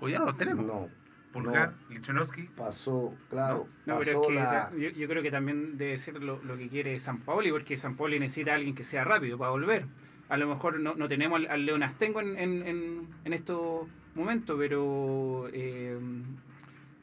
Hoy 0.00 0.12
ya 0.12 0.18
no 0.18 0.26
los 0.26 0.36
tenemos. 0.36 0.64
No, 0.66 0.88
Pulgar, 1.32 1.72
Lichnowsky. 1.88 2.42
pasó, 2.54 3.14
claro, 3.30 3.66
No, 3.86 3.98
pero 3.98 4.20
pasó 4.20 4.22
es 4.22 4.28
que 4.28 4.34
la- 4.34 4.70
yo, 4.76 4.88
yo 4.90 5.08
creo 5.08 5.22
que 5.22 5.30
también 5.30 5.78
debe 5.78 5.96
ser 5.98 6.22
lo, 6.22 6.42
lo 6.42 6.58
que 6.58 6.68
quiere 6.68 7.00
San 7.00 7.20
Paoli, 7.20 7.50
porque 7.50 7.78
San 7.78 7.96
Paoli 7.96 8.18
necesita 8.20 8.52
a 8.52 8.56
alguien 8.56 8.74
que 8.74 8.84
sea 8.84 9.04
rápido 9.04 9.38
para 9.38 9.50
volver. 9.52 9.86
A 10.28 10.36
lo 10.36 10.46
mejor 10.48 10.78
no, 10.80 10.94
no 10.94 11.08
tenemos 11.08 11.38
al, 11.40 11.46
al 11.50 11.64
León 11.64 11.82
Astengo 11.82 12.20
en, 12.20 12.38
en, 12.38 12.66
en, 12.66 13.08
en 13.24 13.32
estos 13.32 13.86
momentos, 14.14 14.56
pero, 14.58 15.48
eh, 15.54 15.98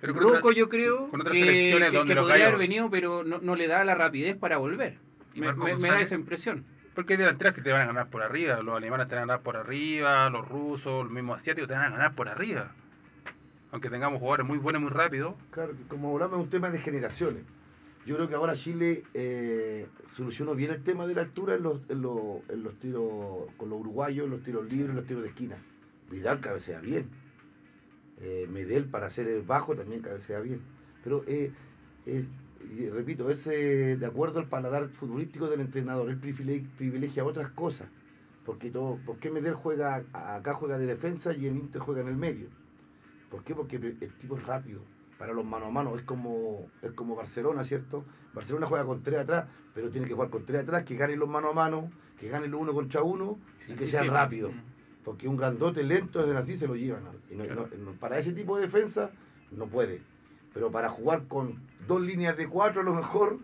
Pero 0.01 0.13
Rocco 0.13 0.38
otra- 0.38 0.53
yo 0.53 0.69
creo 0.69 1.09
con 1.09 1.21
otras 1.21 1.33
que, 1.33 1.39
selecciones 1.43 1.91
que- 1.91 1.97
donde 1.97 2.12
que 2.12 2.15
los 2.15 2.23
podría 2.25 2.45
gallos- 2.45 2.55
haber 2.55 2.67
venido, 2.67 2.89
pero 2.89 3.23
no, 3.23 3.39
no 3.39 3.55
le 3.55 3.67
da 3.67 3.83
la 3.83 3.95
rapidez 3.95 4.38
para 4.38 4.57
volver. 4.57 4.97
¿Y 5.33 5.41
Me, 5.41 5.47
Marco 5.47 5.63
me- 5.65 5.75
me 5.77 5.88
da 5.89 6.01
esa 6.01 6.15
impresión. 6.15 6.63
Porque 6.95 7.13
hay 7.13 7.19
delanteras 7.19 7.53
que 7.53 7.62
te 7.62 7.71
van 7.71 7.81
a 7.81 7.85
ganar 7.85 8.09
por 8.09 8.21
arriba. 8.23 8.62
Los 8.62 8.75
alemanes 8.75 9.07
te 9.07 9.15
van 9.15 9.23
a 9.23 9.27
ganar 9.27 9.43
por 9.43 9.55
arriba, 9.57 10.29
los 10.29 10.47
rusos, 10.47 11.03
los 11.05 11.12
mismos 11.12 11.39
asiáticos 11.39 11.67
te 11.67 11.73
van 11.73 11.83
a 11.83 11.89
ganar 11.91 12.15
por 12.15 12.27
arriba. 12.29 12.71
Aunque 13.71 13.89
tengamos 13.89 14.19
jugadores 14.19 14.47
muy 14.47 14.57
buenos 14.57 14.81
y 14.81 14.83
muy 14.85 14.91
rápidos. 14.93 15.35
Claro, 15.51 15.73
que 15.73 15.83
como 15.88 16.13
hablamos 16.13 16.39
es 16.39 16.43
un 16.45 16.49
tema 16.49 16.69
de 16.71 16.79
generaciones. 16.79 17.43
Yo 18.05 18.15
creo 18.15 18.27
que 18.27 18.35
ahora 18.35 18.53
Chile 18.55 19.03
eh, 19.13 19.85
solucionó 20.15 20.55
bien 20.55 20.71
el 20.71 20.83
tema 20.83 21.05
de 21.05 21.13
la 21.13 21.21
altura 21.21 21.55
en 21.55 21.63
los, 21.63 21.81
en, 21.89 22.01
los, 22.01 22.17
en 22.49 22.63
los 22.63 22.73
tiros 22.79 23.03
con 23.57 23.69
los 23.69 23.79
uruguayos, 23.79 24.25
en 24.25 24.31
los 24.31 24.41
tiros 24.43 24.65
libres, 24.65 24.89
en 24.89 24.95
los 24.95 25.05
tiros 25.05 25.21
de 25.21 25.29
esquina. 25.29 25.57
Vidal 26.09 26.39
cabecea 26.39 26.79
bien. 26.79 27.07
Eh, 28.21 28.47
Medel 28.49 28.86
para 28.86 29.08
hacer 29.08 29.27
el 29.27 29.43
bajo 29.43 29.75
también 29.75 30.01
cabecea 30.01 30.39
bien. 30.39 30.62
Pero 31.03 31.23
eh, 31.27 31.51
es, 32.05 32.25
y 32.75 32.89
repito, 32.89 33.29
es 33.29 33.45
eh, 33.47 33.97
de 33.97 34.05
acuerdo 34.05 34.39
al 34.39 34.47
paladar 34.47 34.89
futbolístico 34.89 35.47
del 35.47 35.62
entrenador. 35.62 36.10
Él 36.10 36.17
privilegia, 36.17 37.23
otras 37.23 37.51
cosas. 37.51 37.88
Porque 38.45 38.71
todo, 38.71 38.97
¿Por 39.05 39.17
qué 39.19 39.29
Medel 39.29 39.53
juega 39.53 40.03
acá 40.13 40.53
juega 40.53 40.77
de 40.77 40.86
defensa 40.86 41.34
y 41.34 41.45
el 41.45 41.58
Inter 41.58 41.82
juega 41.82 42.01
en 42.01 42.08
el 42.08 42.17
medio? 42.17 42.47
¿Por 43.29 43.43
qué? 43.43 43.53
Porque 43.53 43.75
el 43.77 44.13
tipo 44.19 44.38
es 44.38 44.45
rápido. 44.45 44.82
Para 45.17 45.34
los 45.34 45.45
mano 45.45 45.65
a 45.65 45.69
mano 45.69 45.97
es 45.97 46.03
como 46.03 46.67
es 46.82 46.91
como 46.93 47.15
Barcelona, 47.15 47.63
¿cierto? 47.65 48.05
Barcelona 48.34 48.67
juega 48.67 48.86
con 48.86 49.03
tres 49.03 49.19
atrás, 49.19 49.49
pero 49.75 49.89
tiene 49.89 50.08
que 50.08 50.13
jugar 50.13 50.29
con 50.29 50.45
tres 50.45 50.63
atrás, 50.63 50.86
que 50.86 50.95
ganen 50.95 51.19
los 51.19 51.29
mano 51.29 51.49
a 51.49 51.53
mano, 51.53 51.91
que 52.19 52.29
ganen 52.29 52.49
los 52.51 52.62
uno 52.62 52.73
contra 52.73 53.03
uno 53.03 53.38
y 53.67 53.73
que 53.73 53.88
sean 53.88 54.08
rápidos. 54.08 54.53
Porque 55.10 55.28
un 55.28 55.38
grandote 55.38 55.82
lento 55.82 56.24
es 56.24 56.38
así 56.38 56.56
se 56.60 56.67
lo 56.67 56.76
llevan. 56.76 57.04
¿no? 57.06 57.12
Y 57.32 57.36
no- 57.36 57.45
no- 57.56 57.67
no- 57.84 57.91
para 57.93 58.19
ese 58.19 58.32
tipo 58.32 58.56
de 58.58 58.67
defensa 58.67 59.10
no 59.50 59.65
puede. 59.65 60.04
Pero 60.54 60.69
para 60.69 60.89
jugar 60.89 61.24
con 61.28 61.56
dos 61.88 62.00
líneas 62.00 62.38
de 62.38 62.48
cuatro 62.48 62.82
a 62.82 62.84
lo 62.84 62.93
mejor 62.93 63.39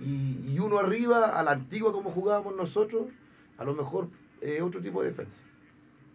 y, 0.00 0.40
y 0.52 0.58
uno 0.58 0.80
arriba, 0.80 1.38
a 1.38 1.44
la 1.44 1.52
antigua 1.52 1.92
como 1.92 2.10
jugábamos 2.10 2.56
nosotros, 2.56 3.06
a 3.58 3.62
lo 3.64 3.74
mejor 3.74 4.08
eh, 4.40 4.60
otro 4.60 4.80
tipo 4.82 5.02
de 5.04 5.10
defensa. 5.10 5.40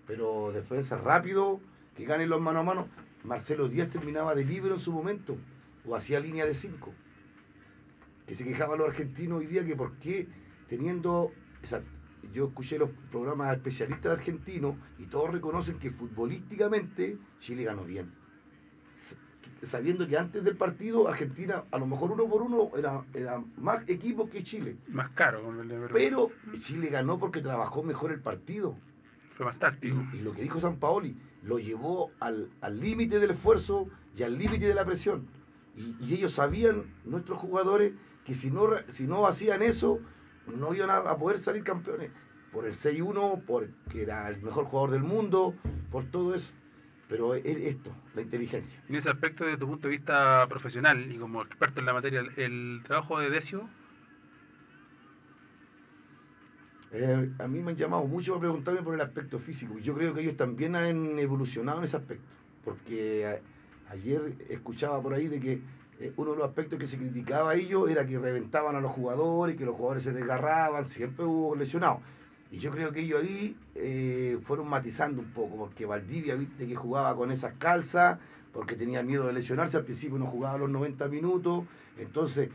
Pero 0.05 0.51
defensa 0.51 0.97
rápido, 0.97 1.61
que 1.95 2.03
ganen 2.03 2.27
los 2.27 2.41
mano 2.41 2.59
a 2.59 2.63
mano. 2.63 2.87
Marcelo 3.23 3.69
Díaz 3.69 3.89
terminaba 3.91 4.35
de 4.35 4.43
libero 4.43 4.75
en 4.75 4.81
su 4.81 4.91
momento, 4.91 5.37
o 5.85 5.95
hacía 5.95 6.19
línea 6.19 6.45
de 6.45 6.55
cinco. 6.55 6.93
Que 8.27 8.35
se 8.35 8.43
quejaban 8.43 8.77
los 8.79 8.89
argentinos 8.89 9.39
hoy 9.39 9.45
día 9.45 9.65
que 9.65 9.77
por 9.77 9.93
qué 9.99 10.27
teniendo... 10.67 11.31
esa- 11.63 11.83
yo 12.33 12.47
escuché 12.47 12.77
los 12.77 12.89
programas 13.11 13.55
especialistas 13.55 14.17
argentinos 14.19 14.75
y 14.97 15.05
todos 15.05 15.31
reconocen 15.31 15.79
que 15.79 15.91
futbolísticamente 15.91 17.17
Chile 17.41 17.63
ganó 17.63 17.83
bien. 17.83 18.11
Sabiendo 19.71 20.07
que 20.07 20.17
antes 20.17 20.43
del 20.43 20.55
partido 20.55 21.07
Argentina 21.09 21.63
a 21.71 21.77
lo 21.77 21.85
mejor 21.85 22.11
uno 22.11 22.27
por 22.29 22.41
uno 22.41 22.69
era, 22.77 23.03
era 23.13 23.43
más 23.57 23.83
equipo 23.89 24.29
que 24.29 24.43
Chile. 24.43 24.77
Más 24.87 25.09
caro. 25.09 25.43
con 25.43 25.59
el- 25.59 25.89
Pero 25.91 26.29
Chile 26.65 26.87
ganó 26.89 27.19
porque 27.19 27.41
trabajó 27.41 27.83
mejor 27.83 28.11
el 28.13 28.21
partido. 28.21 28.77
Fue 29.35 29.45
más 29.45 29.57
Y, 29.57 29.59
táctico. 29.59 29.97
y 30.13 30.19
lo 30.19 30.33
que 30.33 30.43
dijo 30.43 30.61
San 30.61 30.77
Paoli, 30.79 31.17
lo 31.43 31.59
llevó 31.59 32.11
al 32.19 32.49
al 32.61 32.79
límite 32.79 33.19
del 33.19 33.31
esfuerzo 33.31 33.87
y 34.15 34.23
al 34.23 34.37
límite 34.37 34.65
de 34.67 34.73
la 34.73 34.85
presión. 34.85 35.27
Y, 35.75 35.95
y 36.05 36.13
ellos 36.13 36.33
sabían, 36.35 36.83
nuestros 37.05 37.37
jugadores, 37.39 37.93
que 38.25 38.35
si 38.35 38.49
no, 38.51 38.67
si 38.93 39.07
no 39.07 39.27
hacían 39.27 39.61
eso, 39.61 39.99
no 40.49 40.73
iban 40.73 40.89
a, 40.89 40.97
a 40.97 41.17
poder 41.17 41.41
salir 41.41 41.63
campeones. 41.63 42.11
Por 42.51 42.65
el 42.65 42.73
6-1, 42.79 43.43
porque 43.45 44.01
era 44.01 44.27
el 44.29 44.41
mejor 44.41 44.65
jugador 44.65 44.91
del 44.91 45.03
mundo, 45.03 45.53
por 45.91 46.05
todo 46.05 46.33
eso. 46.33 46.51
Pero 47.07 47.33
es 47.35 47.45
esto, 47.45 47.91
la 48.15 48.21
inteligencia. 48.21 48.79
En 48.87 48.95
ese 48.95 49.09
aspecto, 49.09 49.43
desde 49.45 49.57
tu 49.57 49.67
punto 49.67 49.87
de 49.87 49.97
vista 49.97 50.45
profesional 50.47 51.11
y 51.11 51.17
como 51.17 51.41
experto 51.41 51.79
en 51.79 51.85
la 51.87 51.93
materia, 51.93 52.23
el, 52.37 52.81
trabajo 52.85 53.19
de 53.19 53.29
Decio, 53.29 53.67
Eh, 56.91 57.29
a 57.37 57.47
mí 57.47 57.59
me 57.59 57.69
han 57.71 57.77
llamado 57.77 58.03
mucho 58.05 58.31
para 58.31 58.41
preguntarme 58.41 58.81
por 58.81 58.95
el 58.95 59.01
aspecto 59.01 59.37
físico. 59.37 59.77
Yo 59.77 59.93
creo 59.93 60.11
que 60.13 60.21
ellos 60.21 60.37
también 60.37 60.75
han 60.75 61.19
evolucionado 61.19 61.77
en 61.77 61.83
ese 61.85 61.97
aspecto. 61.97 62.25
Porque 62.65 63.27
a- 63.27 63.91
ayer 63.91 64.33
escuchaba 64.49 64.99
por 64.99 65.13
ahí 65.13 65.27
de 65.27 65.39
que 65.39 65.61
uno 66.15 66.31
de 66.31 66.37
los 66.37 66.47
aspectos 66.47 66.79
que 66.79 66.87
se 66.87 66.97
criticaba 66.97 67.51
a 67.51 67.55
ellos 67.55 67.89
era 67.89 68.05
que 68.05 68.17
reventaban 68.17 68.75
a 68.75 68.81
los 68.81 68.91
jugadores, 68.91 69.57
que 69.57 69.65
los 69.65 69.75
jugadores 69.75 70.03
se 70.03 70.13
desgarraban, 70.13 70.87
siempre 70.89 71.25
hubo 71.25 71.55
lesionados. 71.55 71.99
Y 72.51 72.57
yo 72.57 72.71
creo 72.71 72.91
que 72.91 73.01
ellos 73.01 73.21
ahí 73.21 73.55
eh, 73.75 74.39
fueron 74.45 74.69
matizando 74.69 75.21
un 75.21 75.31
poco, 75.31 75.57
porque 75.57 75.85
Valdivia, 75.85 76.35
viste 76.35 76.65
que 76.65 76.75
jugaba 76.75 77.15
con 77.15 77.31
esas 77.31 77.53
calzas, 77.55 78.19
porque 78.53 78.75
tenía 78.75 79.03
miedo 79.03 79.27
de 79.27 79.33
lesionarse, 79.33 79.77
al 79.77 79.83
principio 79.83 80.17
no 80.17 80.25
jugaba 80.25 80.57
los 80.57 80.69
90 80.69 81.07
minutos, 81.09 81.65
entonces 81.97 82.49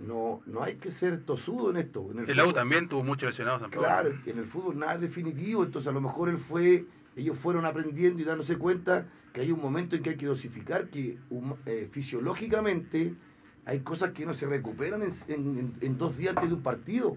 no 0.00 0.42
no 0.46 0.62
hay 0.62 0.76
que 0.76 0.90
ser 0.92 1.24
tosudo 1.24 1.70
en 1.70 1.78
esto. 1.78 2.06
En 2.12 2.18
el 2.20 2.26
fútbol. 2.26 2.40
AU 2.40 2.52
también 2.52 2.88
tuvo 2.88 3.04
muchos 3.04 3.30
lesionados. 3.30 3.68
Claro, 3.70 4.10
en 4.26 4.38
el 4.38 4.44
fútbol 4.46 4.78
nada 4.78 4.94
es 4.94 5.00
definitivo, 5.00 5.64
entonces 5.64 5.88
a 5.88 5.92
lo 5.92 6.00
mejor 6.00 6.28
él 6.28 6.38
fue, 6.38 6.84
ellos 7.16 7.38
fueron 7.38 7.64
aprendiendo 7.64 8.20
y 8.20 8.24
dándose 8.24 8.58
cuenta 8.58 9.06
que 9.32 9.40
hay 9.40 9.52
un 9.52 9.60
momento 9.60 9.96
en 9.96 10.02
que 10.02 10.10
hay 10.10 10.16
que 10.16 10.26
dosificar, 10.26 10.88
que 10.88 11.18
eh, 11.66 11.88
fisiológicamente 11.92 13.14
hay 13.64 13.80
cosas 13.80 14.12
que 14.12 14.24
no 14.24 14.34
se 14.34 14.46
recuperan 14.46 15.02
en, 15.28 15.98
dos 15.98 16.16
días 16.16 16.36
antes 16.36 16.48
de 16.48 16.54
un 16.54 16.62
partido. 16.62 17.16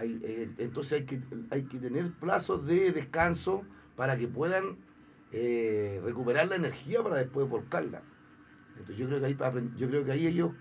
Eh, 0.00 0.50
entonces 0.58 1.04
hay 1.50 1.64
que, 1.64 1.78
tener 1.78 2.12
plazos 2.12 2.64
de 2.66 2.92
descanso 2.92 3.62
para 3.96 4.16
que 4.16 4.26
puedan 4.28 4.76
eh, 5.32 6.00
recuperar 6.02 6.48
la 6.48 6.56
energía 6.56 7.02
para 7.02 7.16
después 7.16 7.48
volcarla. 7.48 8.02
Entonces 8.78 8.96
yo 8.96 9.06
creo 9.06 9.20
que 9.20 9.26
ahí, 9.26 9.36
yo 9.76 9.88
creo 9.88 10.04
que 10.04 10.12
ahí 10.12 10.26
ellos 10.26 10.52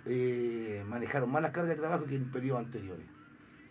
manejaron 0.88 1.32
más 1.32 1.42
las 1.42 1.52
cargas 1.52 1.76
de 1.76 1.82
trabajo 1.82 2.06
que 2.06 2.16
en 2.16 2.32
periodos 2.32 2.66
anteriores 2.66 3.06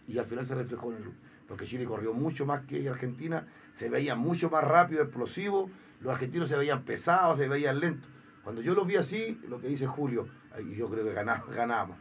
y 0.09 0.19
al 0.19 0.27
final 0.27 0.49
se 0.49 0.55
reflejó 0.55 0.91
en 0.93 1.03
el 1.03 1.13
porque 1.47 1.65
Chile 1.65 1.87
corrió 1.87 2.13
mucho 2.13 2.45
más 2.45 2.67
que 2.67 2.87
Argentina, 2.89 3.47
se 3.79 3.89
veía 3.89 4.15
mucho 4.15 4.51
más 4.51 4.63
rápido, 4.65 5.03
explosivo, 5.03 5.71
los 6.01 6.13
argentinos 6.13 6.49
se 6.49 6.57
veían 6.57 6.83
pesados, 6.83 7.39
se 7.39 7.49
veían 7.49 7.81
lentos. 7.81 8.09
Cuando 8.43 8.63
yo 8.63 8.75
los 8.75 8.87
vi 8.87 8.97
así, 8.97 9.41
lo 9.49 9.61
que 9.61 9.69
dice 9.69 9.87
Julio, 9.87 10.27
yo 10.77 10.89
creo 10.89 11.05
que 11.05 11.13
ganamos, 11.13 11.51
ganamos. 11.55 11.97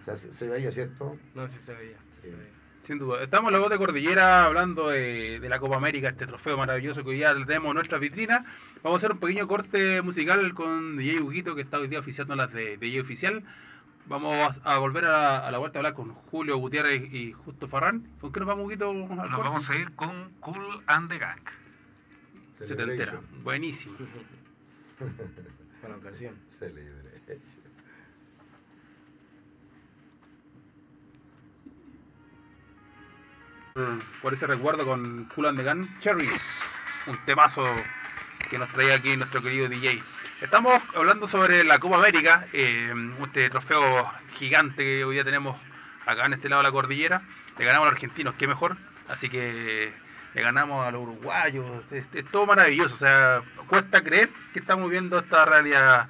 O 0.00 0.04
sea, 0.04 0.16
se, 0.16 0.32
se 0.34 0.48
veía, 0.48 0.70
¿cierto? 0.72 1.16
No, 1.34 1.48
sí 1.48 1.58
se 1.66 1.74
veía. 1.74 1.98
Sí. 2.20 2.28
se 2.28 2.36
veía. 2.36 2.52
Sin 2.84 2.98
duda. 2.98 3.22
Estamos 3.22 3.48
en 3.48 3.52
la 3.54 3.58
voz 3.60 3.70
de 3.70 3.78
Cordillera 3.78 4.44
hablando 4.44 4.88
de, 4.88 5.38
de 5.38 5.48
la 5.48 5.60
Copa 5.60 5.76
América, 5.76 6.08
este 6.08 6.26
trofeo 6.26 6.56
maravilloso 6.56 7.04
que 7.04 7.10
hoy 7.10 7.18
ya 7.18 7.32
tenemos 7.46 7.68
en 7.70 7.74
nuestra 7.74 7.98
vitrina. 7.98 8.44
Vamos 8.82 8.96
a 8.96 9.06
hacer 9.06 9.12
un 9.12 9.20
pequeño 9.20 9.46
corte 9.46 10.02
musical 10.02 10.52
con 10.54 10.96
DJ 10.96 11.20
Huguito, 11.20 11.54
que 11.54 11.62
está 11.62 11.78
hoy 11.78 11.86
día 11.88 12.00
oficiando 12.00 12.34
las 12.34 12.52
de 12.52 12.76
DJ 12.78 13.02
Oficial. 13.02 13.44
Vamos 14.06 14.34
a, 14.64 14.74
a 14.74 14.78
volver 14.78 15.04
a 15.04 15.12
la, 15.12 15.46
a 15.46 15.50
la 15.52 15.58
vuelta 15.58 15.78
a 15.78 15.80
hablar 15.80 15.94
con 15.94 16.12
Julio 16.12 16.56
Gutiérrez 16.56 17.12
y 17.12 17.32
Justo 17.32 17.68
Farrán. 17.68 18.08
¿Con 18.20 18.32
qué 18.32 18.40
nos 18.40 18.48
vamos, 18.48 18.68
Guito? 18.68 18.90
al 18.90 18.98
Nos 18.98 19.16
corte? 19.16 19.42
vamos 19.42 19.70
a 19.70 19.76
ir 19.76 19.92
con 19.94 20.30
Cool 20.40 20.82
and 20.86 21.08
the 21.08 21.18
Gang. 21.18 21.38
Se 22.66 22.76
te 22.76 22.82
entera. 22.82 23.20
Buenísimo. 23.42 23.96
Buena 25.80 25.96
ocasión. 25.96 26.34
Celebration. 26.58 27.62
por 34.20 34.34
ese 34.34 34.46
recuerdo 34.46 34.84
con 34.84 35.24
Cool 35.34 35.46
and 35.46 35.58
the 35.58 35.64
Gun, 35.64 35.98
Cherries, 36.00 36.42
un 37.06 37.16
temazo 37.24 37.64
que 38.50 38.58
nos 38.58 38.68
traía 38.70 38.96
aquí 38.96 39.16
nuestro 39.16 39.40
querido 39.42 39.66
DJ. 39.66 40.02
Estamos 40.42 40.80
hablando 40.94 41.26
sobre 41.26 41.64
la 41.64 41.78
Copa 41.78 41.96
América, 41.96 42.46
eh, 42.52 42.92
este 43.24 43.48
trofeo 43.48 44.12
gigante 44.34 44.82
que 44.82 45.04
hoy 45.04 45.14
día 45.14 45.24
tenemos 45.24 45.56
acá 46.04 46.26
en 46.26 46.34
este 46.34 46.48
lado 46.48 46.62
de 46.62 46.68
la 46.68 46.72
cordillera. 46.72 47.22
Le 47.58 47.64
ganamos 47.64 47.86
a 47.86 47.90
los 47.90 47.94
argentinos, 47.94 48.34
qué 48.34 48.46
mejor. 48.46 48.76
Así 49.08 49.28
que 49.28 49.92
le 50.34 50.42
ganamos 50.42 50.86
a 50.86 50.90
los 50.90 51.02
uruguayos. 51.02 51.66
Es, 51.90 52.04
es 52.12 52.26
todo 52.30 52.46
maravilloso. 52.46 52.94
O 52.94 52.98
sea, 52.98 53.42
cuesta 53.68 54.02
creer 54.02 54.30
que 54.52 54.60
estamos 54.60 54.90
viendo 54.90 55.18
esta 55.18 55.44
realidad 55.44 56.08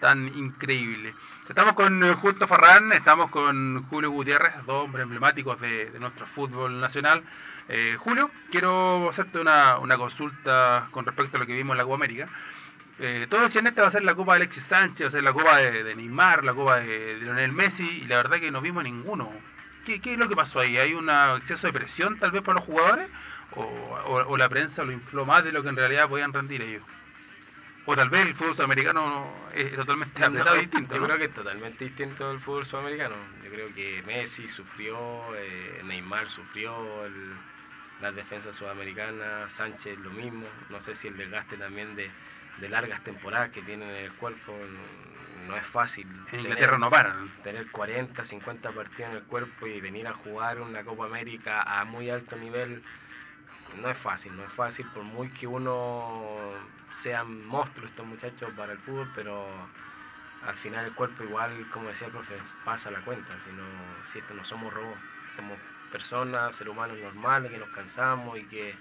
tan 0.00 0.28
increíble. 0.36 1.14
Estamos 1.48 1.72
con 1.72 2.04
eh, 2.04 2.14
Justo 2.14 2.46
Farrán, 2.46 2.92
estamos 2.92 3.30
con 3.30 3.84
Julio 3.88 4.10
Gutiérrez, 4.10 4.54
dos 4.66 4.84
hombres 4.84 5.04
emblemáticos 5.04 5.58
de, 5.60 5.90
nuestro 5.98 6.26
fútbol 6.26 6.78
nacional. 6.78 7.22
Eh, 7.70 7.96
Julio, 7.98 8.30
quiero 8.50 9.08
hacerte 9.08 9.38
una, 9.38 9.78
una 9.78 9.96
consulta 9.96 10.88
con 10.90 11.06
respecto 11.06 11.38
a 11.38 11.40
lo 11.40 11.46
que 11.46 11.54
vimos 11.54 11.72
en 11.72 11.78
la 11.78 11.84
Copa 11.84 11.94
América. 11.94 12.28
Eh, 12.98 13.26
todos 13.30 13.44
decían 13.44 13.66
esta 13.66 13.80
va 13.80 13.88
a 13.88 13.92
ser 13.92 14.04
la 14.04 14.14
Copa 14.14 14.32
de 14.32 14.42
Alexis 14.42 14.64
Sánchez, 14.64 15.06
va 15.06 15.08
a 15.08 15.12
ser 15.12 15.24
la 15.24 15.32
Copa 15.32 15.56
de, 15.56 15.82
de 15.82 15.94
Neymar, 15.94 16.44
la 16.44 16.52
Copa 16.52 16.80
de, 16.80 16.86
de 16.86 17.16
Lionel 17.20 17.52
Messi, 17.52 18.02
y 18.02 18.04
la 18.06 18.18
verdad 18.18 18.40
que 18.40 18.50
no 18.50 18.60
vimos 18.60 18.84
ninguno. 18.84 19.32
¿Qué, 19.86 20.00
¿Qué 20.00 20.12
es 20.12 20.18
lo 20.18 20.28
que 20.28 20.36
pasó 20.36 20.60
ahí? 20.60 20.76
¿Hay 20.76 20.92
un 20.92 21.08
exceso 21.36 21.66
de 21.66 21.72
presión 21.72 22.18
tal 22.18 22.30
vez 22.30 22.42
para 22.42 22.56
los 22.56 22.64
jugadores? 22.64 23.10
¿O, 23.56 23.62
o- 23.62 24.26
o 24.28 24.36
la 24.36 24.48
prensa 24.48 24.84
lo 24.84 24.92
infló 24.92 25.24
más 25.24 25.44
de 25.44 25.52
lo 25.52 25.62
que 25.62 25.68
en 25.68 25.76
realidad 25.76 26.08
podían 26.08 26.32
rendir 26.32 26.62
ellos? 26.62 26.82
O 27.86 27.94
tal 27.94 28.08
vez 28.08 28.26
el 28.26 28.34
fútbol 28.34 28.54
sudamericano 28.56 29.30
es 29.54 29.74
totalmente 29.76 30.18
No, 30.20 30.26
apretado 30.26 30.56
y 30.56 30.60
distinto. 30.60 30.94
yo 30.94 31.00
¿no? 31.02 31.06
creo 31.06 31.18
que 31.18 31.24
es 31.26 31.34
totalmente 31.34 31.84
distinto 31.84 32.30
del 32.30 32.40
fútbol 32.40 32.64
sudamericano. 32.64 33.14
Yo 33.44 33.50
creo 33.50 33.74
que 33.74 34.02
Messi 34.06 34.48
sufrió, 34.48 35.36
eh, 35.36 35.82
Neymar 35.84 36.26
sufrió, 36.28 37.04
el- 37.04 37.34
las 38.00 38.14
defensas 38.14 38.56
sudamericanas, 38.56 39.52
Sánchez 39.52 39.98
lo 39.98 40.10
mismo. 40.10 40.46
No 40.70 40.80
sé 40.80 40.96
si 40.96 41.08
el 41.08 41.16
desgaste 41.16 41.56
también 41.58 41.94
de, 41.94 42.10
de 42.56 42.68
largas 42.70 43.02
temporadas 43.04 43.50
que 43.50 43.60
tienen 43.62 43.88
en 43.90 44.04
el 44.06 44.12
cuerpo 44.14 44.52
no, 45.46 45.48
no 45.48 45.56
es 45.56 45.66
fácil. 45.66 46.06
En 46.06 46.24
tener- 46.30 46.40
Inglaterra 46.42 46.78
no 46.78 46.88
paran. 46.90 47.30
tener 47.44 47.70
40, 47.70 48.24
50 48.24 48.72
partidos 48.72 49.10
en 49.10 49.16
el 49.18 49.22
cuerpo 49.24 49.66
y 49.66 49.80
venir 49.82 50.06
a 50.08 50.14
jugar 50.14 50.58
una 50.60 50.82
Copa 50.84 51.04
América 51.04 51.62
a 51.62 51.84
muy 51.84 52.08
alto 52.10 52.34
nivel 52.36 52.82
no 53.80 53.90
es 53.90 53.98
fácil, 53.98 54.36
no 54.36 54.44
es 54.44 54.52
fácil 54.52 54.86
por 54.88 55.02
muy 55.02 55.30
que 55.30 55.46
uno 55.46 56.52
sean 57.02 57.46
monstruos 57.46 57.90
estos 57.90 58.06
muchachos 58.06 58.50
para 58.56 58.72
el 58.72 58.78
fútbol, 58.78 59.10
pero 59.14 59.46
al 60.46 60.56
final 60.56 60.86
el 60.86 60.94
cuerpo 60.94 61.24
igual, 61.24 61.68
como 61.70 61.88
decía 61.88 62.06
el 62.06 62.12
profe, 62.12 62.36
pasa 62.64 62.90
la 62.90 63.00
cuenta, 63.00 63.32
si 63.44 63.50
no, 63.52 63.64
si 64.12 64.18
esto 64.18 64.34
no 64.34 64.44
somos 64.44 64.72
robots, 64.72 65.00
somos 65.36 65.58
personas, 65.90 66.54
seres 66.56 66.72
humanos 66.72 66.98
normales 66.98 67.50
que 67.50 67.58
nos 67.58 67.70
cansamos 67.70 68.38
y 68.38 68.44
que 68.44 68.74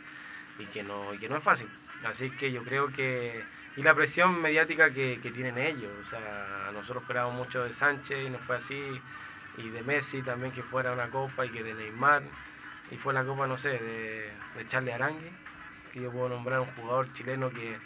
y 0.60 0.66
que 0.68 0.84
no 0.84 1.14
y 1.14 1.18
que 1.18 1.30
no 1.30 1.38
es 1.38 1.44
fácil. 1.44 1.68
Así 2.04 2.30
que 2.32 2.52
yo 2.52 2.64
creo 2.64 2.92
que 2.92 3.44
y 3.76 3.82
la 3.82 3.96
presión 3.96 4.42
mediática 4.42 4.92
que, 4.92 5.20
que 5.22 5.32
tienen 5.32 5.58
ellos, 5.58 5.92
o 6.02 6.10
sea, 6.10 6.70
nosotros 6.74 7.04
esperábamos 7.04 7.46
mucho 7.46 7.64
de 7.64 7.74
Sánchez 7.74 8.28
y 8.28 8.30
no 8.30 8.40
fue 8.40 8.58
así 8.58 9.02
y 9.58 9.70
de 9.70 9.84
Messi 9.84 10.22
también 10.22 10.52
que 10.52 10.64
fuera 10.64 10.92
una 10.92 11.10
copa 11.10 11.46
y 11.46 11.50
que 11.50 11.64
de 11.64 11.74
Neymar 11.74 12.24
y 12.94 12.98
fue 12.98 13.14
la 13.14 13.26
copa 13.26 13.48
no 13.48 13.58
sé 13.58 13.70
de, 13.70 14.32
de 14.56 14.68
Charlie 14.70 14.92
Arangue 14.92 15.32
que 15.92 16.02
yo 16.02 16.12
puedo 16.12 16.30
nombrar 16.30 16.60
un 16.60 16.72
jugador 16.76 17.12
chileno 17.14 17.50
que, 17.50 17.78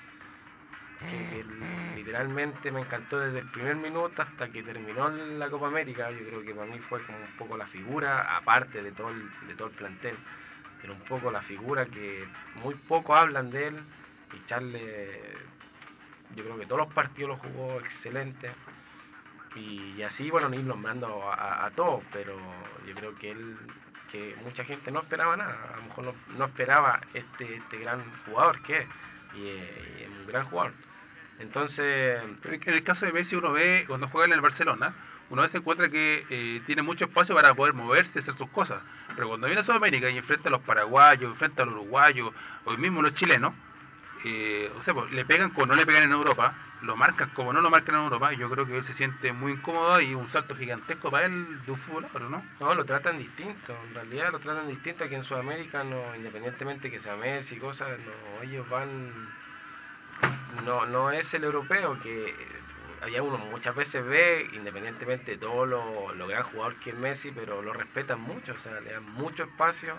literalmente 1.96 2.72
me 2.72 2.82
encantó 2.82 3.20
desde 3.20 3.40
el 3.40 3.52
primer 3.52 3.76
minuto 3.76 4.22
hasta 4.22 4.50
que 4.50 4.64
terminó 4.64 5.10
la 5.10 5.48
Copa 5.50 5.68
América. 5.68 6.10
Yo 6.10 6.26
creo 6.26 6.42
que 6.42 6.56
para 6.56 6.72
mí 6.72 6.80
fue 6.80 7.06
como 7.06 7.20
un 7.20 7.38
poco 7.38 7.56
la 7.56 7.68
figura 7.68 8.36
aparte 8.36 8.82
de 8.82 8.92
todo 8.94 9.10
el, 9.12 9.30
de 9.48 9.54
todo 9.56 9.68
el 9.68 9.74
plantel 9.76 10.18
pero 10.82 10.94
un 10.94 11.02
poco 11.02 11.30
la 11.30 11.42
figura 11.42 11.86
que 11.86 12.26
muy 12.64 12.74
poco 12.76 13.14
hablan 13.14 13.52
de 13.52 13.68
él. 13.68 13.76
Y 14.34 14.46
Charlie 14.48 15.22
yo 16.36 16.44
creo 16.44 16.58
que 16.58 16.66
todos 16.66 16.86
los 16.86 16.94
partidos 16.94 17.30
los 17.32 17.40
jugó 17.40 17.80
excelente. 17.80 18.52
Y, 19.56 20.02
así 20.02 20.32
bueno 20.32 20.54
ir 20.54 20.64
nombrando 20.64 21.30
a 21.32 21.70
todos 21.76 22.04
pero 22.14 22.38
yo 22.88 22.94
creo 22.96 23.16
que 23.16 23.32
él 23.32 23.58
que 24.12 24.36
mucha 24.44 24.64
gente 24.64 24.92
no 24.92 25.02
esperaba 25.02 25.36
nada 25.38 25.58
a 25.74 25.78
lo 25.78 25.84
mejor 25.84 26.04
no, 26.06 26.16
no 26.38 26.46
esperaba 26.46 27.02
este 27.14 27.56
este 27.56 27.78
gran 27.78 28.04
jugador 28.26 28.62
que 28.64 28.78
es 28.80 28.88
y, 29.36 29.48
eh, 29.48 29.98
y 30.00 30.04
es 30.04 30.10
un 30.10 30.28
gran 30.28 30.46
jugador 30.46 30.74
entonces 31.40 32.20
en 32.44 32.74
el 32.74 32.84
caso 32.84 33.06
de 33.06 33.12
Messi 33.12 33.36
uno 33.36 33.52
ve, 33.52 33.86
cuando 33.88 34.08
juega 34.08 34.26
en 34.26 34.34
el 34.34 34.42
Barcelona, 34.42 34.94
uno 35.30 35.42
veces 35.42 35.56
encuentra 35.56 35.90
que 35.90 36.26
eh, 36.30 36.62
tiene 36.66 36.82
mucho 36.82 37.06
espacio 37.06 37.36
para 37.36 37.54
poder 37.54 37.74
moverse, 37.74 38.20
hacer 38.20 38.34
sus 38.36 38.50
cosas. 38.50 38.82
Pero 39.16 39.28
cuando 39.28 39.48
viene 39.48 39.62
a 39.62 39.66
Sudamérica 39.66 40.10
y 40.10 40.18
enfrenta 40.18 40.50
a 40.50 40.52
los 40.52 40.62
paraguayos, 40.62 41.32
enfrenta 41.32 41.64
a 41.64 41.66
los 41.66 41.76
uruguayos, 41.76 42.32
o 42.66 42.72
mismo 42.78 43.02
los 43.02 43.14
chilenos, 43.14 43.54
eh, 44.26 44.72
o 44.78 44.84
sea, 44.84 44.94
pues, 44.94 45.12
le 45.12 45.26
pegan 45.26 45.52
como 45.52 45.68
no 45.68 45.76
le 45.76 45.86
pegan 45.86 46.04
en 46.04 46.12
Europa, 46.12 46.56
lo 46.82 46.96
marcan 46.96 47.30
como 47.32 47.54
no 47.54 47.62
lo 47.62 47.70
marcan 47.70 47.96
en 47.96 48.02
Europa, 48.02 48.34
yo 48.34 48.50
creo 48.50 48.66
que 48.66 48.78
él 48.78 48.84
se 48.84 48.94
siente 48.94 49.32
muy 49.32 49.54
incómodo 49.54 50.00
y 50.00 50.14
un 50.14 50.30
salto 50.32 50.56
gigantesco 50.56 51.10
para 51.10 51.26
él 51.26 51.66
de 51.66 51.72
un 51.72 51.78
futbolero, 51.80 52.30
¿no? 52.30 52.44
No, 52.60 52.74
lo 52.76 52.86
tratan 52.86 53.18
distinto, 53.18 53.76
en 53.88 53.96
realidad 53.96 54.32
lo 54.32 54.40
tratan 54.40 54.68
distinto 54.68 55.04
aquí 55.04 55.16
en 55.16 55.24
Sudamérica, 55.24 55.84
no, 55.84 56.16
independientemente 56.16 56.92
que 56.92 57.00
sea 57.00 57.16
Messi 57.16 57.56
y 57.56 57.60
cosas, 57.60 57.98
no, 58.00 58.44
ellos 58.44 58.68
van, 58.70 59.12
no, 60.66 60.86
no 60.86 61.12
es 61.12 61.34
el 61.34 61.44
europeo 61.44 62.00
que 62.00 62.34
allá 63.02 63.22
uno 63.22 63.38
muchas 63.38 63.76
veces 63.76 64.06
ve, 64.06 64.48
independientemente 64.54 65.32
de 65.32 65.38
todo 65.38 65.66
lo, 65.66 66.14
lo 66.14 66.28
gran 66.28 66.44
jugador 66.44 66.76
que 66.76 66.92
es 66.92 66.96
Messi, 66.96 67.32
pero 67.32 67.62
lo 67.62 67.74
respetan 67.74 68.20
mucho, 68.22 68.54
o 68.54 68.58
sea, 68.58 68.80
le 68.82 68.94
dan 68.94 69.04
mucho 69.14 69.44
espacio, 69.44 69.96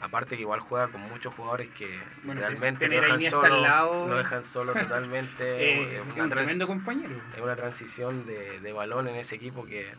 aparte 0.00 0.36
que 0.36 0.42
igual 0.42 0.60
juega 0.60 0.88
con 0.90 1.00
muchos 1.02 1.34
jugadores 1.34 1.70
que 1.74 2.04
Bueno, 2.22 2.40
realmente 2.40 2.88
lo 2.88 2.94
a 2.94 3.00
dejan 3.00 3.22
solo, 3.22 3.54
al 3.54 3.62
lado, 3.62 4.08
lo 4.08 4.16
dejan 4.18 4.44
solo 4.44 4.72
totalmente, 4.74 5.44
Eh, 5.58 5.96
es 5.96 6.02
una 6.02 6.24
un 6.24 6.30
tremendo 6.30 6.66
compañero. 6.66 7.22
es 7.34 7.40
una 7.40 7.56
transición 7.56 8.26
de, 8.26 8.60
de 8.60 8.72
balón 8.72 9.08
en 9.08 9.16
ese 9.16 9.34
equipo 9.36 9.64
que 9.64 9.94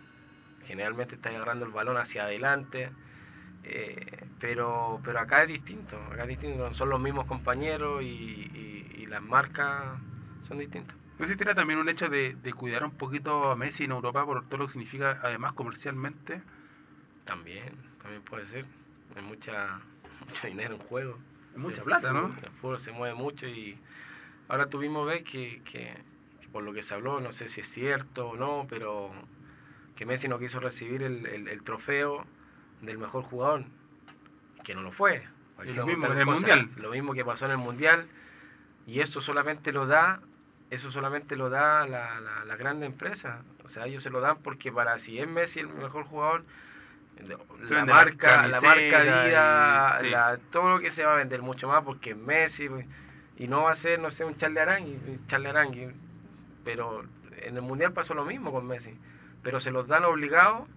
generalmente 0.61 1.15
está 1.15 1.29
agarrando 1.29 1.65
el 1.65 1.71
balón 1.71 1.97
hacia 1.97 2.23
adelante. 2.23 2.91
eh, 3.63 4.29
pero 4.39 5.01
pero 5.03 5.19
acá 5.19 5.43
es 5.43 5.49
distinto, 5.49 5.97
acá 6.11 6.23
es 6.23 6.29
distinto, 6.29 6.73
son 6.73 6.89
los 6.89 6.99
mismos 6.99 7.25
compañeros 7.25 8.01
y, 8.03 8.05
y- 8.07 9.03
y 9.03 9.05
las 9.07 9.21
marcas 9.21 9.99
son 10.47 10.59
distintas. 10.59 10.95
No 11.19 11.25
sé 11.25 11.33
si 11.33 11.37
tiene 11.37 11.53
también 11.53 11.79
un 11.79 11.89
hecho 11.89 12.07
de, 12.09 12.33
de 12.35 12.53
cuidar 12.53 12.83
un 12.83 12.95
poquito 12.97 13.51
a 13.51 13.55
Messi 13.55 13.83
en 13.83 13.91
Europa 13.91 14.25
por 14.25 14.47
todo 14.47 14.57
lo 14.59 14.65
que 14.67 14.73
significa, 14.73 15.19
además 15.21 15.53
comercialmente. 15.53 16.41
También, 17.25 17.77
también 18.01 18.23
puede 18.23 18.47
ser, 18.47 18.65
hay 19.15 19.21
mucha, 19.23 19.79
mucho 20.27 20.47
dinero 20.47 20.75
en 20.75 20.81
juego. 20.81 21.17
Mucha 21.55 21.77
El 21.77 21.83
plata, 21.83 22.13
¿no? 22.13 22.35
El 22.41 22.51
fútbol 22.61 22.79
se 22.79 22.91
mueve 22.91 23.15
mucho 23.15 23.47
y 23.47 23.77
ahora 24.47 24.67
tuvimos 24.67 25.05
ver 25.07 25.23
que, 25.23 25.61
que, 25.65 25.93
que 26.41 26.47
por 26.51 26.63
lo 26.63 26.73
que 26.73 26.83
se 26.83 26.93
habló, 26.93 27.19
no 27.19 27.31
sé 27.33 27.49
si 27.49 27.61
es 27.61 27.69
cierto 27.69 28.29
o 28.29 28.35
no, 28.37 28.65
pero 28.69 29.11
que 29.95 30.05
Messi 30.05 30.27
no 30.27 30.39
quiso 30.39 30.59
recibir 30.59 31.03
el, 31.03 31.25
el- 31.25 31.47
el 31.47 31.63
trofeo 31.63 32.25
del 32.81 32.97
mejor 32.97 33.23
jugador, 33.23 33.65
que 34.63 34.73
no 34.75 34.81
lo 34.81 34.91
fue. 34.91 35.27
Y 35.65 35.73
lo 35.73 35.85
mismo 35.87 36.05
en 36.13 36.19
el 36.19 36.25
Mundial. 36.39 36.69
Lo 36.77 36.91
mismo 36.91 37.13
que 37.13 37.25
pasó 37.25 37.45
en 37.45 37.51
el 37.51 37.57
Mundial 37.57 38.07
y 38.87 39.01
eso 39.01 39.21
solamente 39.21 39.71
lo 39.71 39.85
da 39.87 40.21
eso 40.69 40.91
solamente 40.91 41.35
lo 41.35 41.49
da 41.49 41.87
la, 41.87 42.19
la, 42.19 42.45
la 42.45 42.55
grande 42.55 42.85
empresa. 42.85 43.41
O 43.65 43.69
sea, 43.69 43.87
ellos 43.87 44.03
se 44.03 44.11
lo 44.11 44.21
dan 44.21 44.37
porque 44.43 44.71
para 44.71 44.99
si 44.99 45.17
es 45.19 45.27
Messi 45.27 45.59
el 45.59 45.67
mejor 45.67 46.03
jugador, 46.05 46.43
la 47.69 47.85
marca, 47.85 48.47
la 48.47 48.61
marca 48.61 48.99
Adidas, 48.99 50.01
y- 50.01 50.05
sí. 50.05 50.11
la- 50.11 50.39
todo 50.51 50.69
lo 50.69 50.79
que 50.79 50.91
se 50.91 51.03
va 51.03 51.13
a 51.13 51.17
vender 51.17 51.41
mucho 51.41 51.67
más 51.67 51.83
porque 51.83 52.11
es 52.11 52.17
Messi 52.17 52.69
pues, 52.69 52.85
y 53.37 53.47
no 53.47 53.63
va 53.63 53.71
a 53.71 53.75
ser, 53.75 53.99
no 53.99 54.11
sé, 54.11 54.25
un 54.25 54.37
Charlie 54.37 54.59
Arangui, 54.59 54.99
Arangui. 55.29 55.87
Pero 56.63 57.03
en 57.41 57.55
el 57.55 57.61
Mundial 57.61 57.93
pasó 57.93 58.13
lo 58.13 58.25
mismo 58.25 58.51
con 58.51 58.67
Messi, 58.67 58.93
pero 59.43 59.59
se 59.59 59.71
los 59.71 59.87
dan 59.87 60.05
obligados 60.05 60.67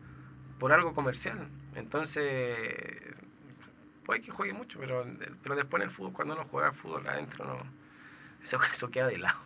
por 0.59 0.73
algo 0.73 0.95
comercial. 0.95 1.49
Entonces, 1.75 2.75
puede 4.05 4.21
que 4.21 4.31
juegue 4.31 4.53
mucho, 4.53 4.79
pero, 4.79 5.05
pero 5.43 5.57
después 5.57 5.83
en 5.83 5.89
el 5.89 5.95
fútbol, 5.95 6.13
cuando 6.13 6.35
uno 6.35 6.45
juega 6.51 6.73
fútbol 6.73 7.07
adentro, 7.07 7.45
no 7.45 7.83
eso, 8.45 8.59
eso 8.73 8.91
queda 8.91 9.07
de 9.09 9.19
lado. 9.19 9.39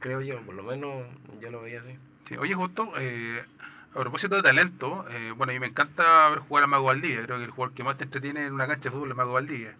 Creo 0.00 0.20
yo, 0.20 0.40
por 0.42 0.54
lo 0.54 0.62
menos 0.62 1.06
yo 1.40 1.50
lo 1.50 1.62
veía 1.62 1.80
así. 1.80 1.96
Sí, 2.26 2.36
Oye, 2.36 2.54
justo, 2.54 2.92
eh, 2.96 3.44
a 3.92 3.98
propósito 3.98 4.36
de 4.36 4.42
talento, 4.42 5.04
eh, 5.10 5.32
bueno, 5.36 5.50
a 5.50 5.54
mí 5.54 5.60
me 5.60 5.66
encanta 5.66 6.28
ver 6.30 6.40
jugar 6.40 6.64
a 6.64 6.66
Mago 6.68 6.84
Valdivia, 6.84 7.22
creo 7.24 7.38
que 7.38 7.44
el 7.44 7.50
jugador 7.50 7.74
que 7.74 7.82
más 7.82 7.98
te 7.98 8.04
entretiene 8.04 8.46
en 8.46 8.52
una 8.52 8.66
cancha 8.66 8.84
de 8.84 8.90
fútbol 8.90 9.10
es 9.10 9.16
Mago 9.16 9.32
Valdivia. 9.32 9.74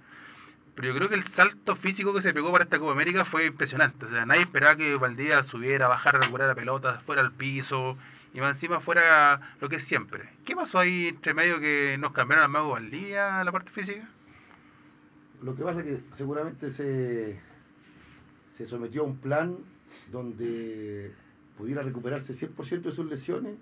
Pero 0.75 0.89
yo 0.89 0.95
creo 0.95 1.09
que 1.09 1.15
el 1.17 1.27
salto 1.35 1.77
físico 1.77 2.15
que 2.15 2.23
se 2.23 2.33
pegó 2.33 2.51
para 2.51 2.65
esta 2.65 2.79
Copa 2.79 2.93
América 2.93 3.25
fue 3.25 3.47
impresionante. 3.47 4.07
O 4.07 4.11
sea, 4.11 4.25
nadie 4.25 4.43
esperaba 4.43 4.77
que 4.77 4.95
Valdivia 4.97 5.45
subiera, 5.45 5.89
bajara, 5.89 6.21
recuperara 6.21 6.55
pelotas, 6.55 7.03
fuera 7.03 7.23
al 7.23 7.33
piso 7.33 7.97
y 8.33 8.41
más 8.41 8.55
encima 8.55 8.81
fuera 8.81 9.57
lo 9.61 9.69
que 9.69 9.77
es 9.77 9.85
siempre. 9.85 10.29
¿Qué 10.45 10.55
pasó 10.55 10.79
ahí 10.79 11.09
entre 11.09 11.35
medio 11.35 11.61
que 11.61 11.97
nos 11.99 12.13
cambiaron 12.13 12.45
al 12.45 12.51
mago 12.51 12.77
al 12.77 12.91
día 12.91 13.43
la 13.45 13.53
parte 13.53 13.71
física? 13.73 14.09
Lo 15.43 15.57
que 15.57 15.65
pasa 15.65 15.81
es 15.81 15.87
que 15.87 16.01
seguramente 16.17 16.71
se, 16.73 17.41
se 18.57 18.67
sometió 18.67 19.03
a 19.03 19.07
un 19.07 19.19
plan 19.19 19.57
donde 20.13 21.13
pudiera 21.57 21.83
recuperarse 21.83 22.35
100% 22.35 22.83
de 22.83 22.93
sus 22.93 23.07
lesiones, 23.07 23.57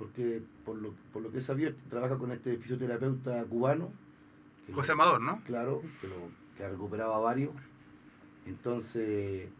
porque 0.00 0.40
por 0.64 0.80
lo, 0.80 0.94
por 1.12 1.20
lo 1.20 1.30
que 1.30 1.38
he 1.38 1.42
sabido, 1.42 1.72
trabaja 1.90 2.16
con 2.16 2.32
este 2.32 2.56
fisioterapeuta 2.56 3.44
cubano. 3.44 3.92
que 4.66 4.72
José 4.72 4.92
Amador, 4.92 5.20
¿no? 5.20 5.42
Claro, 5.44 5.82
que, 6.00 6.08
lo, 6.08 6.30
que 6.56 6.64
ha 6.64 6.70
recuperado 6.70 7.12
a 7.14 7.18
varios. 7.18 7.52
Entonces, 8.46 9.50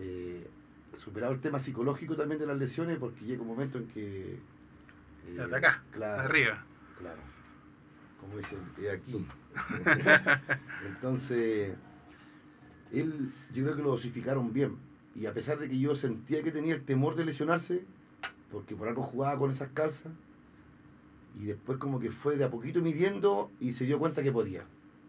eh, 0.00 0.50
superado 1.04 1.32
el 1.32 1.40
tema 1.40 1.60
psicológico 1.60 2.16
también 2.16 2.40
de 2.40 2.46
las 2.48 2.58
lesiones, 2.58 2.98
porque 2.98 3.24
llega 3.24 3.40
un 3.42 3.48
momento 3.48 3.78
en 3.78 3.86
que... 3.86 4.32
eh, 5.28 5.46
De 5.48 5.56
acá, 5.56 5.84
claro, 5.92 6.22
arriba. 6.22 6.64
Claro, 6.98 7.20
como 8.20 8.38
dicen, 8.38 8.58
de 8.76 8.90
aquí. 8.90 9.26
Entonces, 10.88 11.76
él, 12.90 13.32
yo 13.54 13.62
creo 13.62 13.76
que 13.76 13.82
lo 13.82 13.90
dosificaron 13.90 14.52
bien. 14.52 14.76
Y 15.14 15.26
a 15.26 15.32
pesar 15.32 15.60
de 15.60 15.68
que 15.68 15.78
yo 15.78 15.94
sentía 15.94 16.42
que 16.42 16.50
tenía 16.50 16.74
el 16.74 16.84
temor 16.84 17.14
de 17.14 17.26
lesionarse, 17.26 17.84
porque 18.52 18.76
por 18.76 18.86
algo 18.88 19.02
jugaba 19.02 19.38
con 19.38 19.50
esas 19.50 19.70
calzas, 19.70 20.12
y 21.40 21.46
después 21.46 21.78
como 21.78 21.98
que 21.98 22.10
fue 22.10 22.36
de 22.36 22.44
a 22.44 22.50
poquito 22.50 22.80
midiendo 22.80 23.50
y 23.58 23.72
se 23.72 23.84
dio 23.84 23.98
cuenta 23.98 24.22
que 24.22 24.30
podía. 24.32 24.64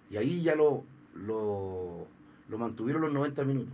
Y 0.10 0.18
ahí 0.18 0.42
ya 0.42 0.56
lo, 0.56 0.84
lo, 1.16 2.08
lo 2.48 2.58
mantuvieron 2.58 3.02
los 3.02 3.12
90 3.14 3.44
minutos. 3.44 3.74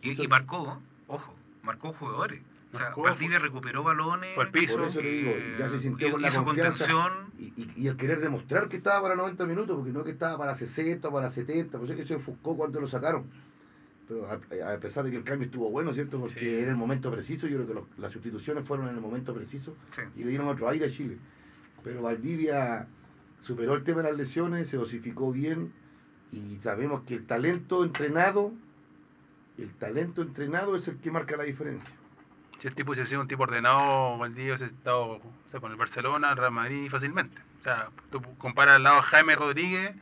Y, 0.00 0.20
y 0.22 0.28
marcó, 0.28 0.80
ojo, 1.06 1.34
marcó 1.62 1.92
jugadores. 1.92 2.40
O 2.72 2.78
sea, 2.78 2.86
Valdivia 3.10 3.38
recuperó 3.38 3.82
balones. 3.82 4.34
Al 4.38 4.50
piso. 4.50 4.76
Por 4.78 4.88
eso 4.88 4.98
te 5.00 5.06
digo, 5.12 5.30
eh, 5.30 5.56
ya 5.58 5.68
se 5.68 5.78
sintió 5.80 6.10
con 6.12 6.22
la 6.22 6.28
confianza 6.44 6.84
y, 7.38 7.44
y- 7.60 7.72
y 7.76 7.86
el 7.88 7.96
querer 7.98 8.20
demostrar 8.20 8.68
que 8.70 8.78
estaba 8.78 9.02
para 9.02 9.14
90 9.14 9.44
minutos, 9.44 9.76
porque 9.76 9.92
no 9.92 10.02
que 10.04 10.12
estaba 10.12 10.38
para 10.38 10.56
60 10.56 11.06
o 11.06 11.12
para 11.12 11.30
70, 11.32 11.72
por 11.76 11.84
eso 11.84 11.92
es 11.92 12.00
que 12.00 12.06
se 12.06 12.14
enfocó 12.14 12.56
cuando 12.56 12.80
lo 12.80 12.88
sacaron. 12.88 13.24
Pero 14.48 14.66
a, 14.70 14.74
a 14.74 14.78
pesar 14.78 15.04
de 15.04 15.10
que 15.10 15.16
el 15.16 15.24
cambio 15.24 15.46
estuvo 15.46 15.70
bueno, 15.70 15.92
¿cierto? 15.94 16.18
Porque 16.20 16.38
Sí. 16.40 16.46
era 16.48 16.70
el 16.70 16.76
momento 16.76 17.10
preciso, 17.10 17.46
yo 17.46 17.56
creo 17.56 17.66
que 17.68 17.74
los- 17.74 17.98
las 17.98 18.12
sustituciones 18.12 18.66
fueron 18.66 18.88
en 18.88 18.94
el 18.96 19.00
momento 19.00 19.32
preciso 19.34 19.74
Sí. 19.94 20.02
y 20.16 20.24
le 20.24 20.30
dieron 20.30 20.48
otro 20.48 20.68
aire 20.68 20.86
a 20.86 20.90
Chile. 20.90 21.16
Pero 21.82 22.02
Valdivia 22.02 22.86
superó 23.42 23.74
el 23.74 23.84
tema 23.84 24.02
de 24.02 24.08
las 24.10 24.18
lesiones, 24.18 24.68
se 24.68 24.76
dosificó 24.76 25.32
bien 25.32 25.72
y 26.30 26.56
sabemos 26.62 27.02
que 27.04 27.14
el 27.14 27.26
talento 27.26 27.84
entrenado, 27.84 28.52
el 29.58 29.70
talento 29.74 30.22
entrenado 30.22 30.76
es 30.76 30.86
el 30.88 30.96
que 30.98 31.10
marca 31.10 31.36
la 31.36 31.44
diferencia. 31.44 31.90
Si 32.60 32.68
el 32.68 32.74
tipo 32.74 32.92
hubiese 32.92 33.08
sido 33.08 33.20
un 33.20 33.28
tipo 33.28 33.42
ordenado, 33.42 34.18
Valdivia 34.18 34.54
hubiese 34.54 34.66
estado 34.66 35.02
o 35.16 35.20
sea, 35.50 35.60
con 35.60 35.72
el 35.72 35.76
Barcelona, 35.78 36.30
el 36.30 36.36
Real 36.36 36.52
Madrid 36.52 36.88
fácilmente. 36.90 37.36
O 37.60 37.62
sea, 37.64 37.88
tú 38.10 38.20
comparas 38.38 38.76
al 38.76 38.82
lado 38.84 38.98
a 38.98 39.02
Jaime 39.02 39.34
Rodríguez, 39.34 39.94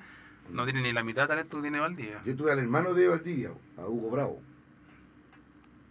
no 0.53 0.65
tiene 0.65 0.83
ni 0.83 0.93
la 0.93 1.03
mitad 1.03 1.23
de 1.23 1.29
talento 1.29 1.57
que 1.57 1.63
tiene 1.63 1.81
Valdivia. 1.81 2.23
Yo 2.25 2.37
tuve 2.37 2.53
al 2.53 2.59
hermano 2.59 2.95
de 2.95 3.09
Valdivia, 3.09 3.51
a 3.77 3.87
Hugo 3.87 4.11
Bravo, 4.11 4.41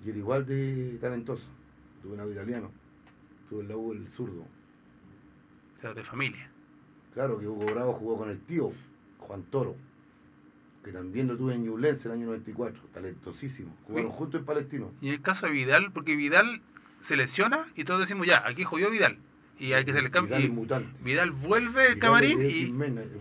y 0.06 0.10
era 0.10 0.18
igual 0.18 0.46
de 0.46 0.98
talentoso. 1.02 1.46
Tuve 2.02 2.22
un 2.22 2.32
italiano, 2.32 2.72
tuve 3.50 3.64
el 3.64 3.72
Hugo 3.72 3.94
el 3.94 4.08
zurdo. 4.10 4.42
O 5.78 5.82
sea, 5.82 5.94
de 5.94 6.04
familia. 6.04 6.50
Claro 7.14 7.40
que 7.40 7.48
Hugo 7.48 7.66
Bravo 7.66 7.94
jugó 7.94 8.18
con 8.18 8.30
el 8.30 8.40
tío, 8.42 8.72
Juan 9.20 9.44
Toro, 9.44 9.76
que 10.84 10.92
también 10.92 11.28
lo 11.28 11.36
tuve 11.38 11.56
en 11.56 11.66
Ñublense 11.66 12.08
el 12.08 12.14
año 12.14 12.28
94, 12.28 12.82
talentosísimo. 12.94 13.76
Jugaron 13.86 14.12
Sí. 14.12 14.18
juntos 14.18 14.40
en 14.40 14.46
Palestino. 14.46 14.92
Y 15.02 15.08
en 15.08 15.14
el 15.16 15.22
caso 15.22 15.46
de 15.46 15.52
Vidal, 15.52 15.92
porque 15.92 16.16
Vidal 16.16 16.62
se 17.08 17.16
lesiona 17.18 17.66
y 17.76 17.84
todos 17.84 18.00
decimos, 18.02 18.28
ya, 18.28 18.46
aquí 18.48 18.64
jodió 18.64 18.90
Vidal. 18.90 19.18
Y 19.60 19.74
hay 19.74 19.84
que 19.86 19.94
se 19.94 20.02
le 20.02 20.10
cambia. 20.10 20.38
Vidal 20.38 20.50
Y 20.50 20.52
es 20.52 20.58
mutante. 20.58 21.04
Vidal 21.04 21.32
vuelve 21.32 21.82
al 21.82 21.96
Vidal 21.96 22.00
camarín 22.00 22.42
y 22.42 22.66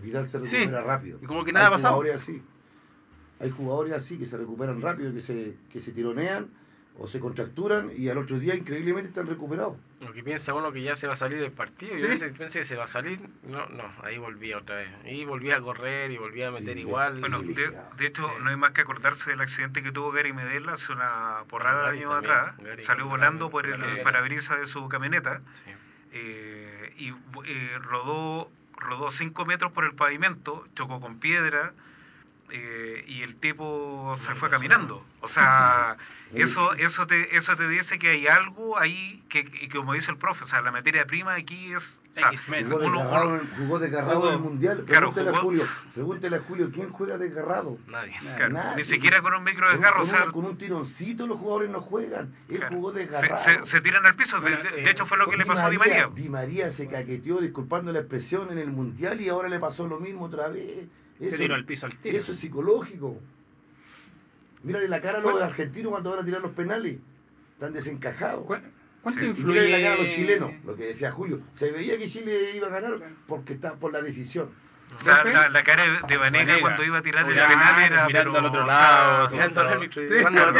Vidal 0.01 0.29
se 0.31 0.39
Sí, 0.47 0.55
recupera 0.57 0.81
rápido. 0.83 1.19
y 1.21 1.25
como 1.25 1.43
que 1.43 1.51
nada 1.51 1.67
ha 1.67 1.71
pasado. 1.71 1.95
jugadores 1.97 2.21
así. 2.23 2.41
Hay 3.41 3.49
jugadores 3.51 3.93
así 3.93 4.17
que 4.17 4.25
se 4.25 4.37
recuperan 4.37 4.81
rápido, 4.81 5.13
que 5.13 5.21
se, 5.21 5.55
que 5.71 5.79
se 5.81 5.91
tironean 5.91 6.47
o 6.97 7.07
se 7.07 7.19
contracturan 7.21 7.91
y 7.95 8.09
al 8.09 8.17
otro 8.17 8.37
día 8.39 8.55
increíblemente 8.55 9.07
están 9.09 9.27
recuperados. 9.27 9.77
Lo 10.01 10.11
que 10.11 10.21
piensa 10.23 10.53
uno 10.53 10.71
que 10.73 10.81
ya 10.81 10.97
se 10.97 11.07
va 11.07 11.13
a 11.13 11.17
salir 11.17 11.39
del 11.39 11.51
partido, 11.53 11.95
Sí. 11.95 12.01
yo 12.01 12.07
pensé, 12.09 12.29
pensé 12.31 12.59
que 12.59 12.65
se 12.65 12.75
va 12.75 12.85
a 12.85 12.87
salir, 12.89 13.19
no, 13.47 13.65
no, 13.67 13.83
ahí 14.03 14.17
volvía 14.17 14.57
otra 14.57 14.75
vez. 14.75 14.89
Y 15.05 15.23
volvía 15.23 15.57
a 15.57 15.61
correr 15.61 16.11
y 16.11 16.17
volvía 16.17 16.49
a 16.49 16.51
meter 16.51 16.73
Sí, 16.73 16.81
igual. 16.81 17.19
Bueno, 17.21 17.41
y- 17.43 17.53
de, 17.53 17.71
de 17.97 18.05
hecho, 18.05 18.27
Sí. 18.27 18.43
no 18.43 18.49
hay 18.49 18.57
más 18.57 18.71
que 18.71 18.81
acordarse 18.81 19.29
del 19.29 19.39
accidente 19.39 19.81
que 19.81 19.93
tuvo 19.93 20.11
Gary 20.11 20.33
Medel 20.33 20.67
hace 20.67 20.91
una 20.91 21.43
porrada 21.47 21.91
de 21.91 21.99
años 21.99 22.13
atrás. 22.13 22.57
Gary 22.57 22.83
Salió 22.83 23.07
volando 23.07 23.49
por 23.49 23.65
el 23.65 24.01
parabrisas 24.01 24.59
de 24.59 24.65
su 24.65 24.87
camioneta 24.89 25.41
sí. 25.63 25.71
Eh, 26.11 26.93
y 26.97 27.09
eh, 27.09 27.77
rodó 27.79 28.51
rodó 28.79 29.11
5 29.11 29.45
metros 29.45 29.71
por 29.73 29.83
el 29.83 29.93
pavimento, 29.93 30.65
chocó 30.75 30.99
con 31.01 31.19
piedra 31.19 31.73
eh, 32.51 33.03
y 33.07 33.21
el 33.23 33.35
tipo 33.37 34.15
se 34.25 34.35
fue 34.35 34.49
caminando. 34.49 35.05
O 35.21 35.27
sea, 35.27 35.97
eso 36.33 36.73
eso 36.73 37.07
te 37.07 37.35
eso 37.35 37.55
te 37.55 37.67
dice 37.67 37.97
que 37.99 38.09
hay 38.09 38.27
algo 38.27 38.77
ahí 38.79 39.23
que, 39.29 39.39
y 39.61 39.67
como 39.69 39.93
dice 39.93 40.11
el 40.11 40.17
profe, 40.17 40.43
o 40.43 40.47
sea, 40.47 40.61
la 40.61 40.71
materia 40.71 41.05
prima 41.05 41.33
aquí 41.35 41.73
es... 41.73 42.01
o 42.11 42.13
sea. 42.13 42.31
Jugó 42.63 42.77
uno- 42.77 42.99
desgarrado, 42.99 43.27
uno- 43.29 43.37
en- 43.41 43.49
jugó 43.57 43.79
desgarrado 43.79 44.27
en 44.29 44.33
el 44.35 44.39
mundial. 44.39 44.83
Claro, 44.87 45.11
Pregúntele 45.11 45.37
a 45.37 45.41
Julio, 45.41 45.67
pregúntele 45.93 46.35
a 46.35 46.39
Julio, 46.41 46.69
¿quién 46.73 46.89
juega 46.89 47.17
desgarrado? 47.17 47.77
Nadie. 47.87 48.15
claro, 48.37 48.53
Nadie. 48.53 48.75
ni 48.77 48.83
siquiera 48.89 49.21
con 49.21 49.33
un 49.33 49.43
micro 49.43 49.65
Con 49.67 49.71
de 49.71 49.77
un- 49.77 49.83
carro, 49.83 49.97
o 50.03 50.05
con, 50.07 50.15
sea, 50.15 50.25
con 50.27 50.45
un 50.45 50.57
tironcito 50.57 51.27
los 51.27 51.39
jugadores 51.39 51.69
no 51.71 51.81
juegan. 51.81 52.33
Él 52.47 52.57
claro, 52.57 52.75
jugó 52.75 52.93
se, 52.93 52.99
desgarrado. 52.99 53.43
se- 53.43 53.65
se 53.69 53.81
tiran 53.81 54.05
al 54.05 54.15
piso. 54.15 54.39
De, 54.39 54.41
Bueno, 54.49 54.63
de- 54.63 54.79
eh, 54.81 54.83
de 54.85 54.91
hecho, 54.91 55.05
fue 55.05 55.17
lo 55.17 55.25
que 55.25 55.31
Con 55.31 55.39
le 55.39 55.45
pasó 55.45 55.61
a 55.65 55.69
Di 55.69 55.77
María. 55.77 56.09
Di 56.13 56.29
María 56.29 56.71
se 56.71 56.87
caqueteó, 56.87 57.39
disculpando 57.41 57.91
la 57.91 57.99
expresión, 57.99 58.51
en 58.51 58.57
el 58.59 58.69
mundial 58.71 59.19
y 59.21 59.29
ahora 59.29 59.49
le 59.49 59.59
pasó 59.59 59.87
lo 59.87 59.99
mismo 59.99 60.25
otra 60.25 60.47
vez. 60.47 60.87
Se 61.19 61.37
tiró 61.37 61.55
al 61.55 61.65
piso 61.65 61.85
al 61.85 61.95
tiro. 61.97 62.17
Eso 62.17 62.31
es 62.33 62.39
psicológico. 62.39 63.19
Mírale 64.63 64.87
la 64.87 65.01
cara 65.01 65.19
a 65.19 65.21
los 65.21 65.31
¿Cuál- 65.31 65.43
argentinos 65.43 65.91
cuando 65.91 66.11
van 66.11 66.19
a 66.19 66.25
tirar 66.25 66.41
los 66.41 66.51
penales. 66.51 66.97
Están 67.53 67.73
desencajados. 67.73 68.45
¿Cu- 68.45 68.55
¿Cuánto. 69.01 69.21
Y 69.23 69.27
influye 69.29 69.61
mírale 69.61 69.71
la 69.71 69.81
cara 69.89 69.93
a 69.93 69.97
los 70.05 70.09
chilenos, 70.15 70.51
lo 70.65 70.75
que 70.75 70.83
decía 70.87 71.11
Julio. 71.11 71.39
Se 71.55 71.71
veía 71.71 71.97
que 71.97 72.09
Chile 72.09 72.55
iba 72.55 72.67
a 72.67 72.69
ganar 72.69 72.99
porque 73.27 73.53
está 73.53 73.75
por 73.75 73.93
la 73.93 74.01
decisión. 74.01 74.49
O 74.93 74.99
sea, 75.03 75.21
¿Profe? 75.21 75.33
la, 75.37 75.49
la 75.49 75.63
cara 75.63 75.83
de- 76.07 76.17
Vanega 76.17 76.59
cuando 76.61 76.83
iba 76.83 76.97
a 76.97 77.01
tirar 77.03 77.29
el 77.29 77.35
penal 77.35 77.83
era... 77.83 78.07
mirando 78.07 78.31
pero, 78.31 78.37
al 78.39 78.45
otro 78.45 78.65
lado, 78.65 79.29
Mirando 79.29 79.61
al 79.61 79.67
árbitro 79.67 80.01
Sí. 80.01 80.15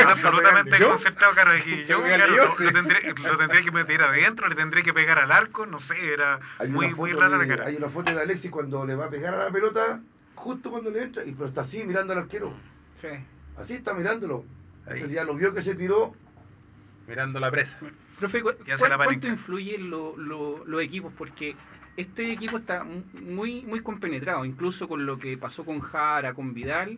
absolutamente 0.05 0.79
¿Yo? 0.79 0.89
concentrado, 0.89 1.33
claro, 1.33 1.51
yo, 1.57 1.75
Yo, 1.87 2.03
claro, 2.03 2.35
yo, 2.35 2.45
lo, 2.45 2.59
lo 2.59 2.71
tendré, 2.71 3.13
lo 3.23 3.37
tendré 3.37 3.63
que 3.63 3.71
meter 3.71 4.01
adentro, 4.03 4.47
le 4.47 4.53
tendré 4.55 4.83
que 4.83 4.93
pegar 4.93 5.17
al 5.17 5.31
arco, 5.31 5.65
no 5.65 5.79
sé, 5.79 6.13
era 6.13 6.39
Hay 6.59 6.67
muy, 6.69 6.93
muy 6.93 7.11
rara 7.13 7.37
la 7.39 7.47
cara. 7.47 7.65
hay 7.65 7.75
una 7.77 7.89
foto 7.89 8.11
de 8.13 8.21
Alexis 8.21 8.51
cuando 8.51 8.85
le 8.85 8.93
va 8.95 9.05
a 9.05 9.09
pegar 9.09 9.33
a 9.33 9.45
la 9.45 9.49
pelota, 9.51 9.99
justo 10.39 10.71
cuando 10.71 10.89
le 10.89 11.03
entra, 11.03 11.25
y 11.25 11.31
pero 11.33 11.47
está 11.47 11.61
así 11.61 11.83
mirando 11.83 12.13
al 12.13 12.19
arquero. 12.19 12.53
Sí, 13.01 13.07
Así 13.57 13.73
está 13.73 13.93
mirándolo. 13.93 14.45
Entonces 14.85 15.11
ya 15.11 15.23
lo 15.23 15.35
vio 15.35 15.53
que 15.53 15.61
se 15.61 15.75
tiró. 15.75 16.13
mirando 17.07 17.39
la 17.39 17.49
presa. 17.51 17.77
Profe, 18.19 18.41
¿cu- 18.41 18.51
la 18.67 18.97
¿cuánto 18.97 19.27
influyen 19.27 19.89
lo- 19.89 20.15
lo- 20.17 20.63
los 20.65 20.81
equipos? 20.81 21.11
Porque 21.17 21.55
este 21.97 22.31
equipo 22.31 22.57
está 22.57 22.83
mu- 22.83 23.03
muy 23.21 23.63
muy 23.63 23.81
compenetrado, 23.81 24.45
incluso 24.45 24.87
con 24.87 25.05
lo 25.05 25.17
que 25.17 25.37
pasó 25.37 25.65
con 25.65 25.79
Jara, 25.79 26.33
con 26.33 26.53
Vidal, 26.53 26.97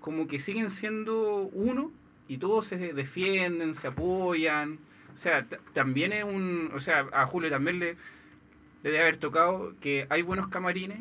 como 0.00 0.26
que 0.26 0.40
siguen 0.40 0.70
siendo 0.70 1.42
uno 1.52 1.90
y 2.28 2.38
todos 2.38 2.66
se 2.66 2.76
defienden, 2.94 3.74
se 3.76 3.88
apoyan. 3.88 4.78
O 5.14 5.18
sea, 5.18 5.46
también 5.74 6.12
es 6.12 6.24
un... 6.24 6.70
O 6.74 6.80
sea, 6.80 7.06
a 7.12 7.26
Julio 7.26 7.50
también 7.50 7.78
le, 7.78 7.92
le 8.82 8.90
debe 8.90 9.00
haber 9.02 9.18
tocado 9.18 9.74
que 9.80 10.06
hay 10.08 10.22
buenos 10.22 10.48
camarines 10.48 10.98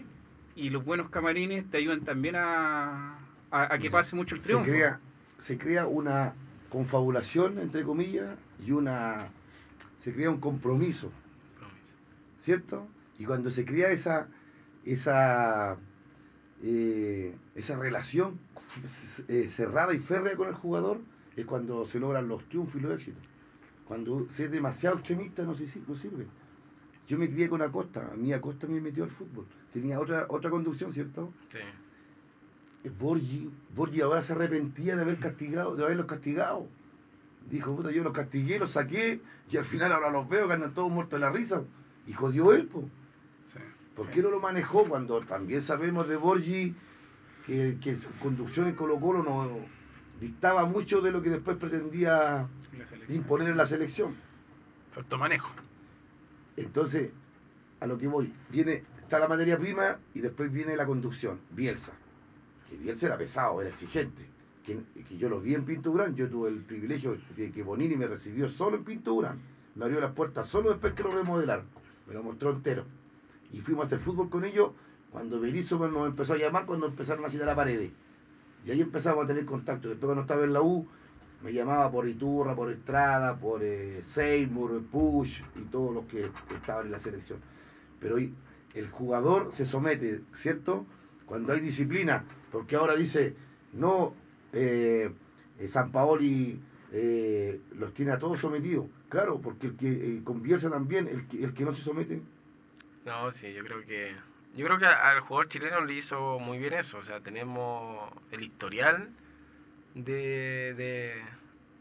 y 0.55 0.69
los 0.69 0.83
buenos 0.85 1.09
camarines 1.09 1.69
te 1.69 1.77
ayudan 1.77 2.01
también 2.01 2.35
a, 2.35 3.17
a, 3.51 3.73
a 3.73 3.77
que 3.79 3.89
pase 3.89 4.15
mucho 4.15 4.35
el 4.35 4.41
Se 4.41 4.47
triunfo. 4.47 4.65
crea, 4.69 4.99
se 5.47 5.57
crea 5.57 5.87
una 5.87 6.33
confabulación, 6.69 7.59
entre 7.59 7.83
comillas, 7.83 8.37
y 8.65 8.71
una. 8.71 9.27
Se 10.03 10.13
crea 10.13 10.29
un 10.29 10.39
compromiso, 10.39 11.11
¿cierto? 12.43 12.87
Y 13.19 13.25
cuando 13.25 13.51
se 13.51 13.65
crea 13.65 13.89
esa. 13.91 14.27
esa 14.85 15.77
eh, 16.63 17.35
esa 17.55 17.75
relación 17.75 18.39
eh, 19.27 19.51
cerrada 19.55 19.95
y 19.95 19.99
férrea 20.01 20.35
con 20.35 20.47
el 20.47 20.53
jugador 20.53 20.99
es 21.35 21.45
cuando 21.47 21.85
se 21.87 21.99
logran 21.99 22.27
los 22.27 22.43
triunfos 22.49 22.75
y 22.75 22.79
los 22.81 22.93
éxitos. 22.99 23.23
Cuando 23.85 24.27
se 24.37 24.45
es 24.45 24.51
demasiado 24.51 24.97
extremista 24.97 25.41
no, 25.43 25.55
se, 25.55 25.65
no 25.87 25.95
sirve. 25.95 26.27
Yo 27.12 27.18
me 27.18 27.30
crié 27.30 27.49
con 27.49 27.62
Acosta, 27.62 28.09
a 28.14 28.16
mí 28.16 28.32
Acosta 28.32 28.68
me 28.68 28.80
metió 28.80 29.03
al 29.03 29.09
fútbol. 29.09 29.45
Tenía 29.74 29.99
otra 29.99 30.28
otra 30.30 30.49
conducción, 30.49 30.93
¿cierto? 30.93 31.34
Sí. 31.51 32.89
Borgi, 32.97 33.51
Borgi 33.76 33.99
ahora 33.99 34.24
se 34.24 34.32
arrepentía 34.32 34.95
de 34.95 35.01
haber 35.01 35.18
castigado, 35.18 35.76
de 35.76 35.84
haberlos 35.84 36.05
castigado. 36.05 36.68
Dijo, 37.49 37.76
puta, 37.76 37.91
yo 37.91 38.01
los 38.05 38.14
castigué, 38.14 38.59
los 38.59 38.72
saqué, 38.72 39.20
y 39.49 39.57
al 39.57 39.66
final 39.66 39.91
ahora 39.91 40.09
los 40.09 40.30
veo 40.30 40.47
que 40.47 40.53
andan 40.53 40.74
todos 40.74 40.89
muertos 40.89 41.20
de 41.20 41.26
la 41.26 41.34
risa. 41.34 41.64
Y 42.07 42.14
jodió 42.14 42.53
él, 42.53 42.68
po. 42.68 42.84
Sí. 43.51 43.59
¿Por 43.93 44.09
qué 44.12 44.22
no 44.22 44.30
lo 44.30 44.39
manejó 44.39 44.86
cuando 44.88 45.20
también 45.20 45.64
sabemos 45.64 46.07
de 46.07 46.16
Borgi 46.16 46.74
que, 47.45 47.78
que 47.84 47.97
su 47.97 48.09
conducción 48.20 48.70
en 48.70 48.76
Colo 48.76 49.01
Colo 49.01 49.22
no 49.22 49.49
dictaba 50.22 50.64
mucho 50.64 51.01
de 51.01 51.12
lo 51.12 51.22
que 51.22 51.30
después 51.30 51.57
pretendía 51.57 52.47
imponer 53.09 53.49
en 53.49 53.57
la 53.57 53.66
selección? 53.66 54.16
Faltó 54.93 55.18
manejo. 55.18 55.49
Entonces, 56.57 57.11
a 57.79 57.87
lo 57.87 57.97
que 57.97 58.07
voy, 58.07 58.33
viene, 58.49 58.83
está 59.01 59.19
la 59.19 59.27
materia 59.27 59.57
prima 59.57 59.97
y 60.13 60.19
después 60.19 60.51
viene 60.51 60.75
la 60.75 60.85
conducción, 60.85 61.39
Bielsa. 61.51 61.93
Que 62.69 62.77
Bielsa 62.77 63.07
era 63.07 63.17
pesado, 63.17 63.61
era 63.61 63.69
exigente. 63.69 64.27
Que, 64.65 64.79
que 65.07 65.17
yo 65.17 65.27
lo 65.27 65.41
vi 65.41 65.55
en 65.55 65.65
Pinturán, 65.65 66.15
yo 66.15 66.29
tuve 66.29 66.49
el 66.49 66.61
privilegio 66.61 67.17
de 67.35 67.51
que 67.51 67.63
Bonini 67.63 67.95
me 67.95 68.07
recibió 68.07 68.49
solo 68.49 68.77
en 68.77 68.83
Pinturán. 68.83 69.39
Me 69.75 69.85
abrió 69.85 69.99
las 69.99 70.13
puertas 70.13 70.47
solo 70.49 70.69
después 70.69 70.93
que 70.93 71.03
lo 71.03 71.11
remodelaron. 71.11 71.65
Me 72.07 72.13
lo 72.13 72.23
mostró 72.23 72.51
entero. 72.51 72.85
Y 73.51 73.61
fuimos 73.61 73.83
a 73.83 73.87
hacer 73.87 73.99
fútbol 73.99 74.29
con 74.29 74.45
ellos 74.45 74.71
cuando 75.11 75.39
Berizzo 75.39 75.77
nos 75.89 76.07
empezó 76.07 76.33
a 76.33 76.37
llamar, 76.37 76.65
cuando 76.65 76.87
empezaron 76.87 77.25
a 77.25 77.29
citar 77.29 77.49
a 77.49 77.55
paredes. 77.55 77.91
Y 78.65 78.71
ahí 78.71 78.81
empezamos 78.81 79.25
a 79.25 79.27
tener 79.27 79.45
contacto. 79.45 79.89
Después 79.89 80.07
cuando 80.07 80.21
estaba 80.21 80.43
en 80.43 80.53
la 80.53 80.61
U, 80.61 80.87
me 81.43 81.53
llamaba 81.53 81.91
por 81.91 82.07
Iturra, 82.07 82.55
por 82.55 82.71
Estrada, 82.71 83.35
por 83.35 83.61
eh, 83.63 84.03
Seymour, 84.13 84.83
Push 84.91 85.41
y 85.55 85.61
todos 85.71 85.93
los 85.93 86.05
que 86.05 86.29
estaban 86.55 86.85
en 86.85 86.91
la 86.91 86.99
selección. 86.99 87.39
Pero 87.99 88.17
el 88.17 88.89
jugador 88.89 89.51
se 89.55 89.65
somete, 89.65 90.21
¿cierto? 90.37 90.85
Cuando 91.25 91.53
hay 91.53 91.61
disciplina, 91.61 92.25
porque 92.51 92.75
ahora 92.75 92.95
dice, 92.95 93.35
no, 93.73 94.13
eh, 94.53 95.11
eh, 95.59 95.67
San 95.69 95.91
Paoli 95.91 96.59
eh, 96.91 97.61
los 97.75 97.93
tiene 97.93 98.11
a 98.11 98.19
todos 98.19 98.39
sometidos. 98.39 98.87
Claro, 99.09 99.39
porque 99.41 99.67
el 99.67 99.77
que 99.77 100.21
convierte 100.23 100.69
también, 100.69 101.07
el 101.07 101.27
que, 101.27 101.43
el 101.43 101.53
que 101.53 101.65
no 101.65 101.73
se 101.73 101.83
somete, 101.83 102.21
No, 103.05 103.31
sí, 103.33 103.51
yo 103.53 103.63
creo 103.63 103.85
que 103.85 104.15
yo 104.55 104.65
creo 104.65 104.77
que 104.77 104.85
al 104.85 105.21
jugador 105.21 105.47
chileno 105.47 105.85
le 105.85 105.93
hizo 105.93 106.37
muy 106.39 106.57
bien 106.57 106.73
eso, 106.73 106.97
o 106.97 107.03
sea, 107.05 107.21
tenemos 107.21 108.11
el 108.31 108.43
historial 108.43 109.09
de, 109.95 110.73
de, 110.75 111.21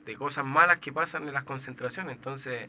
de 0.05 0.17
cosas 0.17 0.45
malas 0.45 0.79
que 0.79 0.93
pasan 0.93 1.29
en 1.29 1.35
las 1.35 1.45
concentraciones, 1.45 2.17
entonces 2.17 2.69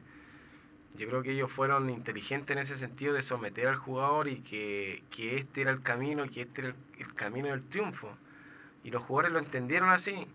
yo 0.96 1.08
creo 1.08 1.24
que 1.24 1.32
ellos 1.32 1.52
fueron 1.52 1.90
inteligentes 1.90 2.56
en 2.56 2.64
ese 2.64 2.78
sentido 2.78 3.14
de 3.14 3.24
someter 3.24 3.68
al 3.68 3.78
jugador 3.78 4.28
y 4.28 4.42
que, 4.42 5.04
que 5.10 5.38
este 5.38 5.62
era 5.62 5.72
el 5.72 5.82
camino, 5.82 6.26
que 6.30 6.42
este 6.42 6.62
era 6.62 6.76
el, 7.00 7.14
camino 7.16 7.48
del 7.48 7.64
triunfo. 7.70 8.18
Y 8.84 8.92
los 8.92 9.04
jugadores 9.04 9.32
lo 9.34 9.40
entendieron 9.40 9.90
así. 9.90 10.28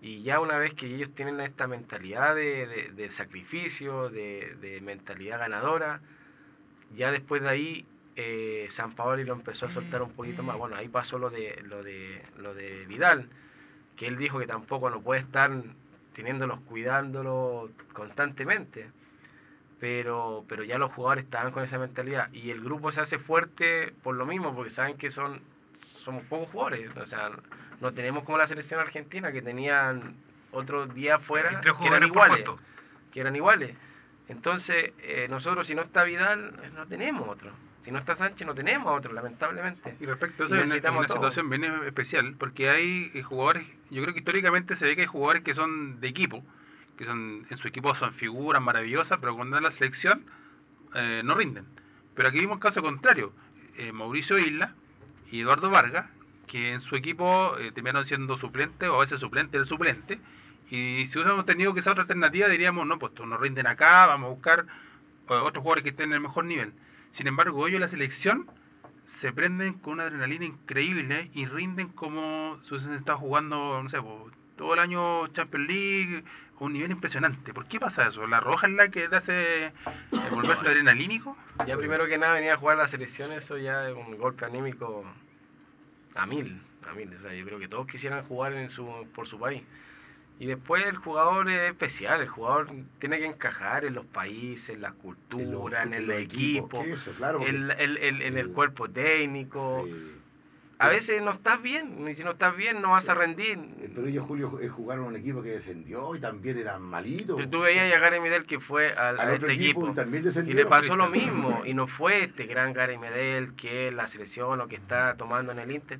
Y 0.00 0.22
ya 0.22 0.40
una 0.40 0.56
vez 0.56 0.72
que 0.74 0.86
ellos 0.86 1.14
tienen 1.14 1.40
esta 1.40 1.66
mentalidad 1.66 2.34
de, 2.34 2.66
de, 2.66 2.90
de 2.92 3.10
sacrificio, 3.12 4.08
de, 4.08 4.56
de 4.60 4.80
mentalidad 4.80 5.38
ganadora, 5.38 6.00
ya 6.96 7.10
después 7.10 7.42
de 7.42 7.48
ahí 7.48 7.86
eh, 8.16 8.68
San 8.76 8.94
Paoli 8.94 9.24
lo 9.24 9.34
empezó 9.34 9.66
a 9.66 9.70
soltar 9.70 10.02
un 10.02 10.12
poquito 10.12 10.42
más. 10.42 10.56
Bueno, 10.56 10.76
ahí 10.76 10.88
pasó 10.88 11.18
lo 11.18 11.28
de 11.28 11.60
lo 11.64 11.82
de 11.82 12.22
lo 12.38 12.54
de 12.54 12.86
Vidal, 12.86 13.28
que 14.00 14.06
él 14.06 14.16
dijo 14.16 14.38
que 14.38 14.46
tampoco 14.46 14.88
no 14.88 15.02
puede 15.02 15.20
estar 15.20 15.50
teniéndolos 16.14 16.60
cuidándolo 16.60 17.68
constantemente. 17.92 18.88
Pero 19.78 20.46
pero 20.48 20.64
ya 20.64 20.78
los 20.78 20.90
jugadores 20.92 21.24
estaban 21.24 21.52
con 21.52 21.64
esa 21.64 21.78
mentalidad 21.78 22.32
y 22.32 22.50
el 22.50 22.62
grupo 22.62 22.92
se 22.92 23.02
hace 23.02 23.18
fuerte 23.18 23.92
por 24.02 24.14
lo 24.14 24.24
mismo, 24.24 24.54
porque 24.54 24.70
saben 24.70 24.96
que 24.96 25.10
son 25.10 25.42
somos 25.98 26.24
pocos 26.24 26.48
jugadores, 26.48 26.96
o 26.96 27.04
sea, 27.04 27.30
no 27.82 27.92
tenemos 27.92 28.24
como 28.24 28.38
la 28.38 28.46
selección 28.46 28.80
argentina 28.80 29.32
que 29.32 29.42
tenían 29.42 30.14
otros 30.50 30.94
días 30.94 31.20
afuera 31.20 31.60
Tres 31.60 31.74
que 31.74 31.86
eran 31.86 32.02
iguales 32.02 32.48
que 33.12 33.20
eran 33.20 33.36
iguales. 33.36 33.76
Entonces, 34.28 34.92
eh, 35.02 35.26
nosotros 35.28 35.66
si 35.66 35.74
no 35.74 35.82
está 35.82 36.04
Vidal, 36.04 36.54
no 36.74 36.86
tenemos 36.86 37.28
otro. 37.28 37.52
Si 37.82 37.90
no 37.90 37.98
está 37.98 38.14
Sánchez, 38.14 38.46
no 38.46 38.54
tenemos 38.54 38.96
otro, 38.96 39.12
lamentablemente. 39.12 39.96
Y 40.00 40.06
respecto 40.06 40.42
a 40.42 40.46
eso, 40.46 40.54
es 40.56 40.64
una, 40.64 41.08
situación 41.08 41.48
bien 41.48 41.64
especial, 41.86 42.34
porque 42.38 42.68
hay 42.68 43.10
eh, 43.14 43.22
jugadores, 43.22 43.66
yo 43.90 44.02
creo 44.02 44.12
que 44.12 44.20
históricamente 44.20 44.76
se 44.76 44.84
ve 44.84 44.96
que 44.96 45.02
hay 45.02 45.06
jugadores 45.06 45.42
que 45.42 45.54
son 45.54 46.00
de 46.00 46.08
equipo, 46.08 46.44
que 46.98 47.06
son 47.06 47.46
en 47.48 47.56
su 47.56 47.66
equipo 47.66 47.94
son 47.94 48.12
figuras 48.12 48.62
maravillosas, 48.62 49.18
pero 49.20 49.34
cuando 49.34 49.54
dan 49.54 49.64
la 49.64 49.70
selección 49.70 50.26
eh, 50.94 51.22
no 51.24 51.34
rinden. 51.34 51.64
Pero 52.14 52.28
aquí 52.28 52.40
vimos 52.40 52.58
caso 52.58 52.82
contrario, 52.82 53.32
eh, 53.78 53.92
Mauricio 53.92 54.38
Isla 54.38 54.74
y 55.30 55.40
Eduardo 55.40 55.70
Vargas, 55.70 56.10
que 56.46 56.72
en 56.72 56.80
su 56.80 56.96
equipo 56.96 57.56
eh, 57.58 57.72
terminaron 57.72 58.04
siendo 58.04 58.36
suplente 58.36 58.88
o 58.88 58.96
a 58.96 59.00
veces 59.00 59.20
suplente 59.20 59.56
del 59.56 59.66
suplente, 59.66 60.20
y 60.70 61.06
si 61.06 61.18
hubiéramos 61.18 61.46
tenido 61.46 61.72
que 61.72 61.80
esa 61.80 61.92
otra 61.92 62.02
alternativa 62.02 62.48
diríamos, 62.48 62.86
no, 62.86 62.98
pues 62.98 63.12
no 63.14 63.36
rinden 63.38 63.66
acá, 63.66 64.06
vamos 64.06 64.26
a 64.26 64.34
buscar 64.34 64.66
otros 65.26 65.62
jugadores 65.62 65.84
que 65.84 65.90
estén 65.90 66.10
en 66.10 66.14
el 66.16 66.20
mejor 66.20 66.44
nivel. 66.44 66.72
Sin 67.12 67.26
embargo, 67.26 67.66
ellos 67.66 67.76
en 67.76 67.80
la 67.82 67.88
selección 67.88 68.46
se 69.20 69.32
prenden 69.32 69.74
con 69.74 69.94
una 69.94 70.04
adrenalina 70.04 70.44
increíble 70.44 71.30
y 71.34 71.46
rinden 71.46 71.88
como 71.88 72.58
si 72.62 72.74
hubiesen 72.74 72.94
estado 72.94 73.18
jugando, 73.18 73.82
no 73.82 73.88
sé, 73.90 73.98
todo 74.56 74.74
el 74.74 74.80
año 74.80 75.26
Champions 75.28 75.68
League 75.68 76.24
a 76.58 76.64
un 76.64 76.72
nivel 76.72 76.90
impresionante. 76.90 77.52
¿Por 77.52 77.66
qué 77.66 77.80
pasa 77.80 78.08
eso? 78.08 78.26
¿La 78.26 78.40
roja 78.40 78.66
es 78.66 78.72
la 78.74 78.88
que 78.88 79.08
te 79.08 79.16
hace 79.16 79.66
eh, 79.66 79.72
volverte 80.30 80.68
adrenalínico? 80.68 81.36
Ya 81.66 81.76
primero 81.76 82.06
que 82.06 82.18
nada 82.18 82.34
venía 82.34 82.54
a 82.54 82.56
jugar 82.56 82.78
la 82.78 82.88
selección, 82.88 83.32
eso 83.32 83.58
ya 83.58 83.88
es 83.88 83.94
un 83.94 84.16
golpe 84.16 84.44
anímico 84.44 85.04
a 86.14 86.26
mil, 86.26 86.60
a 86.88 86.92
mil. 86.94 87.14
O 87.14 87.20
sea, 87.20 87.34
yo 87.34 87.44
creo 87.44 87.58
que 87.58 87.68
todos 87.68 87.86
quisieran 87.86 88.24
jugar 88.24 88.52
en 88.54 88.68
su, 88.68 88.86
por 89.14 89.26
su 89.26 89.38
país. 89.38 89.62
Y 90.40 90.46
después 90.46 90.84
el 90.86 90.96
jugador 90.96 91.50
es 91.50 91.70
especial, 91.70 92.22
el 92.22 92.28
jugador 92.28 92.68
tiene 92.98 93.18
que 93.18 93.26
encajar 93.26 93.84
en 93.84 93.94
los 93.94 94.06
países, 94.06 94.70
en 94.70 94.80
la 94.80 94.92
cultura, 94.92 95.82
en, 95.82 95.92
en 95.92 96.02
el 96.04 96.10
equipo, 96.12 96.82
eso, 96.82 97.12
claro, 97.12 97.38
porque- 97.38 97.50
el- 97.50 97.70
el- 97.70 98.22
en 98.22 98.38
el 98.38 98.48
cuerpo 98.48 98.88
técnico. 98.88 99.86
A 100.82 100.88
veces 100.88 101.20
no 101.20 101.32
estás 101.32 101.60
bien, 101.60 102.08
y 102.08 102.14
si 102.14 102.24
no 102.24 102.30
estás 102.30 102.56
bien 102.56 102.80
no 102.80 102.92
vas 102.92 103.06
a 103.06 103.12
rendir. 103.12 103.58
pero 103.94 104.06
ellos, 104.06 104.24
Julio, 104.26 104.58
eh, 104.62 104.68
jugaron 104.68 105.04
un 105.04 105.16
equipo 105.16 105.42
que 105.42 105.50
descendió 105.50 106.16
y 106.16 106.20
también 106.20 106.56
eran 106.56 106.80
malitos. 106.80 107.36
Pero 107.36 107.50
tú 107.50 107.60
veías 107.60 107.94
a 107.94 107.98
Gary 107.98 108.18
Medel 108.18 108.46
que 108.46 108.60
fue 108.60 108.94
al, 108.94 109.20
a 109.20 109.34
este 109.34 109.52
equipo 109.52 109.88
equipo 109.90 110.40
y 110.50 110.54
le 110.54 110.64
pasó 110.64 110.96
lo 110.96 111.10
mismo 111.10 111.66
y 111.66 111.74
no 111.74 111.86
fue 111.86 112.24
este 112.24 112.46
gran 112.46 112.72
Gary 112.72 112.96
Medel 112.96 113.52
que 113.56 113.88
es 113.88 113.94
la 113.94 114.08
selección 114.08 114.58
o 114.62 114.68
que 114.68 114.76
está 114.76 115.16
tomando 115.18 115.52
en 115.52 115.58
el 115.58 115.70
Inter 115.70 115.98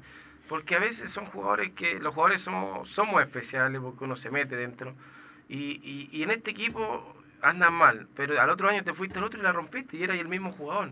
porque 0.51 0.75
a 0.75 0.81
veces 0.81 1.11
son 1.13 1.27
jugadores 1.27 1.71
que 1.73 2.01
los 2.01 2.13
jugadores 2.13 2.41
somos 2.43 2.89
somos 2.91 3.23
especiales 3.23 3.81
porque 3.81 4.03
uno 4.05 4.17
se 4.17 4.31
mete 4.31 4.57
dentro 4.57 4.95
y, 5.49 5.81
y, 5.83 6.09
y 6.13 6.23
en 6.25 6.31
este 6.33 6.51
equipo 6.51 7.15
andan 7.41 7.73
mal 7.73 8.09
pero 8.17 8.39
al 8.41 8.51
otro 8.51 8.69
año 8.69 8.83
te 8.85 8.93
fuiste 8.93 9.19
al 9.19 9.25
otro 9.25 9.39
y 9.39 9.43
la 9.45 9.53
rompiste 9.53 9.97
y 9.97 10.03
era 10.03 10.15
el 10.15 10.29
mismo 10.29 10.51
jugador. 10.53 10.91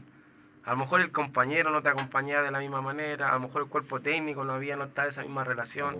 A 0.65 0.73
lo 0.73 0.77
mejor 0.79 1.01
el 1.01 1.11
compañero 1.13 1.71
no 1.71 1.81
te 1.83 1.89
acompañaba 1.89 2.43
de 2.43 2.51
la 2.51 2.59
misma 2.61 2.81
manera 2.83 3.31
a 3.31 3.35
lo 3.35 3.41
mejor 3.41 3.63
el 3.63 3.69
cuerpo 3.69 4.01
técnico 4.01 4.45
no 4.45 4.53
había 4.53 4.77
no 4.77 4.85
estaba 4.85 5.09
esa 5.09 5.23
misma 5.23 5.43
La 5.43 5.49
relación 5.51 5.97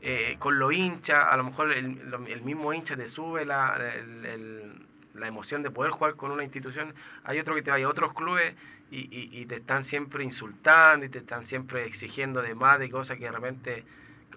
eh, 0.00 0.36
con 0.38 0.58
los 0.58 0.72
hinchas, 0.72 1.26
a 1.30 1.36
lo 1.36 1.44
mejor 1.44 1.72
el, 1.72 1.98
el 2.28 2.42
mismo 2.42 2.72
hincha 2.72 2.94
te 2.96 3.08
sube 3.08 3.44
la, 3.44 3.76
el- 3.96 4.24
el- 4.26 4.86
la 5.14 5.28
emoción 5.28 5.62
de 5.62 5.70
poder 5.70 5.92
jugar 5.92 6.14
con 6.14 6.30
una 6.30 6.44
institución. 6.44 6.94
Hay 7.24 7.38
otro 7.38 7.54
que 7.54 7.62
te 7.62 7.70
vaya 7.70 7.86
a 7.86 7.88
otros 7.88 8.12
clubes 8.14 8.54
y, 8.90 9.08
y, 9.10 9.46
te 9.46 9.56
están 9.56 9.84
siempre 9.84 10.22
insultando 10.22 11.06
y 11.06 11.08
te 11.08 11.18
están 11.18 11.46
siempre 11.46 11.86
exigiendo 11.86 12.42
de 12.42 12.54
más 12.54 12.78
de 12.78 12.90
cosas 12.90 13.16
que 13.16 13.24
de 13.24 13.32
repente 13.32 13.84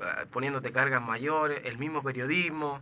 ah, 0.01 0.23
poniéndote 0.31 0.71
cargas 0.71 1.01
mayores, 1.01 1.61
el 1.65 1.77
mismo 1.77 2.01
periodismo. 2.01 2.79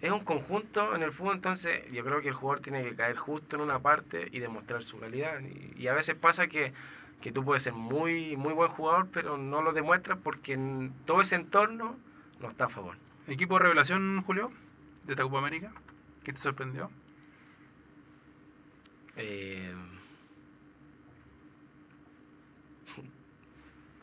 Es 0.00 0.10
un 0.10 0.24
conjunto 0.24 0.94
en 0.94 1.02
el 1.02 1.12
fútbol, 1.12 1.36
entonces 1.36 1.92
yo 1.92 2.02
creo 2.02 2.22
que 2.22 2.28
el 2.28 2.34
jugador 2.34 2.62
tiene 2.62 2.82
que 2.82 2.96
caer 2.96 3.16
justo 3.16 3.56
en 3.56 3.62
una 3.62 3.78
parte 3.80 4.28
y 4.32 4.38
demostrar 4.38 4.82
su 4.82 4.98
calidad. 4.98 5.40
Y, 5.40 5.82
y 5.82 5.88
a 5.88 5.92
veces 5.92 6.16
pasa 6.16 6.46
que, 6.46 6.72
que 7.20 7.32
tú 7.32 7.44
puedes 7.44 7.62
ser 7.62 7.74
muy, 7.74 8.36
muy 8.36 8.54
buen 8.54 8.70
jugador, 8.70 9.08
pero 9.12 9.36
no 9.36 9.60
lo 9.60 9.72
demuestras 9.72 10.18
porque 10.22 10.58
todo 11.04 11.20
ese 11.20 11.34
entorno 11.34 11.96
no 12.40 12.48
está 12.48 12.64
a 12.64 12.68
favor. 12.68 12.96
¿Equipo 13.26 13.58
de 13.58 13.64
revelación, 13.64 14.22
Julio, 14.22 14.50
de 15.04 15.12
esta 15.12 15.22
Copa 15.22 15.38
América? 15.38 15.70
¿Qué 16.24 16.32
te 16.32 16.40
sorprendió? 16.40 16.90
Eh, 19.16 19.72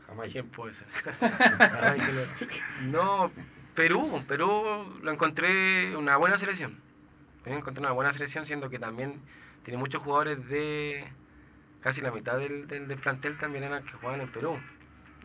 Jamás. 0.07 0.31
¿Quién 0.31 0.47
puede 0.49 0.73
ser? 0.73 0.87
No- 2.83 3.31
Perú, 3.75 4.23
Perú 4.27 4.99
lo 5.03 5.11
encontré 5.11 5.95
una 5.95 6.17
buena 6.17 6.37
selección. 6.39 6.79
Perú 7.43 7.57
encontré 7.57 7.81
una 7.81 7.91
buena 7.91 8.11
selección 8.11 8.45
siendo 8.47 8.69
que 8.69 8.79
también 8.79 9.21
tiene 9.63 9.77
muchos 9.77 10.01
jugadores 10.01 10.47
de 10.49 11.05
casi 11.81 12.01
la 12.01 12.11
mitad 12.11 12.37
del, 12.39 12.67
del, 12.67 12.87
del 12.87 12.97
plantel 12.97 13.37
también 13.37 13.63
eran 13.65 13.83
que 13.85 13.91
juegan 13.93 14.21
en 14.21 14.31
Perú. 14.31 14.57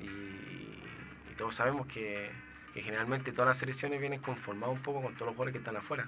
Y, 0.01 0.05
y 0.07 1.35
todos 1.39 1.55
sabemos 1.55 1.87
que, 1.87 2.31
que 2.75 2.83
generalmente 2.83 3.33
todas 3.33 3.49
las 3.49 3.59
selecciones 3.59 4.01
vienen 4.01 4.21
conformadas 4.21 4.77
un 4.77 4.83
poco 4.83 5.01
con 5.01 5.15
todos 5.15 5.27
los 5.29 5.35
jugadores 5.37 5.53
que 5.53 5.59
están 5.59 5.77
afuera. 5.77 6.07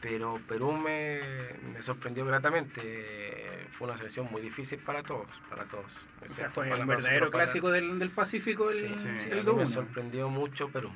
Pero 0.00 0.40
Perú 0.48 0.72
me, 0.72 1.20
me 1.74 1.82
sorprendió 1.82 2.24
gratamente. 2.24 2.80
Fue 3.72 3.86
una 3.88 3.96
selección 3.98 4.28
muy 4.30 4.40
difícil 4.40 4.78
para 4.78 5.02
todos, 5.02 5.26
para 5.48 5.64
todos. 5.64 5.84
O 5.86 5.88
sea, 6.20 6.26
excepto 6.26 6.52
fue 6.54 6.68
para 6.70 6.80
el 6.82 6.86
verdadero 6.88 7.30
para- 7.30 7.44
clásico 7.44 7.70
del, 7.70 7.98
del 7.98 8.10
Pacífico 8.10 8.70
el, 8.70 8.76
Sí, 8.78 8.86
sí, 8.88 9.28
el 9.30 9.40
a 9.40 9.42
mí 9.42 9.46
de 9.46 9.52
me 9.52 9.66
sorprendió 9.66 10.28
mucho 10.30 10.68
Perú. 10.70 10.90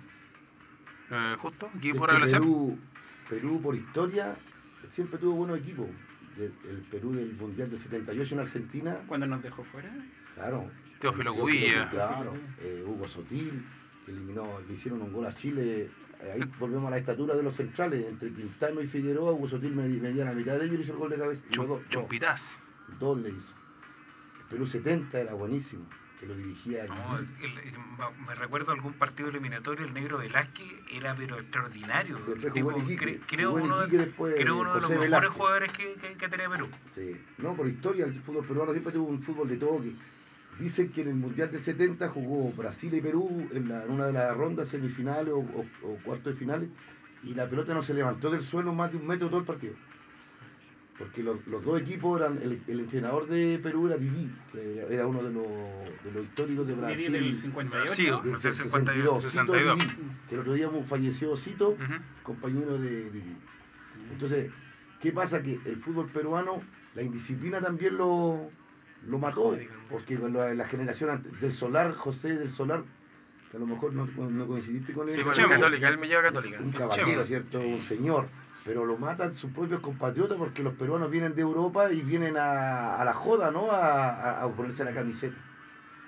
Eh, 1.11 1.37
justo, 1.39 1.69
que 1.83 1.93
revelación. 1.93 2.41
Perú, 2.43 2.79
Perú, 3.29 3.61
por 3.63 3.75
historia, 3.75 4.37
siempre 4.95 5.19
tuvo 5.19 5.35
buenos 5.37 5.59
equipos. 5.59 5.87
De- 6.39 6.47
el 6.69 6.83
Perú 6.91 7.13
del 7.13 7.33
Mundial 7.35 7.71
del 7.71 7.81
78 7.81 8.35
en 8.35 8.41
Argentina, 8.41 8.97
Cuando 9.07 9.27
nos 9.27 9.43
dejó 9.43 9.65
fuera. 9.65 9.91
claro. 10.35 10.71
Teófilo 11.01 11.35
Teófilo, 11.35 11.35
Cubilla. 11.35 11.91
Claro, 11.91 12.35
eh, 12.61 12.83
Hugo 12.87 13.07
Sotil, 13.09 13.63
que 14.07 14.13
eliminó, 14.13 14.61
le 14.67 14.75
hicieron 14.75 15.03
un 15.03 15.13
gol 15.13 15.27
a 15.27 15.35
Chile. 15.35 15.91
Ahí 16.21 16.41
volvemos 16.59 16.87
a 16.89 16.91
la 16.91 16.99
estatura 16.99 17.35
de 17.35 17.43
los 17.43 17.55
centrales, 17.55 18.07
entre 18.07 18.33
Quintano 18.33 18.81
y 18.81 18.87
Figueroa, 18.89 19.33
Hugo 19.33 19.49
Sotil 19.49 19.75
me- 19.75 19.89
medía 19.89 20.25
la 20.25 20.33
mitad 20.33 20.59
de 20.59 20.67
ellos 20.67 20.79
y 20.79 20.83
hizo 20.83 20.93
el 20.93 20.99
gol 20.99 21.11
de 21.11 21.19
cabeza. 21.19 21.43
Y 21.51 21.55
Chum- 21.55 21.81
dos, 22.99 23.19
le 23.21 23.29
hizo. 23.31 23.55
El 24.41 24.47
Perú 24.51 24.67
70 24.67 25.19
era 25.21 25.35
buenísimo, 25.35 25.87
que 26.21 26.27
lo 26.27 26.35
dirigía 26.37 26.85
No, 26.87 27.19
Lili. 27.19 27.33
el- 27.43 27.59
el- 27.69 28.25
me 28.27 28.35
recuerdo 28.35 28.73
algún 28.73 28.93
partido 28.95 29.29
eliminatorio, 29.31 29.87
el 29.87 29.93
negro 29.95 30.19
Velázquez 30.19 30.67
era 30.93 31.15
pero 31.15 31.39
extraordinario. 31.41 32.19
Tipo, 32.53 32.77
Iquique, 32.79 33.21
creo 33.27 33.53
uno, 33.55 33.87
después 33.87 34.35
creo 34.37 34.59
uno 34.59 34.75
de 34.75 34.81
los 34.81 34.91
mejores 34.91 35.11
Velázquez. 35.11 35.31
jugadores 35.33 35.73
que, 35.73 35.95
que, 35.95 36.15
que 36.17 36.29
tenía 36.29 36.49
Perú. 36.49 36.69
Sí. 36.95 37.17
No, 37.39 37.55
por 37.57 37.67
historia, 37.67 38.05
el 38.07 38.15
fútbol 38.21 38.47
peruano 38.47 38.73
siempre 38.73 38.93
tuvo 38.93 39.09
un 39.09 39.23
fútbol 39.23 39.49
de 39.49 39.57
toque. 39.57 39.93
Dicen 40.61 40.91
que 40.93 41.03
en 41.03 41.09
el 41.09 41.15
Mundial 41.17 41.51
del 41.51 41.65
70 41.65 42.09
jugó 42.11 42.53
Brasil 42.53 42.95
y 42.95 43.01
Perú 43.01 43.49
en, 43.53 43.69
la- 43.69 43.85
en 43.85 43.91
una 43.91 44.07
de 44.07 44.13
las 44.13 44.37
rondas 44.37 44.69
semifinales 44.69 45.33
o, 45.33 45.39
o, 45.39 45.67
o 45.83 45.97
cuartos 46.05 46.33
de 46.35 46.39
finales 46.39 46.69
y 47.25 47.35
la 47.35 47.49
pelota 47.49 47.75
no 47.75 47.83
se 47.83 47.93
levantó 47.95 48.31
del 48.31 48.43
suelo 48.45 48.73
más 48.73 48.91
de 48.93 48.99
un 48.99 49.07
metro 49.07 49.29
todo 49.29 49.41
el 49.41 49.47
partido. 49.47 49.75
Porque 50.97 51.25
los, 51.25 51.45
los 51.49 51.65
dos 51.65 51.81
equipos 51.81 52.21
eran, 52.21 52.39
el, 52.41 52.63
el 52.69 52.81
entrenador 52.81 53.27
de 53.27 53.59
Perú 53.61 53.89
era 53.89 53.97
Didi, 53.97 54.31
que 54.53 54.87
era 54.89 55.09
uno 55.09 55.25
de 55.25 55.33
los, 55.33 55.45
de 56.05 56.13
los 56.13 56.25
históricos 56.25 56.69
de 56.69 56.75
Brasil. 56.75 57.13
Didi 57.13 57.13
del 57.31 57.41
58. 57.43 57.95
Sí, 57.97 58.03
del 58.05 58.13
No 58.33 58.41
sé, 58.41 58.55
62, 58.55 58.63
52, 58.63 59.23
Cito 59.25 59.31
62. 59.33 59.79
Didi, 59.79 59.91
que 60.29 60.35
el 60.37 60.41
otro 60.43 60.53
día 60.53 60.69
falleció 60.89 61.37
Cito, 61.39 61.77
compañero 62.23 62.79
de 62.79 63.11
Didi. 63.11 63.37
Entonces, 64.13 64.53
¿qué 65.01 65.11
pasa? 65.11 65.43
Que 65.43 65.59
el 65.65 65.77
fútbol 65.79 66.07
peruano, 66.11 66.63
la 66.95 67.03
indisciplina 67.03 67.61
también 67.61 67.97
lo, 67.97 68.51
lo 69.07 69.19
mató, 69.19 69.57
porque 69.91 70.19
la, 70.19 70.55
la 70.55 70.65
generación 70.67 71.23
del 71.41 71.53
Solar, 71.53 71.93
José 71.95 72.35
del 72.37 72.51
Solar, 72.51 72.83
que 73.51 73.57
a 73.57 73.61
lo 73.61 73.67
mejor 73.67 73.93
no, 73.93 74.07
no 74.07 74.47
coincidiste 74.47 74.93
con 74.93 75.09
él, 75.09 75.15
Sí, 75.17 75.23
con 75.23 75.33
Católica, 75.49 75.89
él 75.89 75.99
me 75.99 76.09
lleva 76.09 76.23
Católica. 76.23 76.59
un 76.61 76.73
caballero. 76.73 77.25
¿cierto? 77.25 77.61
Un 77.61 77.83
señor, 77.85 78.29
pero 78.65 78.85
lo 78.85 78.97
matan 78.97 79.35
sus 79.35 79.51
propios 79.53 79.81
compatriotas 79.81 80.37
porque 80.39 80.63
los 80.63 80.75
peruanos 80.75 81.11
vienen 81.11 81.35
de 81.35 81.43
Europa 81.43 81.93
y 81.93 82.01
vienen 82.03 82.37
a, 82.37 82.97
a 82.97 83.05
la 83.05 83.13
joda, 83.13 83.51
¿no? 83.51 83.71
A, 83.71 84.09
a- 84.09 84.43
a 84.43 84.49
ponerse 84.49 84.85
la 84.85 84.93
camiseta. 84.93 85.37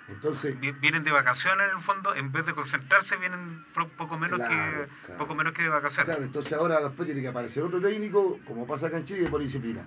Entonces, 0.09 0.59
Vi- 0.61 0.71
Vienen 0.73 1.03
de 1.03 1.11
vacaciones 1.11 1.69
en 1.71 1.77
el 1.79 1.83
fondo, 1.83 2.15
en 2.15 2.31
vez 2.31 2.47
de 2.47 2.53
concentrarse, 2.55 3.17
vienen 3.17 3.65
poco 3.99 4.17
menos 4.17 4.39
Claro, 4.39 4.53
que 4.55 4.89
claro. 5.07 5.19
poco 5.19 5.35
menos 5.35 5.53
que 5.53 5.63
de 5.65 5.69
vacaciones. 5.69 6.07
Claro, 6.07 6.23
entonces 6.25 6.53
ahora 6.53 6.81
después 6.81 7.07
tiene 7.07 7.21
que 7.21 7.29
aparecer 7.29 7.63
otro 7.65 7.81
técnico, 7.81 8.39
como 8.47 8.67
pasa 8.67 8.87
acá 8.87 8.99
en 8.99 9.05
Chile, 9.05 9.29
por 9.29 9.41
disciplina. 9.41 9.83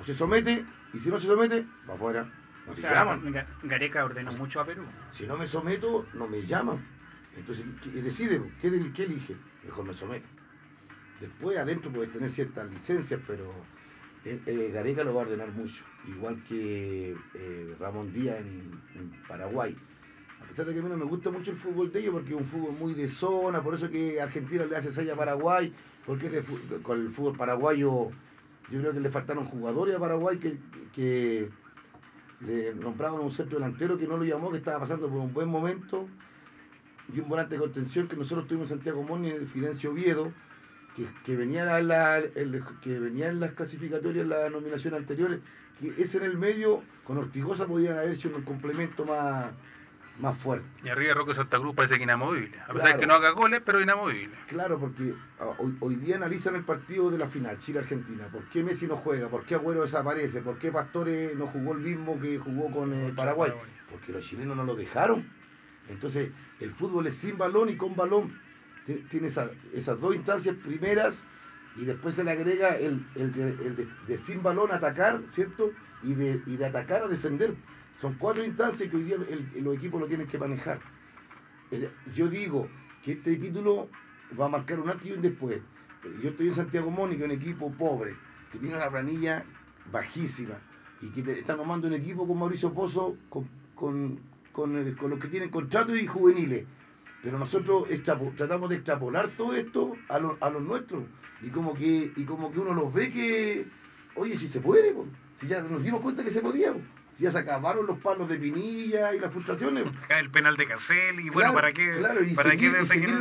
O 0.00 0.04
se 0.04 0.14
somete, 0.14 0.64
y 0.92 0.98
si 1.00 1.08
no 1.08 1.18
se 1.20 1.26
somete, 1.26 1.66
va 1.88 1.94
afuera. 1.94 2.24
O 2.68 2.74
sea, 2.76 2.90
Gareca 3.62 4.04
ordenó 4.04 4.32
mucho 4.32 4.60
a 4.60 4.64
Perú. 4.64 4.82
Si 5.12 5.26
no 5.26 5.36
me 5.36 5.46
someto, 5.46 6.06
no 6.14 6.26
me 6.26 6.42
llaman. 6.42 6.78
Entonces, 7.36 7.64
¿qué- 7.82 7.90
decide, 8.02 8.40
¿qué, 8.62 8.92
qué 8.94 9.04
elige? 9.04 9.36
Mejor 9.64 9.84
me 9.86 9.94
someto. 9.94 10.26
Después 11.20 11.58
adentro 11.58 11.90
puedes 11.90 12.12
tener 12.12 12.30
ciertas 12.30 12.70
licencias, 12.70 13.20
pero 13.26 13.52
eh, 14.24 14.40
eh, 14.46 14.70
Gareca 14.72 15.04
lo 15.04 15.14
va 15.14 15.22
a 15.22 15.24
ordenar 15.26 15.50
mucho. 15.52 15.82
Igual 16.08 16.42
que 16.48 17.14
eh, 17.34 17.76
Ramón 17.78 18.12
Díaz 18.12 18.38
en, 18.40 18.70
en 18.94 19.10
Paraguay. 19.28 19.76
A 20.40 20.46
pesar 20.46 20.66
de 20.66 20.72
que 20.74 20.80
a 20.80 20.82
mí 20.82 20.88
no 20.88 20.96
me 20.96 21.04
gusta 21.04 21.30
mucho 21.30 21.50
el 21.50 21.56
fútbol 21.56 21.90
de 21.92 22.00
ellos, 22.00 22.12
porque 22.12 22.30
es 22.34 22.36
un 22.40 22.46
fútbol 22.46 22.72
muy 22.78 22.94
de 22.94 23.08
zona, 23.08 23.62
por 23.62 23.74
eso 23.74 23.90
que 23.90 24.20
Argentina 24.20 24.64
le 24.66 24.76
hace 24.76 24.92
6 24.92 25.10
a 25.10 25.16
Paraguay, 25.16 25.72
porque 26.06 26.28
de 26.28 26.42
con 26.82 27.00
el 27.00 27.10
fútbol 27.12 27.36
paraguayo, 27.36 28.10
yo 28.70 28.80
creo 28.80 28.92
que 28.92 29.00
le 29.00 29.10
faltaron 29.10 29.46
jugadores 29.46 29.94
a 29.96 29.98
Paraguay 29.98 30.38
que, 30.38 30.58
que 30.94 31.48
le 32.46 32.74
nombraban 32.74 33.20
un 33.20 33.32
centro 33.32 33.58
delantero 33.58 33.98
que 33.98 34.06
no 34.06 34.16
lo 34.16 34.24
llamó, 34.24 34.50
que 34.50 34.58
estaba 34.58 34.80
pasando 34.80 35.08
por 35.08 35.18
un 35.18 35.32
buen 35.32 35.48
momento, 35.48 36.06
y 37.12 37.20
un 37.20 37.28
volante 37.28 37.54
de 37.54 37.60
contención 37.60 38.08
que 38.08 38.16
nosotros 38.16 38.46
tuvimos 38.46 38.70
en 38.70 38.76
Santiago 38.76 39.02
Moni, 39.02 39.30
el 39.30 39.46
Fidencio 39.48 39.90
Oviedo, 39.90 40.32
que, 40.96 41.06
que 41.24 41.36
venía 41.36 41.78
en 41.78 42.62
que 42.82 42.98
venía 42.98 43.28
en 43.28 43.40
las 43.40 43.52
clasificatorias, 43.52 44.26
las 44.26 44.50
nominaciones 44.50 45.00
anteriores, 45.00 45.40
que 45.80 45.88
ese 46.02 46.18
en 46.18 46.24
el 46.24 46.38
medio, 46.38 46.82
con 47.04 47.18
Ortigosa 47.18 47.66
podían 47.66 47.98
haber 47.98 48.12
hecho 48.12 48.30
un 48.34 48.42
complemento 48.42 49.04
más, 49.04 49.46
más 50.18 50.36
fuerte. 50.38 50.66
Y 50.84 50.88
arriba 50.88 51.14
Roque 51.14 51.34
Santa 51.34 51.58
Cruz 51.58 51.74
parece 51.74 51.96
que 51.96 52.04
inamovible. 52.04 52.56
A 52.60 52.66
pesar 52.66 52.80
Claro. 52.80 52.94
de 52.94 53.00
que 53.00 53.06
no 53.06 53.14
haga 53.14 53.30
goles, 53.30 53.62
pero 53.64 53.80
inamovible. 53.80 54.34
Claro, 54.48 54.78
porque 54.78 55.14
ah, 55.40 55.50
hoy, 55.58 55.76
hoy 55.80 55.96
día 55.96 56.16
analizan 56.16 56.54
el 56.54 56.64
partido 56.64 57.10
de 57.10 57.18
la 57.18 57.28
final, 57.28 57.58
Chile-Argentina. 57.60 58.28
¿Por 58.30 58.44
qué 58.50 58.62
Messi 58.62 58.86
no 58.86 58.96
juega? 58.96 59.28
¿Por 59.28 59.44
qué 59.44 59.56
Agüero 59.56 59.82
desaparece? 59.82 60.40
¿Por 60.40 60.58
qué 60.58 60.70
Pastore 60.70 61.34
no 61.34 61.46
jugó 61.48 61.72
el 61.72 61.80
mismo 61.80 62.20
que 62.20 62.38
jugó 62.38 62.70
con 62.70 62.92
eh, 62.92 63.12
Paraguay? 63.16 63.52
Porque 63.90 64.12
los 64.12 64.24
chilenos 64.24 64.56
no 64.56 64.64
lo 64.64 64.74
dejaron. 64.76 65.26
Entonces, 65.88 66.30
el 66.60 66.72
fútbol 66.74 67.06
es 67.08 67.14
sin 67.16 67.36
balón 67.36 67.68
y 67.68 67.76
con 67.76 67.94
balón. 67.96 68.38
Ti- 68.86 69.04
Tiene 69.10 69.28
esa- 69.28 69.50
esas 69.72 70.00
dos 70.00 70.14
instancias 70.14 70.56
primeras 70.64 71.14
y 71.76 71.84
después 71.84 72.14
se 72.14 72.22
le 72.22 72.30
agrega 72.30 72.76
el, 72.76 73.04
el 73.16 73.32
de, 73.32 73.48
el 73.66 73.76
de- 73.76 73.88
de 74.06 74.18
sin 74.26 74.42
balón 74.42 74.70
atacar, 74.72 75.20
¿cierto? 75.34 75.72
Y 76.02 76.14
de, 76.14 76.40
y 76.46 76.56
de 76.56 76.66
atacar 76.66 77.02
a 77.02 77.08
defender. 77.08 77.54
Son 78.04 78.16
cuatro 78.18 78.44
instancias 78.44 78.90
que 78.90 78.96
hoy 78.98 79.04
día 79.04 79.16
el- 79.16 79.64
los 79.64 79.76
equipos 79.78 79.98
lo 79.98 80.06
tienen 80.06 80.26
que 80.26 80.36
manejar. 80.36 80.78
Yo 82.14 82.28
digo 82.28 82.68
que 83.02 83.12
este 83.12 83.36
título 83.36 83.88
va 84.38 84.44
a 84.44 84.48
marcar 84.50 84.78
un 84.78 84.90
antes 84.90 85.06
y 85.06 85.12
un 85.12 85.22
después. 85.22 85.62
Yo 86.22 86.28
estoy 86.28 86.48
en 86.48 86.54
Santiago 86.54 86.90
Mónica, 86.90 87.24
un 87.24 87.30
equipo 87.30 87.72
pobre, 87.72 88.14
que 88.52 88.58
tiene 88.58 88.76
una 88.76 88.90
planilla 88.90 89.42
bajísima 89.90 90.58
y 91.00 91.08
que 91.12 91.22
te- 91.22 91.38
está 91.38 91.56
nomando 91.56 91.86
un 91.88 91.94
equipo 91.94 92.28
con 92.28 92.38
Mauricio 92.38 92.74
Pozo 92.74 93.16
con, 93.30 93.48
con, 93.74 94.20
con, 94.52 94.84
los 95.08 95.18
que 95.18 95.28
tienen 95.28 95.48
contratos 95.48 95.96
y 95.96 96.06
juveniles. 96.06 96.66
Pero 97.22 97.38
nosotros 97.38 97.88
tratamos 98.36 98.68
de 98.68 98.76
extrapolar 98.76 99.30
todo 99.38 99.54
esto 99.54 99.96
a, 100.10 100.16
a 100.16 100.50
los 100.50 100.62
nuestros. 100.62 101.04
Y 101.40 101.48
como 101.48 101.72
que 101.72 102.12
y 102.14 102.24
como 102.26 102.52
que 102.52 102.60
uno 102.60 102.74
los 102.74 102.92
ve 102.92 103.10
que, 103.10 103.66
oye, 104.16 104.38
si 104.38 104.48
se 104.48 104.60
puede, 104.60 104.94
si 105.40 105.46
ya 105.46 105.62
nos 105.62 105.82
dimos 105.82 106.02
cuenta 106.02 106.22
que 106.22 106.32
se 106.32 106.42
podía, 106.42 106.70
po. 106.74 106.80
Ya 107.18 107.30
se 107.30 107.38
acabaron 107.38 107.86
los 107.86 107.98
palos 108.00 108.28
de 108.28 108.36
Pinilla 108.36 109.14
y 109.14 109.20
las 109.20 109.32
frustraciones. 109.32 109.84
El 110.08 110.30
penal 110.30 110.56
de 110.56 110.66
Casel 110.66 111.20
y 111.20 111.30
bueno, 111.30 111.32
Claro, 111.52 111.54
¿para 111.54 111.72
qué? 111.72 111.90
claro, 111.98 112.22
y 112.24 112.34
¿para 112.34 112.50
seguir- 112.50 112.72
qué 112.72 112.82
y 112.82 112.86
seguir 112.86 113.18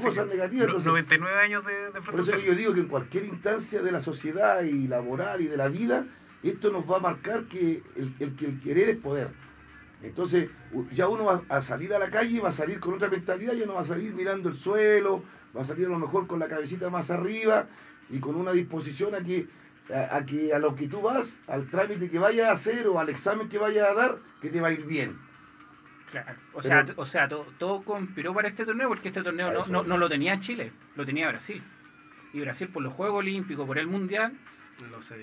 cosas 0.00 0.26
negativas, 0.28 0.66
entonces- 0.66 0.86
99 0.86 1.40
años 1.40 1.66
de, 1.66 1.72
de 1.74 1.90
Por 1.90 1.98
eso 2.00 2.12
frustración. 2.12 2.46
yo 2.46 2.54
digo 2.54 2.74
que 2.74 2.80
en 2.80 2.88
cualquier 2.88 3.24
instancia 3.24 3.82
de 3.82 3.92
la 3.92 4.00
sociedad 4.02 4.62
y 4.62 4.86
laboral 4.88 5.40
y 5.40 5.46
de 5.46 5.56
la 5.56 5.68
vida, 5.68 6.06
esto 6.42 6.70
nos 6.70 6.90
va 6.90 6.96
a 6.96 7.00
marcar 7.00 7.44
que 7.44 7.82
el, 7.96 8.14
el 8.20 8.36
que 8.36 8.46
el 8.46 8.60
querer 8.60 8.88
es 8.90 8.96
poder. 8.98 9.28
Entonces, 10.02 10.50
ya 10.92 11.06
uno 11.08 11.24
va 11.24 11.42
a 11.48 11.62
salir 11.62 11.94
a 11.94 11.98
la 11.98 12.10
calle, 12.10 12.40
va 12.40 12.48
a 12.50 12.56
salir 12.56 12.80
con 12.80 12.94
otra 12.94 13.08
mentalidad, 13.08 13.52
ya 13.52 13.66
no 13.66 13.74
va 13.74 13.82
a 13.82 13.86
salir 13.86 14.12
mirando 14.12 14.48
el 14.48 14.56
suelo, 14.56 15.22
va 15.56 15.62
a 15.62 15.64
salir 15.64 15.86
a 15.86 15.90
lo 15.90 15.98
mejor 16.00 16.26
con 16.26 16.40
la 16.40 16.48
cabecita 16.48 16.90
más 16.90 17.08
arriba 17.10 17.66
y 18.10 18.18
con 18.18 18.34
una 18.34 18.50
disposición 18.52 19.14
a 19.14 19.18
que 19.20 19.46
a, 19.92 20.16
a 20.16 20.24
que 20.26 20.52
a 20.52 20.58
lo 20.58 20.74
que 20.74 20.88
tú 20.88 21.00
vas, 21.00 21.26
al 21.48 21.68
trámite 21.70 22.10
que 22.10 22.18
vayas 22.18 22.48
a 22.48 22.52
hacer 22.52 22.86
o 22.88 22.98
al 23.00 23.08
examen 23.08 23.48
que 23.48 23.58
vayas 23.58 23.88
a 23.88 23.94
dar, 23.94 24.18
que 24.40 24.48
te 24.50 24.60
va 24.60 24.68
a 24.68 24.72
ir 24.72 24.84
bien. 24.86 25.16
Claro. 26.10 26.34
O 26.52 26.60
Pero- 26.60 26.86
sea, 26.86 26.94
o 26.96 27.06
sea 27.06 27.28
to- 27.28 27.46
todo 27.58 27.82
conspiró 27.84 28.34
para 28.34 28.48
este 28.48 28.64
torneo 28.66 28.88
porque 28.88 29.08
este 29.08 29.22
torneo 29.22 29.50
no, 29.52 29.66
no, 29.66 29.82
no 29.82 29.96
lo 29.96 30.08
tenía 30.08 30.38
Chile, 30.40 30.72
lo 30.94 31.06
tenía 31.06 31.28
Brasil. 31.28 31.62
Y 32.34 32.40
Brasil 32.40 32.68
por 32.68 32.82
los 32.82 32.92
Juegos 32.94 33.18
Olímpicos, 33.20 33.66
por 33.66 33.78
el 33.78 33.86
Mundial, 33.86 34.32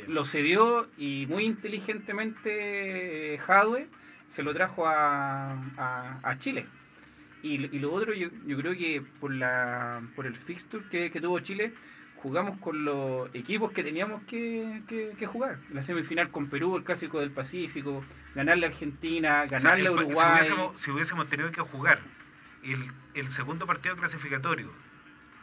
lo 0.08 0.26
cedió 0.26 0.88
y 0.98 1.26
muy 1.28 1.44
inteligentemente 1.46 3.34
eh, 3.34 3.38
Jadwe 3.40 3.88
se 4.36 4.44
lo 4.44 4.54
trajo 4.54 4.88
a, 4.88 5.52
a, 5.78 6.20
a 6.24 6.40
Chile. 6.40 6.66
Y, 7.42 7.56
y 7.76 7.80
lo 7.80 7.92
otro, 7.94 8.14
yo, 8.14 8.30
yo 8.46 8.58
creo 8.58 8.74
que 8.74 9.02
por 9.20 9.34
la 9.34 10.02
por 10.16 10.26
el 10.28 10.36
fixture 10.36 10.84
que, 10.92 11.10
que 11.12 11.22
tuvo 11.22 11.40
Chile, 11.40 11.74
jugamos 12.22 12.60
con 12.60 12.84
los 12.86 13.34
equipos 13.34 13.72
que 13.72 13.84
teníamos 13.84 14.22
que, 14.24 14.82
que, 14.88 15.14
que 15.18 15.26
jugar. 15.28 15.58
La 15.72 15.84
semifinal 15.84 16.30
con 16.32 16.50
Perú, 16.50 16.76
el 16.78 16.84
Clásico 16.84 17.20
del 17.20 17.32
Pacífico, 17.32 18.04
ganarle 18.36 18.66
a 18.66 18.70
Argentina, 18.70 19.44
O 19.46 19.50
sea, 19.50 19.60
ganarle 19.60 19.88
a 19.88 19.92
Uruguay. 19.92 20.16
Si 20.16 20.34
hubiésemos, 20.54 20.82
si 20.82 20.92
hubiésemos 20.92 21.30
tenido 21.30 21.52
que 21.52 21.62
jugar 21.62 22.00
el, 22.64 22.92
el 23.14 23.28
segundo 23.30 23.66
partido 23.66 23.96
clasificatorio, 23.96 24.72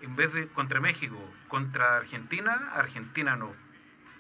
en 0.02 0.14
vez 0.16 0.32
de 0.34 0.46
contra 0.48 0.80
México, 0.80 1.16
contra 1.48 1.96
Argentina, 1.96 2.70
Argentina 2.74 3.36
no, 3.36 3.52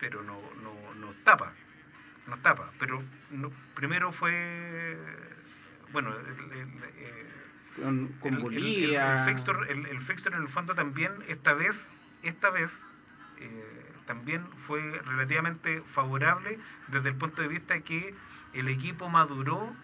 pero 0.00 0.22
no, 0.22 0.40
no, 0.62 0.94
nos 0.94 1.14
tapa, 1.24 1.52
nos 2.26 2.40
tapa. 2.40 2.70
Pero 2.78 3.02
no- 3.30 3.52
primero 3.74 4.12
fue, 4.12 4.96
bueno, 5.92 6.10
el, 6.16 6.58
el- 6.58 8.10
con, 8.20 8.40
Bolivia. 8.40 9.12
El, 9.12 9.18
el, 9.28 9.34
fixture, 9.34 9.70
el, 9.72 9.86
el 9.86 10.00
fixture 10.00 10.34
en 10.34 10.42
el 10.42 10.48
fondo 10.48 10.74
también, 10.74 11.12
esta 11.28 11.52
vez, 11.52 11.76
esta 12.28 12.50
vez, 12.50 12.70
eh, 13.38 13.92
también 14.06 14.46
fue 14.66 14.80
relativamente 15.04 15.82
favorable 15.94 16.58
desde 16.88 17.08
el 17.08 17.16
punto 17.16 17.42
de 17.42 17.48
vista 17.48 17.80
que 17.80 18.14
el 18.52 18.68
equipo 18.68 19.08
maduró 19.08 19.74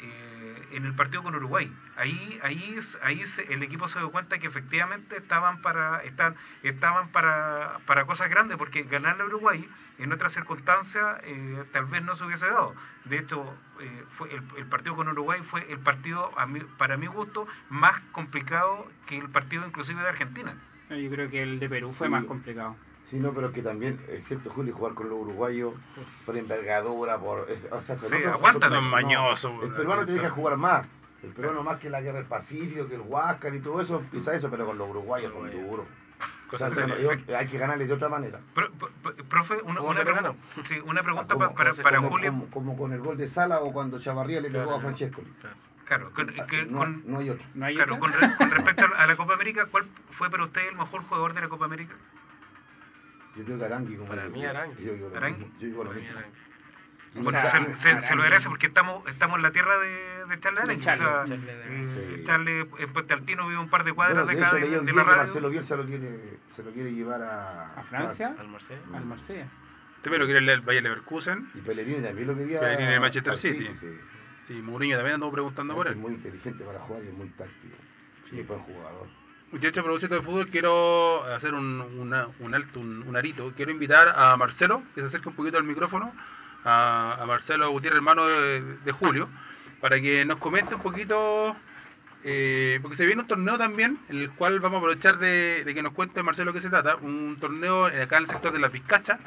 eh, 0.00 0.68
en 0.72 0.84
el 0.86 0.94
partido 0.94 1.22
con 1.24 1.34
Uruguay. 1.34 1.72
Ahí, 1.96 2.38
ahí, 2.44 2.78
ahí 3.02 3.24
se- 3.26 3.52
el 3.52 3.62
equipo 3.64 3.88
se 3.88 3.98
dio 3.98 4.10
cuenta 4.12 4.38
que 4.38 4.46
efectivamente 4.46 5.16
estaban 5.16 5.60
para, 5.60 6.02
están, 6.04 6.36
estaban 6.62 7.08
para, 7.10 7.80
para 7.84 8.04
cosas 8.06 8.30
grandes, 8.30 8.56
porque 8.58 8.84
ganarle 8.84 9.24
a 9.24 9.26
Uruguay 9.26 9.68
en 9.98 10.12
otras 10.12 10.32
circunstancias 10.32 11.18
eh, 11.24 11.64
tal 11.72 11.86
vez 11.86 12.02
no 12.04 12.14
se 12.14 12.24
hubiese 12.24 12.46
dado. 12.46 12.74
De 13.06 13.18
hecho, 13.18 13.42
eh, 13.80 14.04
fue 14.10 14.32
el, 14.56 14.66
partido 14.66 14.94
con 14.94 15.08
Uruguay 15.08 15.42
fue 15.50 15.70
el 15.70 15.80
partido, 15.80 16.30
a 16.38 16.46
para 16.76 16.96
mi 16.96 17.08
gusto, 17.08 17.48
más 17.68 17.98
complicado 18.12 18.88
que 19.06 19.18
el 19.18 19.28
partido 19.30 19.66
inclusive 19.66 20.00
de 20.00 20.08
Argentina. 20.08 20.54
Yo 20.90 21.10
creo 21.10 21.30
que 21.30 21.42
el 21.42 21.58
de 21.60 21.68
Perú 21.68 21.92
fue 21.96 22.06
Sí. 22.06 22.10
más 22.12 22.24
complicado. 22.24 22.76
Sí, 23.10 23.16
no, 23.16 23.32
pero 23.32 23.52
que 23.52 23.62
también, 23.62 23.98
es 24.08 24.26
cierto, 24.26 24.50
Julio, 24.50 24.74
jugar 24.74 24.92
con 24.94 25.08
los 25.08 25.18
uruguayos 25.18 25.74
por 26.26 26.36
envergadura, 26.36 27.18
por... 27.18 27.40
o 27.70 27.80
sea, 27.80 27.96
Sí, 27.96 28.02
nosotros- 28.02 28.24
aguántate, 28.34 28.74
nosotros- 28.74 28.82
mañoso, 28.90 29.62
El 29.62 29.72
peruano 29.72 30.04
te 30.04 30.12
deja 30.12 30.30
jugar 30.30 30.56
más. 30.58 30.86
El 31.22 31.30
peruano 31.30 31.62
más 31.64 31.78
que 31.80 31.88
la 31.90 32.00
guerra 32.00 32.18
del 32.18 32.26
Pacífico, 32.26 32.86
que 32.86 32.94
el 32.96 33.00
Huáscar 33.00 33.54
y 33.54 33.60
todo 33.60 33.80
eso, 33.80 33.98
empieza 33.98 34.34
eso, 34.34 34.50
pero 34.50 34.66
con 34.66 34.76
los 34.78 34.88
uruguayos 34.90 35.32
son 35.32 35.50
duros. 35.50 35.86
O 36.52 36.56
sea, 36.58 36.68
no, 36.70 37.36
hay 37.36 37.46
que 37.46 37.58
ganarle 37.58 37.86
de 37.86 37.92
otra 37.92 38.08
manera. 38.08 38.40
Pro- 38.54 38.70
pro- 38.72 38.90
pro- 39.02 39.14
profe, 39.28 39.54
una, 39.64 39.76
¿Cómo 39.80 39.90
una 39.90 40.00
pregunta, 40.02 40.34
sí, 40.66 40.76
una 40.84 41.02
pregunta 41.02 41.36
pa- 41.36 41.50
para, 41.54 41.74
para 41.74 41.96
como, 41.98 42.08
Julio. 42.10 42.30
como- 42.30 42.46
como 42.50 42.76
con 42.78 42.92
el 42.92 43.00
gol 43.00 43.16
de 43.18 43.28
Sala 43.28 43.60
o 43.60 43.72
cuando 43.72 44.00
Chavarría 44.00 44.40
le 44.40 44.48
pegó 44.50 44.64
Claro. 44.64 44.78
a 44.78 44.80
Francesco. 44.80 45.22
Claro, 45.40 45.56
con, 46.14 46.26
que- 46.46 46.64
No, 46.66 46.78
con- 46.78 47.02
no 47.06 47.18
hay 47.18 47.30
otro. 47.30 47.46
¿No 47.54 47.66
hay 47.66 47.74
claro, 47.74 47.94
otra? 47.96 48.00
con, 48.10 48.20
re- 48.20 48.36
con 48.38 48.50
respecto 48.50 48.86
a 48.96 49.06
la 49.06 49.16
Copa 49.16 49.34
América, 49.34 49.66
¿cuál 49.70 49.86
fue 50.12 50.30
para 50.30 50.44
usted 50.44 50.68
el 50.68 50.76
mejor 50.76 51.02
jugador 51.02 51.34
de 51.34 51.40
la 51.40 51.48
Copa 51.48 51.64
América? 51.64 51.94
Yo 53.36 53.44
creo 53.44 53.58
que 53.58 53.64
Arangui. 53.64 53.96
Como 53.96 54.08
Para 54.08 54.28
mí, 54.28 54.44
Arangui. 54.44 54.84
Yo 54.84 54.92
digo 54.94 55.12
Arangui. 55.16 55.44
yo 55.60 55.66
digo 55.66 55.84
Bueno, 57.14 57.40
se, 57.40 57.46
Arangui. 57.48 57.74
se- 57.80 58.00
se 58.06 58.14
lo 58.16 58.22
agradece 58.22 58.48
porque 58.48 58.66
estamos 58.66 59.06
estamos 59.08 59.36
en 59.36 59.42
la 59.42 59.50
tierra 59.52 59.78
de, 59.78 60.26
de 60.26 60.40
Charles 60.40 60.64
Arangui. 60.64 60.84
Charles, 60.84 61.06
o 61.06 61.26
sea, 61.26 61.36
Charles 61.36 61.48
eh, 61.48 62.14
Sí. 62.18 62.24
Charles 62.26 62.66
en 62.78 62.92
Puente 62.92 63.14
Altino 63.14 63.48
vive 63.48 63.60
un 63.60 63.70
par 63.70 63.84
de 63.84 63.92
cuadras 63.92 64.24
Bueno, 64.24 64.30
de 64.30 64.36
de 64.36 64.44
acá 64.46 64.56
de, 64.56 64.80
de 64.86 64.92
la 64.92 65.04
radio. 65.04 65.16
Marcelo 65.24 65.50
Bielsa 65.50 65.76
lo 65.76 65.84
quiere, 65.86 66.38
se 66.54 66.62
lo 66.62 66.70
quiere 66.72 66.92
llevar 66.92 67.22
a, 67.22 67.72
¿A 67.78 67.82
Francia? 67.84 68.34
Al 68.38 68.48
Marsella. 68.48 68.80
Al 68.94 69.04
Marsella. 69.06 69.46
Usted 69.96 70.10
me 70.12 70.18
lo 70.18 70.26
quiere 70.26 70.52
el 70.52 70.60
Bayer 70.60 70.82
Leverkusen. 70.82 71.48
Y 71.54 71.58
Pellegrini 71.60 72.02
también 72.04 72.28
lo 72.28 72.36
quería. 72.36 72.60
Pellegrini 72.60 72.92
de 72.92 73.00
Manchester 73.00 73.32
al 73.32 73.38
City. 73.38 73.68
sí. 73.80 73.98
Sí, 74.48 74.54
Mourinho 74.54 74.96
también 74.96 75.14
andó 75.14 75.30
preguntando 75.30 75.74
por 75.74 75.86
Es 75.86 75.92
él. 75.92 75.98
muy 75.98 76.14
inteligente 76.14 76.64
para 76.64 76.80
jugar 76.80 77.04
y 77.04 77.08
es 77.08 77.14
muy 77.14 77.28
táctico. 77.28 77.76
Sí, 78.30 78.42
buen 78.42 78.60
jugador. 78.60 79.06
Muchachos, 79.52 79.78
a 79.78 79.82
propósito 79.82 80.14
de 80.14 80.22
fútbol, 80.22 80.48
quiero 80.48 81.24
hacer 81.24 81.54
un, 81.54 81.80
una- 81.98 82.28
un 82.40 82.54
alto, 82.54 82.80
un, 82.80 83.02
un 83.06 83.16
arito. 83.16 83.52
Quiero 83.56 83.70
invitar 83.70 84.08
a 84.14 84.36
Marcelo, 84.36 84.82
que 84.94 85.00
se 85.02 85.06
acerque 85.06 85.28
un 85.28 85.34
poquito 85.36 85.56
al 85.58 85.64
micrófono, 85.64 86.12
a, 86.64 87.16
a 87.20 87.26
Marcelo 87.26 87.70
Gutiérrez, 87.70 87.98
hermano 87.98 88.26
de, 88.26 88.60
de 88.84 88.92
Julio, 88.92 89.28
para 89.80 90.00
que 90.00 90.24
nos 90.26 90.38
comente 90.38 90.74
un 90.74 90.82
poquito, 90.82 91.56
eh, 92.24 92.78
porque 92.82 92.96
se 92.98 93.06
viene 93.06 93.22
un 93.22 93.28
torneo 93.28 93.56
también, 93.56 93.98
en 94.10 94.18
el 94.18 94.30
cual 94.32 94.60
vamos 94.60 94.76
a 94.76 94.80
aprovechar 94.80 95.18
de, 95.18 95.62
de 95.64 95.74
que 95.74 95.82
nos 95.82 95.92
cuente 95.94 96.22
Marcelo 96.22 96.52
qué 96.52 96.60
se 96.60 96.68
trata. 96.68 96.96
Un 96.96 97.38
torneo 97.40 97.86
acá 97.86 98.18
en 98.18 98.24
el 98.24 98.28
sector 98.30 98.52
de 98.52 98.58
la 98.58 98.68
Pizcacha, 98.70 99.18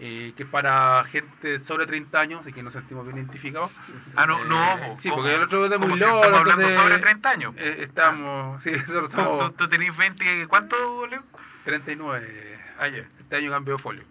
eh, 0.00 0.32
que 0.36 0.44
es 0.44 0.48
para 0.48 1.04
gente 1.04 1.58
sobre 1.60 1.86
30 1.86 2.18
años, 2.18 2.40
así 2.40 2.52
que 2.52 2.62
nos 2.62 2.72
sentimos 2.72 3.04
bien 3.04 3.18
identificados. 3.18 3.70
Ah, 4.16 4.26
no, 4.26 4.38
Eh, 4.40 4.46
no, 4.46 5.00
sí, 5.00 5.10
porque 5.10 5.34
el 5.34 5.42
otro 5.42 5.66
es 5.66 5.78
muy 5.78 5.88
si 5.88 5.94
estamos 5.94 6.26
hablando 6.26 6.70
sobre 6.70 6.98
30 6.98 7.30
años. 7.30 7.54
eh, 7.58 7.76
estamos, 7.80 8.62
sí, 8.64 8.70
nosotros 8.70 9.10
¿Tú, 9.10 9.16
somos 9.16 9.56
tú, 9.56 9.64
tú 9.64 9.68
tenés 9.68 9.96
20, 9.96 10.46
¿cuánto, 10.48 11.06
Leo? 11.06 11.22
39. 11.64 12.58
Ah, 12.78 12.88
ya. 12.88 13.04
Este 13.20 13.36
año 13.36 13.50
cambió 13.50 13.78
folio. 13.78 14.04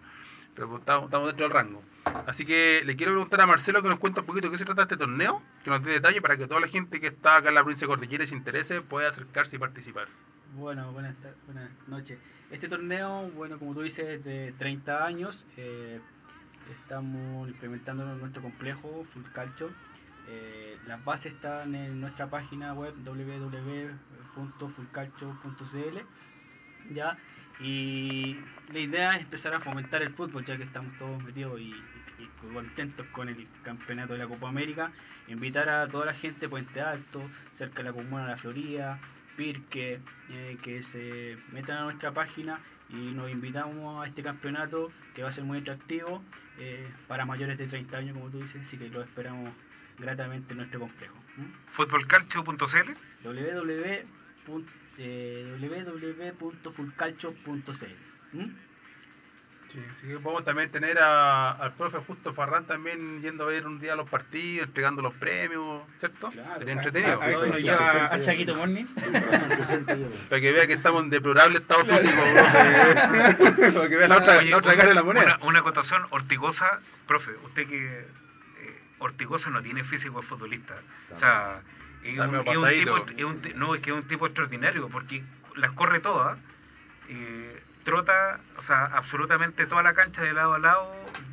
Pero 0.54 0.68
pues, 0.68 0.80
estamos, 0.80 1.04
estamos 1.06 1.26
dentro 1.26 1.44
del 1.46 1.54
rango. 1.54 1.82
Así 2.26 2.46
que 2.46 2.82
le 2.84 2.96
quiero 2.96 3.12
preguntar 3.12 3.40
a 3.40 3.46
Marcelo 3.46 3.82
que 3.82 3.88
nos 3.88 3.98
cuente 3.98 4.20
un 4.20 4.26
poquito 4.26 4.46
de 4.46 4.52
qué 4.52 4.58
se 4.58 4.64
trata 4.64 4.82
este 4.82 4.96
torneo, 4.96 5.42
que 5.64 5.70
nos 5.70 5.82
dé 5.82 5.92
detalle 5.92 6.20
para 6.20 6.36
que 6.36 6.46
toda 6.46 6.60
la 6.60 6.68
gente 6.68 7.00
que 7.00 7.08
está 7.08 7.36
acá 7.36 7.48
en 7.50 7.56
la 7.56 7.62
provincia 7.62 7.86
de 7.86 7.92
Cordillera 7.92 8.24
y 8.24 8.26
se 8.28 8.34
interese 8.34 8.80
pueda 8.80 9.10
acercarse 9.10 9.56
y 9.56 9.58
participar. 9.58 10.06
Bueno, 10.54 10.92
buenas, 10.92 11.14
buenas 11.46 11.70
noches. 11.86 12.18
Este 12.50 12.68
torneo, 12.68 13.30
bueno, 13.36 13.56
como 13.58 13.72
tú 13.72 13.82
dices, 13.82 14.04
es 14.08 14.24
de 14.24 14.52
30 14.58 15.06
años. 15.06 15.44
eh, 15.56 16.00
estamos 16.82 17.48
implementando 17.48 18.04
nuestro 18.16 18.42
complejo 18.42 19.06
Full 19.12 19.22
Calcio. 19.32 19.70
Eh, 20.28 20.76
las 20.86 21.04
bases 21.04 21.32
están 21.34 21.74
en 21.74 22.00
nuestra 22.00 22.28
página 22.28 22.72
web 22.74 22.94
www.fullcalcio.cl 23.04 25.98
ya 26.94 27.16
y 27.60 28.38
la 28.72 28.78
idea 28.78 29.16
es 29.16 29.22
empezar 29.22 29.54
a 29.54 29.60
fomentar 29.60 30.02
el 30.02 30.12
fútbol 30.14 30.44
ya 30.44 30.56
que 30.56 30.62
estamos 30.64 30.96
todos 30.98 31.22
metidos 31.22 31.60
y, 31.60 31.72
y 32.18 32.26
contentos 32.52 33.06
con 33.08 33.28
el 33.28 33.46
campeonato 33.62 34.14
de 34.14 34.18
la 34.20 34.28
Copa 34.28 34.48
América 34.48 34.90
invitar 35.28 35.68
a 35.68 35.86
toda 35.88 36.06
la 36.06 36.14
gente 36.14 36.40
de 36.40 36.48
Puente 36.48 36.80
Alto 36.80 37.22
cerca 37.56 37.78
de 37.78 37.84
la 37.90 37.92
comuna 37.92 38.24
de 38.24 38.30
la 38.30 38.36
Florida 38.38 38.98
Pirque 39.36 40.00
eh, 40.30 40.58
que 40.62 40.82
se 40.84 41.36
metan 41.52 41.78
a 41.78 41.84
nuestra 41.84 42.12
página 42.12 42.60
y 42.88 43.12
nos 43.12 43.30
invitamos 43.30 44.04
a 44.04 44.08
este 44.08 44.22
campeonato 44.22 44.90
que 45.14 45.22
va 45.22 45.30
a 45.30 45.32
ser 45.32 45.44
muy 45.44 45.58
atractivo 45.58 46.22
eh, 46.58 46.88
para 47.08 47.24
mayores 47.24 47.56
de 47.58 47.66
30 47.66 47.96
años 47.96 48.16
como 48.16 48.30
tú 48.30 48.42
dices 48.42 48.62
así 48.66 48.76
que 48.76 48.88
lo 48.88 49.02
esperamos 49.02 49.52
gratamente 49.98 50.52
en 50.52 50.58
nuestro 50.58 50.80
complejo 50.80 51.14
¿m? 51.38 51.46
Futbolcalcio.cl 51.72 52.90
www 53.24 54.20
Sí, 59.72 60.08
que 60.08 60.18
podemos 60.18 60.44
también 60.44 60.70
tener 60.70 60.98
a- 60.98 61.52
al 61.52 61.72
profe 61.74 61.98
Justo 61.98 62.32
Farrán 62.34 62.64
también 62.66 63.22
yendo 63.22 63.44
a 63.44 63.46
ver 63.48 63.66
un 63.66 63.78
día 63.78 63.94
los 63.94 64.08
partidos, 64.10 64.66
entregando 64.66 65.00
los 65.00 65.14
premios, 65.14 65.82
¿cierto? 66.00 66.30
Claro. 66.30 66.66
Entretenido. 66.68 67.22
A 67.22 67.58
lleva 67.58 68.06
a 68.12 68.20
Chaquito 68.24 68.54
Morning. 68.56 68.84
Para 70.28 70.40
que 70.40 70.52
vea 70.52 70.66
que 70.66 70.72
estamos 70.72 71.04
en 71.04 71.10
deplorable 71.10 71.58
estado 71.58 71.84
físico. 71.84 72.20
Para 73.74 73.88
que 73.88 73.96
vea 73.96 74.08
la 74.08 74.18
otra, 74.18 74.38
Oye, 74.38 74.50
la 74.50 74.56
otra 74.58 74.76
cara 74.76 74.88
de 74.88 74.94
la 74.94 75.02
moneda. 75.02 75.36
Una, 75.36 75.46
una 75.46 75.58
acotación, 75.60 76.02
Ortigosa, 76.10 76.80
profe, 77.06 77.32
usted 77.44 77.66
que 77.68 78.00
eh, 78.00 78.06
Ortigosa 78.98 79.50
no 79.50 79.62
tiene 79.62 79.84
físico 79.84 80.20
de 80.20 80.26
futbolista. 80.26 80.74
O 81.14 81.18
sea, 81.18 81.60
es 82.02 82.18
un, 82.18 82.30
medio 82.30 82.40
es 82.40 82.56
un 82.58 82.68
tipo, 82.68 82.92
pasadito. 82.92 83.06
es 83.16 83.24
un 83.24 83.40
ti- 83.42 83.52
no, 83.54 83.74
es 83.74 83.80
que 83.82 83.90
es 83.90 83.96
un 83.96 84.08
tipo 84.08 84.26
extraordinario 84.26 84.88
porque 84.88 85.22
las 85.56 85.72
corre 85.72 86.00
todas, 86.00 86.38
eh, 87.08 87.62
trota, 87.84 88.40
o 88.56 88.62
sea, 88.62 88.84
absolutamente 88.86 89.66
toda 89.66 89.82
la 89.82 89.94
cancha 89.94 90.22
de 90.22 90.32
lado 90.32 90.54
a 90.54 90.58
lado, 90.58 90.92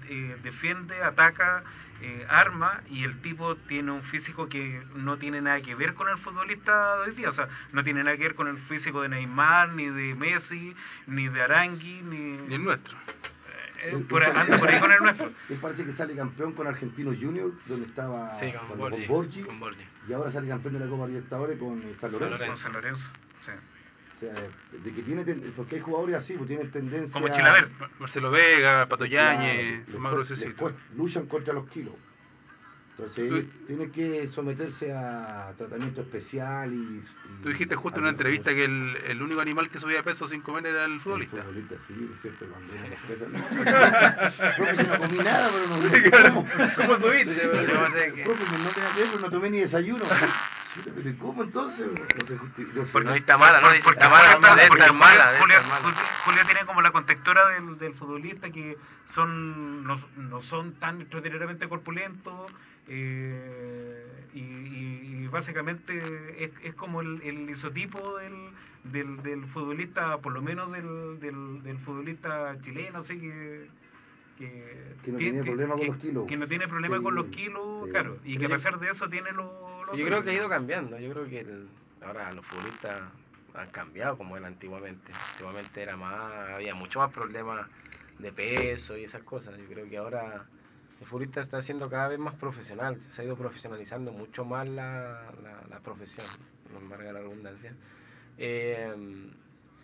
eh, 0.09 0.37
defiende, 0.43 1.01
ataca, 1.03 1.63
eh, 2.01 2.25
arma 2.29 2.81
y 2.89 3.03
el 3.03 3.19
tipo 3.21 3.55
tiene 3.55 3.91
un 3.91 4.03
físico 4.03 4.47
que 4.47 4.83
no 4.95 5.17
tiene 5.17 5.41
nada 5.41 5.59
que 5.61 5.75
ver 5.75 5.93
con 5.95 6.07
el 6.09 6.17
futbolista 6.17 6.97
de 6.97 7.09
hoy 7.09 7.15
día, 7.15 7.29
o 7.29 7.31
sea, 7.33 7.47
no 7.73 7.83
tiene 7.83 8.03
nada 8.03 8.15
que 8.17 8.23
ver 8.23 8.35
con 8.35 8.47
el 8.47 8.57
físico 8.59 9.01
de 9.01 9.09
Neymar, 9.09 9.69
ni 9.73 9.87
de 9.87 10.13
Messi, 10.15 10.75
ni 11.07 11.27
de 11.27 11.41
Arangui, 11.41 12.01
ni... 12.03 12.49
Y 12.49 12.53
el 12.53 12.63
nuestro. 12.63 12.95
eh, 13.83 14.05
por 14.07 14.23
ahí- 14.23 14.31
anda 14.35 14.57
por 14.59 14.69
ahí 14.69 14.79
con 14.79 14.91
el 14.91 14.99
nuestro. 14.99 15.31
Él 15.49 15.57
parece 15.61 15.85
que 15.85 15.93
sale 15.93 16.15
campeón 16.15 16.53
con 16.53 16.67
Argentinos 16.67 17.15
Junior, 17.19 17.51
donde 17.65 17.87
estaba 17.87 18.39
Sí, 18.39 18.51
con 18.69 18.77
Borgi. 18.77 19.05
con 19.05 19.15
Borgi, 19.15 19.41
Con 19.43 19.59
Borgi. 19.59 19.83
y 20.07 20.13
ahora 20.13 20.31
sale 20.31 20.47
campeón 20.47 20.75
de 20.75 20.79
la 20.81 20.87
Copa 20.87 21.07
Libertadores 21.07 21.57
con 21.59 21.79
eh, 21.81 21.95
San 21.99 22.11
Lorenzo. 22.11 22.45
Con 22.45 22.57
San 22.57 22.73
Lorenzo. 22.73 23.09
sí. 23.41 23.51
O 24.17 24.19
sea, 24.19 24.33
de 24.33 24.93
que 24.93 25.03
tiene 25.03 25.23
porque 25.55 25.75
hay 25.75 25.81
jugadores 25.81 26.15
así, 26.15 26.33
pues 26.33 26.47
tienen 26.47 26.71
tendencia 26.71 27.13
Como 27.13 27.29
Chilaver. 27.33 27.69
Marcelo 27.99 28.31
Vega, 28.31 28.87
Pato 28.87 29.05
Claro, 29.05 29.41
Yañez, 29.43 29.79
les 29.85 29.91
son 29.91 30.01
más 30.01 30.11
gruesecitos. 30.13 30.73
luchan 30.95 31.27
contra 31.27 31.53
los 31.53 31.69
kilos. 31.69 31.93
Entonces, 32.97 33.29
Tú- 33.29 33.65
tiene 33.67 33.91
que 33.91 34.25
someterse 34.29 34.91
a 34.91 35.53
tratamiento 35.55 36.01
especial 36.01 36.73
y... 36.73 36.77
y- 36.77 37.03
Tú 37.43 37.49
dijiste 37.49 37.75
justo 37.75 37.99
en 37.99 38.05
una 38.05 38.09
entrevista 38.09 38.55
que 38.55 38.65
el, 38.65 38.97
el 39.07 39.21
único 39.21 39.39
animal 39.39 39.69
que 39.69 39.77
subía 39.79 40.01
peso 40.01 40.27
sin 40.27 40.41
comer 40.41 40.65
era 40.65 40.85
el 40.85 40.99
futbolista. 40.99 41.37
El 41.37 41.43
futbolista, 41.43 41.75
sí, 41.87 42.09
es 42.11 42.21
cierto, 42.23 42.45
cuando 42.47 42.73
respeta- 42.89 44.55
Profe, 44.57 44.83
no 44.83 44.97
comí 44.97 45.17
nada, 45.19 45.51
pero 45.53 45.67
no... 45.67 46.33
¿Cómo? 46.33 46.47
¿Cómo 46.75 46.95
subiste? 47.07 47.47
Profe, 47.47 47.71
no 48.57 48.69
tenía 48.73 48.95
tiempo, 48.95 49.19
no 49.21 49.29
tomé 49.29 49.49
ni 49.51 49.59
desayuno. 49.59 50.03
Chuta, 50.83 50.91
¿Pero 50.95 51.09
¿y 51.09 51.13
cómo 51.15 51.43
entonces? 51.43 51.87
Porque- 52.91 53.07
No, 53.07 53.13
está 53.15 53.37
mala, 53.37 53.59
¿no? 53.61 53.67
por- 53.67 53.73
Dice, 53.75 53.83
porque 53.83 53.99
está 53.99 54.09
mala, 54.93 55.37
Julio- 55.39 55.55
porque 56.23 56.37
mala, 56.41 56.45
tiene 56.45 56.65
como 56.65 56.81
la 56.81 56.91
contextura 56.91 57.47
del, 57.49 57.77
del 57.77 57.93
futbolista 57.93 58.49
que 58.49 58.77
son 59.15 59.83
no, 59.85 59.99
no 60.17 60.41
son 60.43 60.73
tan 60.73 61.01
extraordinariamente 61.01 61.67
corpulentos 61.67 62.51
eh, 62.87 64.05
y, 64.33 64.39
y- 64.39 65.23
y 65.23 65.27
básicamente 65.27 66.43
es, 66.43 66.51
es 66.63 66.73
como 66.75 67.01
el, 67.01 67.21
el 67.23 67.49
isotipo 67.49 68.17
del, 68.17 68.33
del, 68.85 69.21
del 69.23 69.45
futbolista, 69.47 70.17
por 70.19 70.33
lo 70.33 70.41
menos 70.41 70.71
del, 70.71 71.19
del, 71.19 71.63
del 71.63 71.77
futbolista 71.79 72.55
chileno, 72.61 72.99
así 72.99 73.19
que... 73.19 73.67
Que, 74.37 74.93
Que 75.03 75.11
no 75.11 75.17
tiene- 75.17 75.31
tiene 75.41 75.43
problema 75.45 75.73
con 75.75 75.87
los 75.87 75.97
kilos. 75.97 76.27
Que 76.27 76.37
no 76.37 76.47
tiene 76.47 76.67
problema 76.67 76.97
Sí, 76.97 77.03
con 77.03 77.15
los 77.15 77.25
kilos, 77.27 77.85
sí. 77.85 77.89
claro. 77.91 78.17
Y 78.23 78.37
que 78.37 78.45
a 78.45 78.49
pesar 78.49 78.77
de 78.79 78.89
eso 78.91 79.09
tiene 79.09 79.31
los... 79.31 79.47
Yo 79.95 80.05
creo 80.05 80.23
que 80.23 80.31
ha 80.31 80.33
ido 80.33 80.49
cambiando. 80.49 80.99
Yo 80.99 81.11
creo 81.13 81.27
que 81.27 81.45
ahora 82.05 82.31
los 82.31 82.45
futbolistas 82.45 83.01
han 83.53 83.69
cambiado 83.71 84.17
como 84.17 84.37
era 84.37 84.47
antiguamente. 84.47 85.11
Antiguamente 85.31 85.81
era 85.81 85.95
más, 85.95 86.49
había 86.49 86.75
mucho 86.75 86.99
más 86.99 87.11
problemas 87.11 87.67
de 88.19 88.31
peso 88.31 88.97
y 88.97 89.05
esas 89.05 89.23
cosas. 89.23 89.57
Yo 89.57 89.65
creo 89.67 89.89
que 89.89 89.97
ahora 89.97 90.45
el 90.99 91.05
futbolista 91.05 91.41
está 91.41 91.61
siendo 91.61 91.89
cada 91.89 92.07
vez 92.07 92.19
más 92.19 92.35
profesional, 92.35 92.99
se 93.11 93.21
ha 93.21 93.25
ido 93.25 93.35
profesionalizando 93.35 94.11
mucho 94.11 94.45
más 94.45 94.67
la, 94.67 95.31
la, 95.43 95.61
la 95.69 95.79
profesión, 95.79 96.25
no 96.73 96.79
me 96.79 96.97
la 96.97 97.19
redundancia. 97.19 97.73
Eh, 98.37 98.93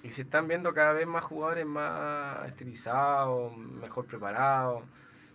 y 0.03 0.09
se 0.09 0.23
están 0.23 0.47
viendo 0.47 0.73
cada 0.73 0.93
vez 0.93 1.07
más 1.07 1.23
jugadores 1.23 1.65
más 1.65 2.47
estilizados, 2.47 3.55
mejor 3.55 4.05
preparados. 4.05 4.83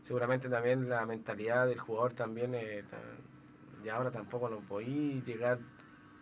Seguramente 0.04 0.48
también 0.48 0.88
la 0.88 1.06
mentalidad 1.06 1.66
del 1.66 1.78
jugador 1.78 2.12
también, 2.12 2.54
eh, 2.54 2.84
ya 3.82 3.96
ahora 3.96 4.10
tampoco 4.10 4.48
no 4.48 4.60
podéis 4.60 5.24
llegar 5.24 5.58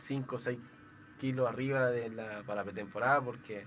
5 0.07 0.37
o 0.37 0.39
6 0.39 0.59
kilos 1.19 1.49
arriba 1.49 1.91
de 1.91 2.11
la, 2.11 2.43
para 2.45 2.57
la 2.61 2.65
pretemporada 2.65 3.21
porque 3.23 3.67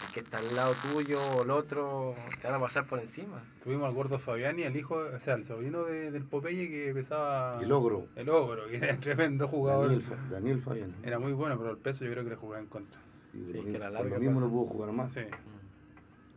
el 0.00 0.12
que 0.12 0.20
está 0.20 0.38
al 0.38 0.54
lado 0.54 0.74
tuyo 0.76 1.22
o 1.22 1.42
el 1.42 1.50
otro 1.50 2.14
te 2.40 2.46
van 2.48 2.56
a 2.56 2.60
pasar 2.60 2.86
por 2.86 2.98
encima. 3.00 3.42
Tuvimos 3.62 3.86
al 3.88 3.94
gordo 3.94 4.18
Fabiani, 4.18 4.62
el 4.62 4.76
hijo, 4.76 4.94
o 4.96 5.18
sea, 5.20 5.34
el 5.34 5.46
sobrino 5.46 5.84
de- 5.84 6.10
del 6.10 6.24
Popeye 6.24 6.68
que 6.68 6.92
pesaba... 6.94 7.60
El 7.62 7.72
ogro. 7.72 8.06
El 8.14 8.28
ogro, 8.28 8.66
que 8.68 8.76
era 8.76 8.94
un 8.94 9.00
tremendo 9.00 9.48
jugador. 9.48 9.88
Daniel, 9.88 10.02
Fa- 10.02 10.28
Daniel 10.30 10.60
Fabián. 10.62 10.92
Era 11.02 11.18
muy 11.18 11.32
bueno, 11.32 11.56
pero 11.58 11.70
el 11.70 11.78
peso 11.78 12.04
yo 12.04 12.12
creo 12.12 12.24
que 12.24 12.30
le 12.30 12.36
jugaba 12.36 12.62
en 12.62 12.68
contra. 12.68 13.00
Sí, 13.32 13.46
Sí, 13.46 13.52
por 13.58 13.72
que 13.72 13.78
la 13.78 13.90
larga 13.90 14.10
lo 14.16 14.20
mismo 14.20 14.34
pasa. 14.36 14.46
no 14.46 14.52
pudo 14.52 14.66
jugar 14.66 14.92
más. 14.92 15.12
Sí. 15.12 15.20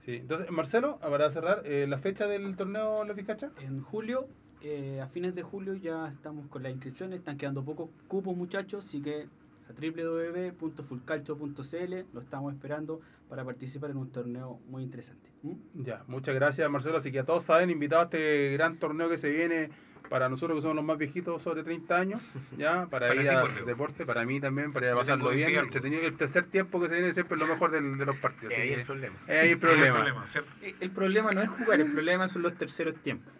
sí. 0.06 0.16
Entonces, 0.18 0.50
Marcelo, 0.52 0.97
para 1.00 1.32
cerrar, 1.32 1.62
eh, 1.66 1.86
¿la 1.88 2.00
fecha 2.00 2.28
del 2.28 2.56
torneo 2.56 3.04
La 3.04 3.14
Vizcacha? 3.14 3.52
En 3.60 3.82
julio, 3.82 4.28
eh, 4.62 4.99
a 5.01 5.07
fines 5.07 5.36
de 5.36 5.43
julio 5.43 5.74
ya 5.76 6.07
estamos 6.10 6.47
con 6.47 6.64
las 6.64 6.72
inscripciones, 6.72 7.20
están 7.20 7.38
quedando 7.38 7.64
pocos 7.64 7.89
cupos 8.07 8.36
muchachos, 8.36 8.86
así 8.86 9.01
que 9.01 9.28
a 9.70 9.74
www.fulcalcho.cl 9.74 12.05
lo 12.14 12.22
estamos 12.22 12.53
esperando 12.53 13.01
para 13.30 13.43
participar 13.43 13.91
en 13.91 13.97
un 13.97 14.12
torneo 14.12 14.60
muy 14.70 14.84
interesante. 14.84 15.30
¿Mm? 15.43 15.84
Ya, 15.84 16.03
muchas 16.07 16.36
gracias 16.36 16.70
Marcelo. 16.70 16.97
Así 16.97 17.12
que 17.12 17.18
ya 17.18 17.24
todos 17.24 17.43
saben, 17.45 17.70
invitados 17.70 18.03
a 18.03 18.05
este 18.18 18.51
gran 18.53 18.78
torneo 18.78 19.10
que 19.10 19.18
se 19.18 19.30
viene 19.30 19.70
para 20.10 20.28
nosotros 20.28 20.57
que 20.57 20.62
somos 20.64 20.76
los 20.78 20.86
más 20.86 20.97
viejitos, 20.97 21.41
sobre 21.43 21.64
30 21.64 21.95
años, 21.95 22.22
ya, 22.57 22.88
para, 22.88 23.10
Para 23.10 23.22
ir 23.22 23.30
a 23.30 23.43
Dios. 23.43 23.66
deporte, 23.68 24.05
para 24.07 24.26
mí 24.26 24.41
también, 24.41 24.74
para 24.74 24.88
ir 24.88 24.93
a 24.93 24.95
pasarlo 24.95 25.30
bien. 25.30 25.45
20 25.47 25.60
algo. 25.60 25.68
entretenido. 25.68 26.01
El 26.07 26.18
tercer 26.18 26.45
tiempo 26.47 26.82
que 26.82 26.88
se 26.88 26.95
viene 26.95 27.14
siempre 27.14 27.36
es 27.36 27.41
lo 27.41 27.47
mejor 27.47 27.70
del- 27.72 27.97
de 27.97 28.05
los 28.05 28.16
partidos. 28.18 28.51
Y 28.51 28.55
así 28.55 28.68
ahí 28.70 28.74
el 28.80 28.86
problema. 28.86 29.16
es 29.28 29.30
ahí 29.43 29.51
el 29.51 29.60
problema. 29.60 30.26
Eh, 30.64 30.76
El 30.80 30.91
problema 30.91 31.32
no 31.32 31.41
es 31.41 31.49
jugar, 31.49 31.80
el 31.80 31.91
problema 31.91 32.28
son 32.28 32.41
los 32.41 32.55
terceros 32.55 32.95
tiempos. 33.03 33.32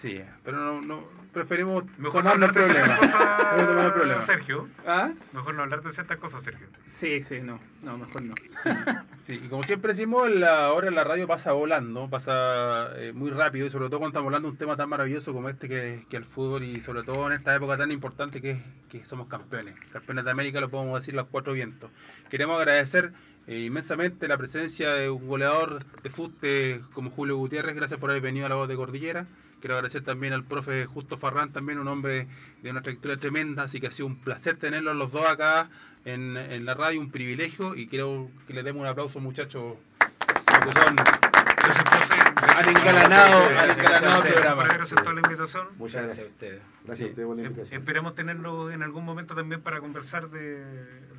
Sí, 0.00 0.20
pero 0.44 0.58
no, 0.58 0.80
no 0.80 1.04
preferimos 1.32 1.84
Mejor 1.98 2.22
no 2.22 2.30
hablar 2.30 2.52
de 2.52 2.60
problemas. 2.62 3.00
ciertas 3.00 3.92
cosas. 3.92 4.26
Sergio. 4.26 4.68
¿Ah? 4.86 5.10
Mejor 5.32 5.54
no 5.54 5.62
hablar 5.62 5.82
de 5.82 5.92
ciertas 5.92 6.16
cosas, 6.18 6.44
Sergio. 6.44 6.66
Sí, 7.00 7.22
sí, 7.24 7.40
no, 7.40 7.58
no, 7.82 7.98
mejor 7.98 8.22
no. 8.22 8.34
Sí, 9.26 9.40
y 9.44 9.48
como 9.48 9.62
siempre 9.64 9.92
decimos, 9.92 10.30
la 10.30 10.72
hora 10.72 10.88
en 10.88 10.94
la 10.94 11.04
radio 11.04 11.26
pasa 11.26 11.52
volando, 11.52 12.08
pasa 12.08 12.96
eh, 12.96 13.12
muy 13.12 13.30
rápido 13.30 13.66
y 13.66 13.70
sobre 13.70 13.88
todo 13.88 13.98
cuando 13.98 14.12
estamos 14.12 14.28
hablando 14.28 14.48
de 14.48 14.52
un 14.52 14.58
tema 14.58 14.76
tan 14.76 14.88
maravilloso 14.88 15.32
como 15.32 15.48
este 15.48 15.68
que, 15.68 16.06
que 16.08 16.16
el 16.16 16.24
fútbol 16.24 16.64
y 16.64 16.80
sobre 16.80 17.02
todo 17.02 17.26
en 17.26 17.34
esta 17.34 17.54
época 17.54 17.76
tan 17.76 17.90
importante 17.92 18.40
que, 18.40 18.62
que 18.88 19.04
somos 19.04 19.28
campeones. 19.28 19.74
Campeones 19.92 20.24
de 20.24 20.30
América 20.30 20.60
lo 20.60 20.70
podemos 20.70 21.00
decir 21.00 21.14
los 21.14 21.26
cuatro 21.26 21.52
vientos. 21.52 21.90
Queremos 22.30 22.58
agradecer 22.58 23.12
eh, 23.46 23.64
inmensamente 23.64 24.28
la 24.28 24.38
presencia 24.38 24.94
de 24.94 25.10
un 25.10 25.26
goleador 25.26 25.84
de 26.02 26.10
fútbol 26.10 26.38
eh, 26.42 26.80
como 26.94 27.10
Julio 27.10 27.36
Gutiérrez, 27.36 27.74
gracias 27.74 28.00
por 28.00 28.10
haber 28.10 28.22
venido 28.22 28.46
a 28.46 28.48
la 28.48 28.54
voz 28.54 28.68
de 28.68 28.76
Cordillera. 28.76 29.26
Quiero 29.60 29.74
agradecer 29.76 30.02
también 30.04 30.32
al 30.32 30.44
profe 30.44 30.86
Justo 30.86 31.16
Farrán, 31.18 31.52
también 31.52 31.78
un 31.78 31.88
hombre 31.88 32.26
de 32.62 32.70
una 32.70 32.82
trayectoria 32.82 33.16
tremenda, 33.18 33.64
así 33.64 33.80
que 33.80 33.88
ha 33.88 33.90
sido 33.90 34.06
un 34.06 34.16
placer 34.20 34.56
tenerlos 34.56 34.94
los 34.96 35.10
dos 35.10 35.26
acá 35.26 35.68
en, 36.04 36.36
en 36.36 36.64
la 36.64 36.74
radio, 36.74 37.00
un 37.00 37.10
privilegio, 37.10 37.74
y 37.74 37.88
quiero 37.88 38.30
que 38.46 38.54
les 38.54 38.64
demos 38.64 38.82
un 38.82 38.86
aplauso 38.88 39.18
muchachos, 39.20 39.74
porque 39.98 40.72
son 40.80 40.96
Gracias, 40.96 41.84
profe. 41.84 42.18
Gracias 42.40 42.66
Han 42.68 42.76
engalanado- 42.76 43.42
por- 43.48 43.56
han 43.58 43.70
engalanado 43.70 44.22
el 44.24 44.32
programa. 44.32 44.62
por 45.04 45.14
la 45.14 45.20
invitación. 45.20 45.66
Muchas 45.76 46.02
Gracias 46.02 46.02
a 46.02 46.04
gracias. 46.04 46.28
ustedes. 46.28 46.62
Gracias 46.84 47.06
a 47.06 47.10
ustedes 47.10 47.26
por 47.26 47.36
la 47.36 47.42
Eh, 47.42 47.46
invitación. 47.46 47.80
Esperamos 47.80 48.14
tenerlo 48.14 48.70
en 48.70 48.82
algún 48.82 49.04
momento 49.04 49.34
también 49.34 49.60
para 49.60 49.80
conversar 49.80 50.30
de, 50.30 50.64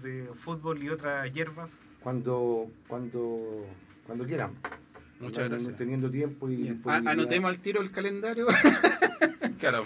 de 0.01 0.29
fútbol 0.43 0.81
y 0.81 0.89
otras 0.89 1.31
hierbas. 1.33 1.69
Cuando, 2.01 2.67
cuando, 2.87 3.65
cuando 4.07 4.25
quieran. 4.25 4.53
Muchas 5.19 5.49
gracias. 5.49 5.75
Teniendo 5.77 6.09
tiempo 6.09 6.49
y. 6.49 6.79
Anotemos 6.85 7.49
al 7.49 7.59
tiro 7.59 7.81
el 7.81 7.91
calendario. 7.91 8.47
Claro. 9.59 9.85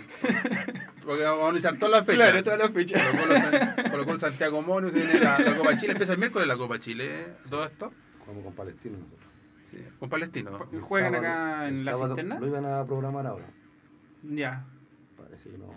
Porque 1.04 1.24
vamos 1.24 1.42
a 1.42 1.48
analizar 1.48 1.80
todas 1.80 1.92
las 1.92 2.06
fechas. 2.06 2.28
Claro, 2.30 2.44
todas 2.44 2.60
las 2.60 2.72
fechas. 2.72 3.02
Colocó 3.12 3.26
los- 3.34 3.92
Colocó 3.92 4.12
el 4.14 4.20
Santiago 4.20 4.62
Mono, 4.62 4.90
se 4.92 5.00
viene 5.00 5.20
la, 5.20 5.40
la 5.40 5.58
Copa 5.58 5.76
Chile, 5.78 5.94
empieza 5.94 6.14
el 6.14 6.20
miércoles 6.20 6.48
la 6.48 6.58
Copa 6.58 6.80
Chile, 6.80 7.22
¿eh? 7.22 7.28
todo 7.50 7.66
esto. 7.66 7.92
Jugamos 8.20 8.44
con 8.44 8.54
Palestino 8.54 8.98
nosotros. 9.00 9.30
Sí, 9.72 9.78
con 10.00 10.10
Palestino. 10.10 10.68
¿Y 10.72 10.78
¿Juegan 10.78 11.14
Sábado- 11.14 11.28
acá 11.28 11.68
en 11.70 11.76
el 11.80 11.86
la 11.86 11.98
cisterna? 11.98 12.40
Lo 12.40 12.48
iban 12.48 12.66
a 12.66 12.86
programar 12.86 13.26
ahora. 13.26 13.46
Ya. 14.22 14.64
Parece 15.18 15.50
que 15.50 15.58
no. 15.58 15.74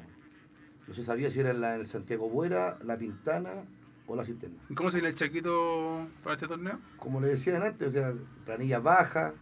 No 0.87 0.95
se 0.95 1.03
sabía 1.03 1.31
si 1.31 1.41
era 1.41 1.51
en 1.53 1.61
la, 1.63 1.77
el 1.77 1.87
Santiago 1.87 2.29
Buera, 2.29 2.77
la 2.85 2.99
Pintana 2.99 3.65
o 4.07 4.15
la 4.15 4.27
Cisterna. 4.27 4.57
¿Y 4.69 4.75
¿Cómo 4.75 4.91
se 4.91 4.99
viene 4.99 5.09
el 5.09 5.15
Chaquito 5.17 6.07
para 6.23 6.35
este 6.35 6.47
torneo? 6.47 6.79
Como 6.99 7.19
le 7.23 7.29
decían 7.29 7.63
antes, 7.63 7.89
o 7.89 7.91
sea, 7.91 8.13
planilla 8.45 8.79
baja, 8.79 9.33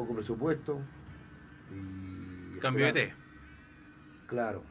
poco 0.00 0.14
presupuesto. 0.14 0.80
Y 1.74 2.58
Cambio 2.60 2.86
de 2.86 2.92
té. 2.92 3.12
Claro. 4.26 4.62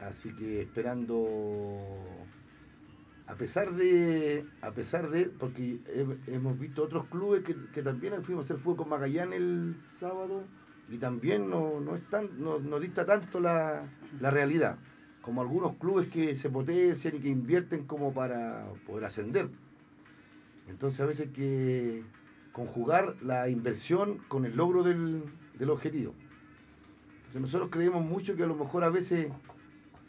Así 0.00 0.34
que 0.34 0.62
esperando 0.62 2.04
a 3.26 3.34
pesar 3.34 3.72
de 3.74 4.44
a 4.62 4.70
pesar 4.70 5.10
de 5.10 5.26
porque 5.26 5.78
he- 5.88 6.34
hemos 6.34 6.58
visto 6.58 6.84
otros 6.84 7.06
clubes 7.06 7.42
que, 7.44 7.56
que 7.72 7.82
también 7.82 8.22
fuimos 8.22 8.44
a 8.44 8.46
hacer 8.46 8.58
fútbol 8.62 8.76
con 8.76 8.88
Magallanes 8.90 9.40
el 9.40 9.74
sábado 9.98 10.44
y 10.88 10.98
también 10.98 11.48
no 11.50 11.80
no 11.80 11.96
es 11.96 12.02
tan, 12.08 12.28
no, 12.40 12.60
no 12.60 12.78
dista 12.78 13.04
tanto 13.04 13.40
la, 13.40 13.82
la 14.20 14.30
realidad 14.30 14.76
como 15.22 15.40
algunos 15.40 15.74
clubes 15.76 16.08
que 16.08 16.36
se 16.36 16.50
potencian 16.50 17.16
y 17.16 17.18
que 17.20 17.28
invierten 17.28 17.84
como 17.86 18.14
para 18.14 18.64
poder 18.86 19.06
ascender 19.06 19.48
entonces 20.68 21.00
a 21.00 21.06
veces 21.06 21.28
que 21.34 22.04
conjugar 22.56 23.14
la 23.22 23.48
inversión 23.48 24.18
con 24.28 24.46
el 24.46 24.56
logro 24.56 24.82
del, 24.82 25.22
del 25.58 25.70
objetivo 25.70 26.14
entonces 27.36 27.52
nosotros 27.52 27.70
creemos 27.70 28.04
mucho 28.04 28.34
que 28.34 28.44
a 28.44 28.46
lo 28.46 28.54
mejor 28.54 28.82
a 28.82 28.88
veces, 28.88 29.30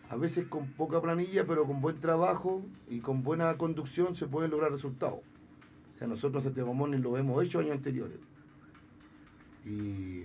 a 0.10 0.16
veces 0.16 0.48
con 0.48 0.68
poca 0.68 1.02
planilla, 1.02 1.46
pero 1.46 1.66
con 1.66 1.82
buen 1.82 2.00
trabajo 2.00 2.62
y 2.88 3.00
con 3.00 3.24
buena 3.24 3.58
conducción 3.58 4.16
se 4.16 4.28
pueden 4.28 4.52
lograr 4.52 4.72
resultados. 4.72 5.20
O 5.20 5.98
sea, 5.98 6.08
nosotros 6.08 6.44
Santiago 6.44 6.74
Morning 6.74 7.00
lo 7.00 7.18
hemos 7.18 7.44
hecho 7.44 7.60
años 7.60 7.74
anteriores. 7.74 8.18
Y 9.66 10.24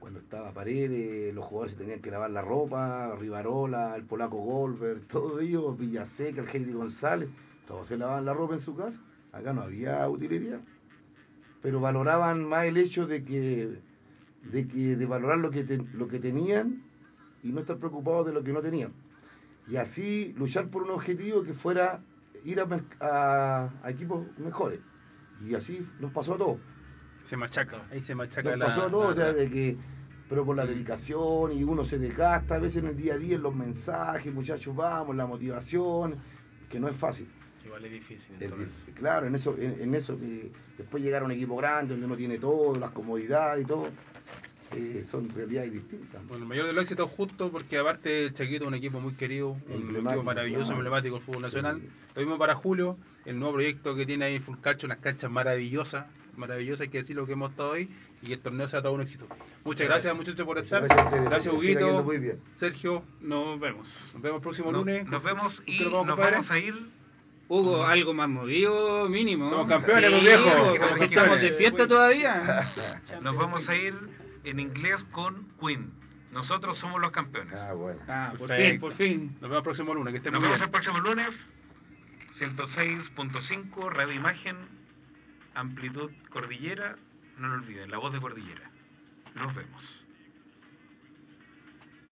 cuando 0.00 0.18
estaba 0.18 0.52
Paredes, 0.52 1.32
los 1.34 1.44
jugadores 1.44 1.74
se 1.74 1.78
tenían 1.78 2.00
que 2.00 2.10
lavar 2.10 2.30
la 2.30 2.42
ropa, 2.42 3.14
Rivarola, 3.14 3.94
el 3.94 4.04
polaco 4.04 4.38
Goldberg, 4.38 5.02
todo 5.08 5.40
ellos, 5.40 5.78
Villaseca, 5.78 6.40
el 6.40 6.48
Heidi 6.48 6.72
González, 6.72 7.28
todos 7.68 7.86
se 7.86 7.96
lavaban 7.96 8.24
la 8.24 8.34
ropa 8.34 8.54
en 8.54 8.60
su 8.62 8.74
casa. 8.74 8.98
Acá 9.32 9.52
no 9.52 9.62
había 9.62 10.08
utilería. 10.08 10.60
Pero 11.62 11.80
valoraban 11.80 12.44
más 12.48 12.64
el 12.66 12.76
hecho 12.76 13.06
de 13.06 13.24
que 13.24 13.78
de 14.50 14.66
que 14.66 14.96
de 14.96 15.06
valorar 15.06 15.38
lo 15.38 15.50
que 15.50 15.64
te- 15.64 15.76
lo 15.92 16.08
que 16.08 16.18
tenían 16.18 16.82
y 17.42 17.52
no 17.52 17.60
estar 17.60 17.76
preocupados 17.76 18.26
de 18.26 18.32
lo 18.32 18.42
que 18.42 18.52
no 18.52 18.62
tenían. 18.62 18.92
Y 19.68 19.76
así 19.76 20.32
luchar 20.38 20.68
por 20.68 20.82
un 20.84 20.90
objetivo 20.90 21.42
que 21.42 21.52
fuera 21.52 22.00
ir 22.44 22.58
a, 22.60 22.64
mer- 22.66 22.84
a- 23.00 23.68
a 23.82 23.90
equipos 23.90 24.26
mejores. 24.38 24.80
Y 25.46 25.54
así 25.54 25.86
nos 26.00 26.10
pasó 26.12 26.34
a 26.34 26.38
todos. 26.38 26.58
Se 27.28 27.36
machaca, 27.36 27.86
ahí 27.90 28.00
se 28.02 28.14
machaca 28.14 28.50
nos 28.50 28.58
la... 28.58 28.66
pasó 28.66 28.82
a 28.86 28.90
todos 28.90 29.04
la- 29.04 29.10
o 29.10 29.14
sea 29.14 29.32
de 29.34 29.50
que 29.50 29.76
pero 30.28 30.44
por 30.46 30.56
la 30.56 30.64
dedicación 30.64 31.52
y 31.52 31.64
uno 31.64 31.84
se 31.84 31.98
desgasta 31.98 32.54
a 32.54 32.58
veces 32.58 32.82
en 32.82 32.88
el 32.90 32.96
día 32.96 33.14
a 33.14 33.18
día 33.18 33.34
en 33.36 33.42
los 33.42 33.54
mensajes 33.54 34.32
muchachos 34.32 34.74
vamos 34.76 35.14
la 35.16 35.26
motivación 35.26 36.16
que 36.70 36.78
no 36.80 36.88
es 36.88 36.96
fácil 36.96 37.28
Igual 37.70 37.84
es 37.84 37.92
difícil. 37.92 38.34
es 38.36 38.42
entonces. 38.42 38.68
difícil, 38.68 38.94
claro, 38.94 39.26
en 39.26 39.34
eso, 39.36 39.56
en, 39.58 39.80
en 39.80 39.94
eso 39.94 40.18
que 40.18 40.50
después 40.76 41.02
llegar 41.02 41.22
a 41.22 41.24
un 41.26 41.30
equipo 41.32 41.56
grande 41.56 41.92
donde 41.94 42.06
uno 42.06 42.16
tiene 42.16 42.38
todo, 42.38 42.76
las 42.78 42.90
comodidades 42.90 43.64
y 43.64 43.66
todo, 43.66 43.88
eh, 44.76 45.04
son 45.10 45.28
realidades 45.30 45.72
distintas. 45.72 46.24
Bueno, 46.28 46.44
el 46.44 46.48
mayor 46.48 46.66
de 46.66 46.72
los 46.72 46.82
éxitos 46.84 47.10
justo 47.16 47.50
porque 47.50 47.76
aparte 47.78 48.26
el 48.26 48.34
Chaquito 48.34 48.64
es 48.64 48.68
un 48.68 48.74
equipo 48.74 49.00
muy 49.00 49.14
querido, 49.14 49.56
un 49.68 49.96
equipo 49.96 50.22
maravilloso, 50.22 50.64
claro. 50.66 50.76
emblemático 50.78 51.14
del 51.16 51.24
fútbol 51.24 51.42
nacional. 51.42 51.80
Sí. 51.80 51.88
Lo 52.14 52.22
mismo 52.22 52.38
para 52.38 52.54
Julio, 52.54 52.96
el 53.24 53.38
nuevo 53.38 53.54
proyecto 53.54 53.94
que 53.96 54.06
tiene 54.06 54.26
ahí 54.26 54.36
en 54.36 54.42
Fulcacho, 54.42 54.86
unas 54.86 54.98
canchas 54.98 55.30
maravillosas, 55.30 56.06
maravillosas, 56.36 56.82
hay 56.82 56.88
que 56.88 56.98
decir 56.98 57.16
lo 57.16 57.26
que 57.26 57.32
hemos 57.32 57.50
estado 57.50 57.72
ahí, 57.72 57.88
y 58.22 58.26
que 58.28 58.34
el 58.34 58.40
torneo 58.40 58.68
sea 58.68 58.80
todo 58.80 58.92
un 58.92 59.00
éxito. 59.02 59.26
Muchas 59.64 59.88
gracias 59.88 60.14
muchachos 60.16 60.46
por 60.46 60.56
Muchas 60.56 60.64
estar. 60.64 60.82
gracias 60.84 61.00
a 61.00 61.04
ustedes, 61.08 61.24
Gracias 61.30 61.54
Huguito, 61.54 62.02
muy 62.04 62.18
bien. 62.18 62.38
Sergio, 62.60 63.02
Nos 63.20 63.58
vemos. 63.58 63.88
nos 64.14 64.22
vemos 64.22 64.36
el 64.38 64.42
próximo 64.42 64.70
No- 64.72 64.78
lunes. 64.78 65.06
Nos 65.06 65.22
vemos 65.22 65.62
y 65.66 65.72
¿Usted 65.72 65.84
lo 65.86 65.90
vamos, 65.90 66.06
nos 66.06 66.18
vamos 66.18 66.50
a 66.50 66.58
ir. 66.58 66.74
Hugo, 67.52 67.84
algo 67.84 68.14
más 68.14 68.28
movido 68.28 69.08
mínimo. 69.08 69.50
Somos 69.50 69.68
campeones, 69.68 70.04
Sí, 70.08 70.10
pues, 70.12 70.22
viejo. 70.22 70.44
pues, 70.68 70.80
campeones. 70.80 71.02
estamos 71.10 71.40
de 71.40 71.52
fiesta 71.54 71.88
todavía. 71.88 72.70
Nos 73.22 73.36
vamos 73.36 73.68
a 73.68 73.74
ir 73.76 73.94
en 74.44 74.60
inglés 74.60 75.02
con 75.10 75.48
Queen. 75.60 75.90
Nosotros 76.32 76.78
somos 76.78 77.00
los 77.00 77.10
campeones. 77.10 77.52
Ah, 77.58 77.72
bueno. 77.72 77.98
Ah, 78.06 78.32
por 78.38 78.46
Perfecto. 78.46 78.70
fin, 78.70 78.80
por 78.80 78.94
fin. 78.94 79.32
Nos 79.40 79.50
vemos 79.50 79.56
el 79.58 79.62
próximo 79.64 79.94
lunes, 79.94 80.12
que 80.12 80.18
estén 80.18 80.32
Nos 80.32 80.40
muy 80.40 80.48
vemos 80.50 80.60
bien. 80.60 80.68
el 80.68 80.70
próximo 80.70 80.98
lunes. 81.00 81.28
106.5 82.38 83.90
Radio 83.90 84.14
Imagen, 84.14 84.56
Amplitud 85.54 86.10
Cordillera. 86.30 86.96
No 87.36 87.48
lo 87.48 87.54
olviden, 87.54 87.90
la 87.90 87.98
voz 87.98 88.12
de 88.12 88.20
Cordillera. 88.20 88.70
Nos 89.34 89.54
vemos. 89.54 89.99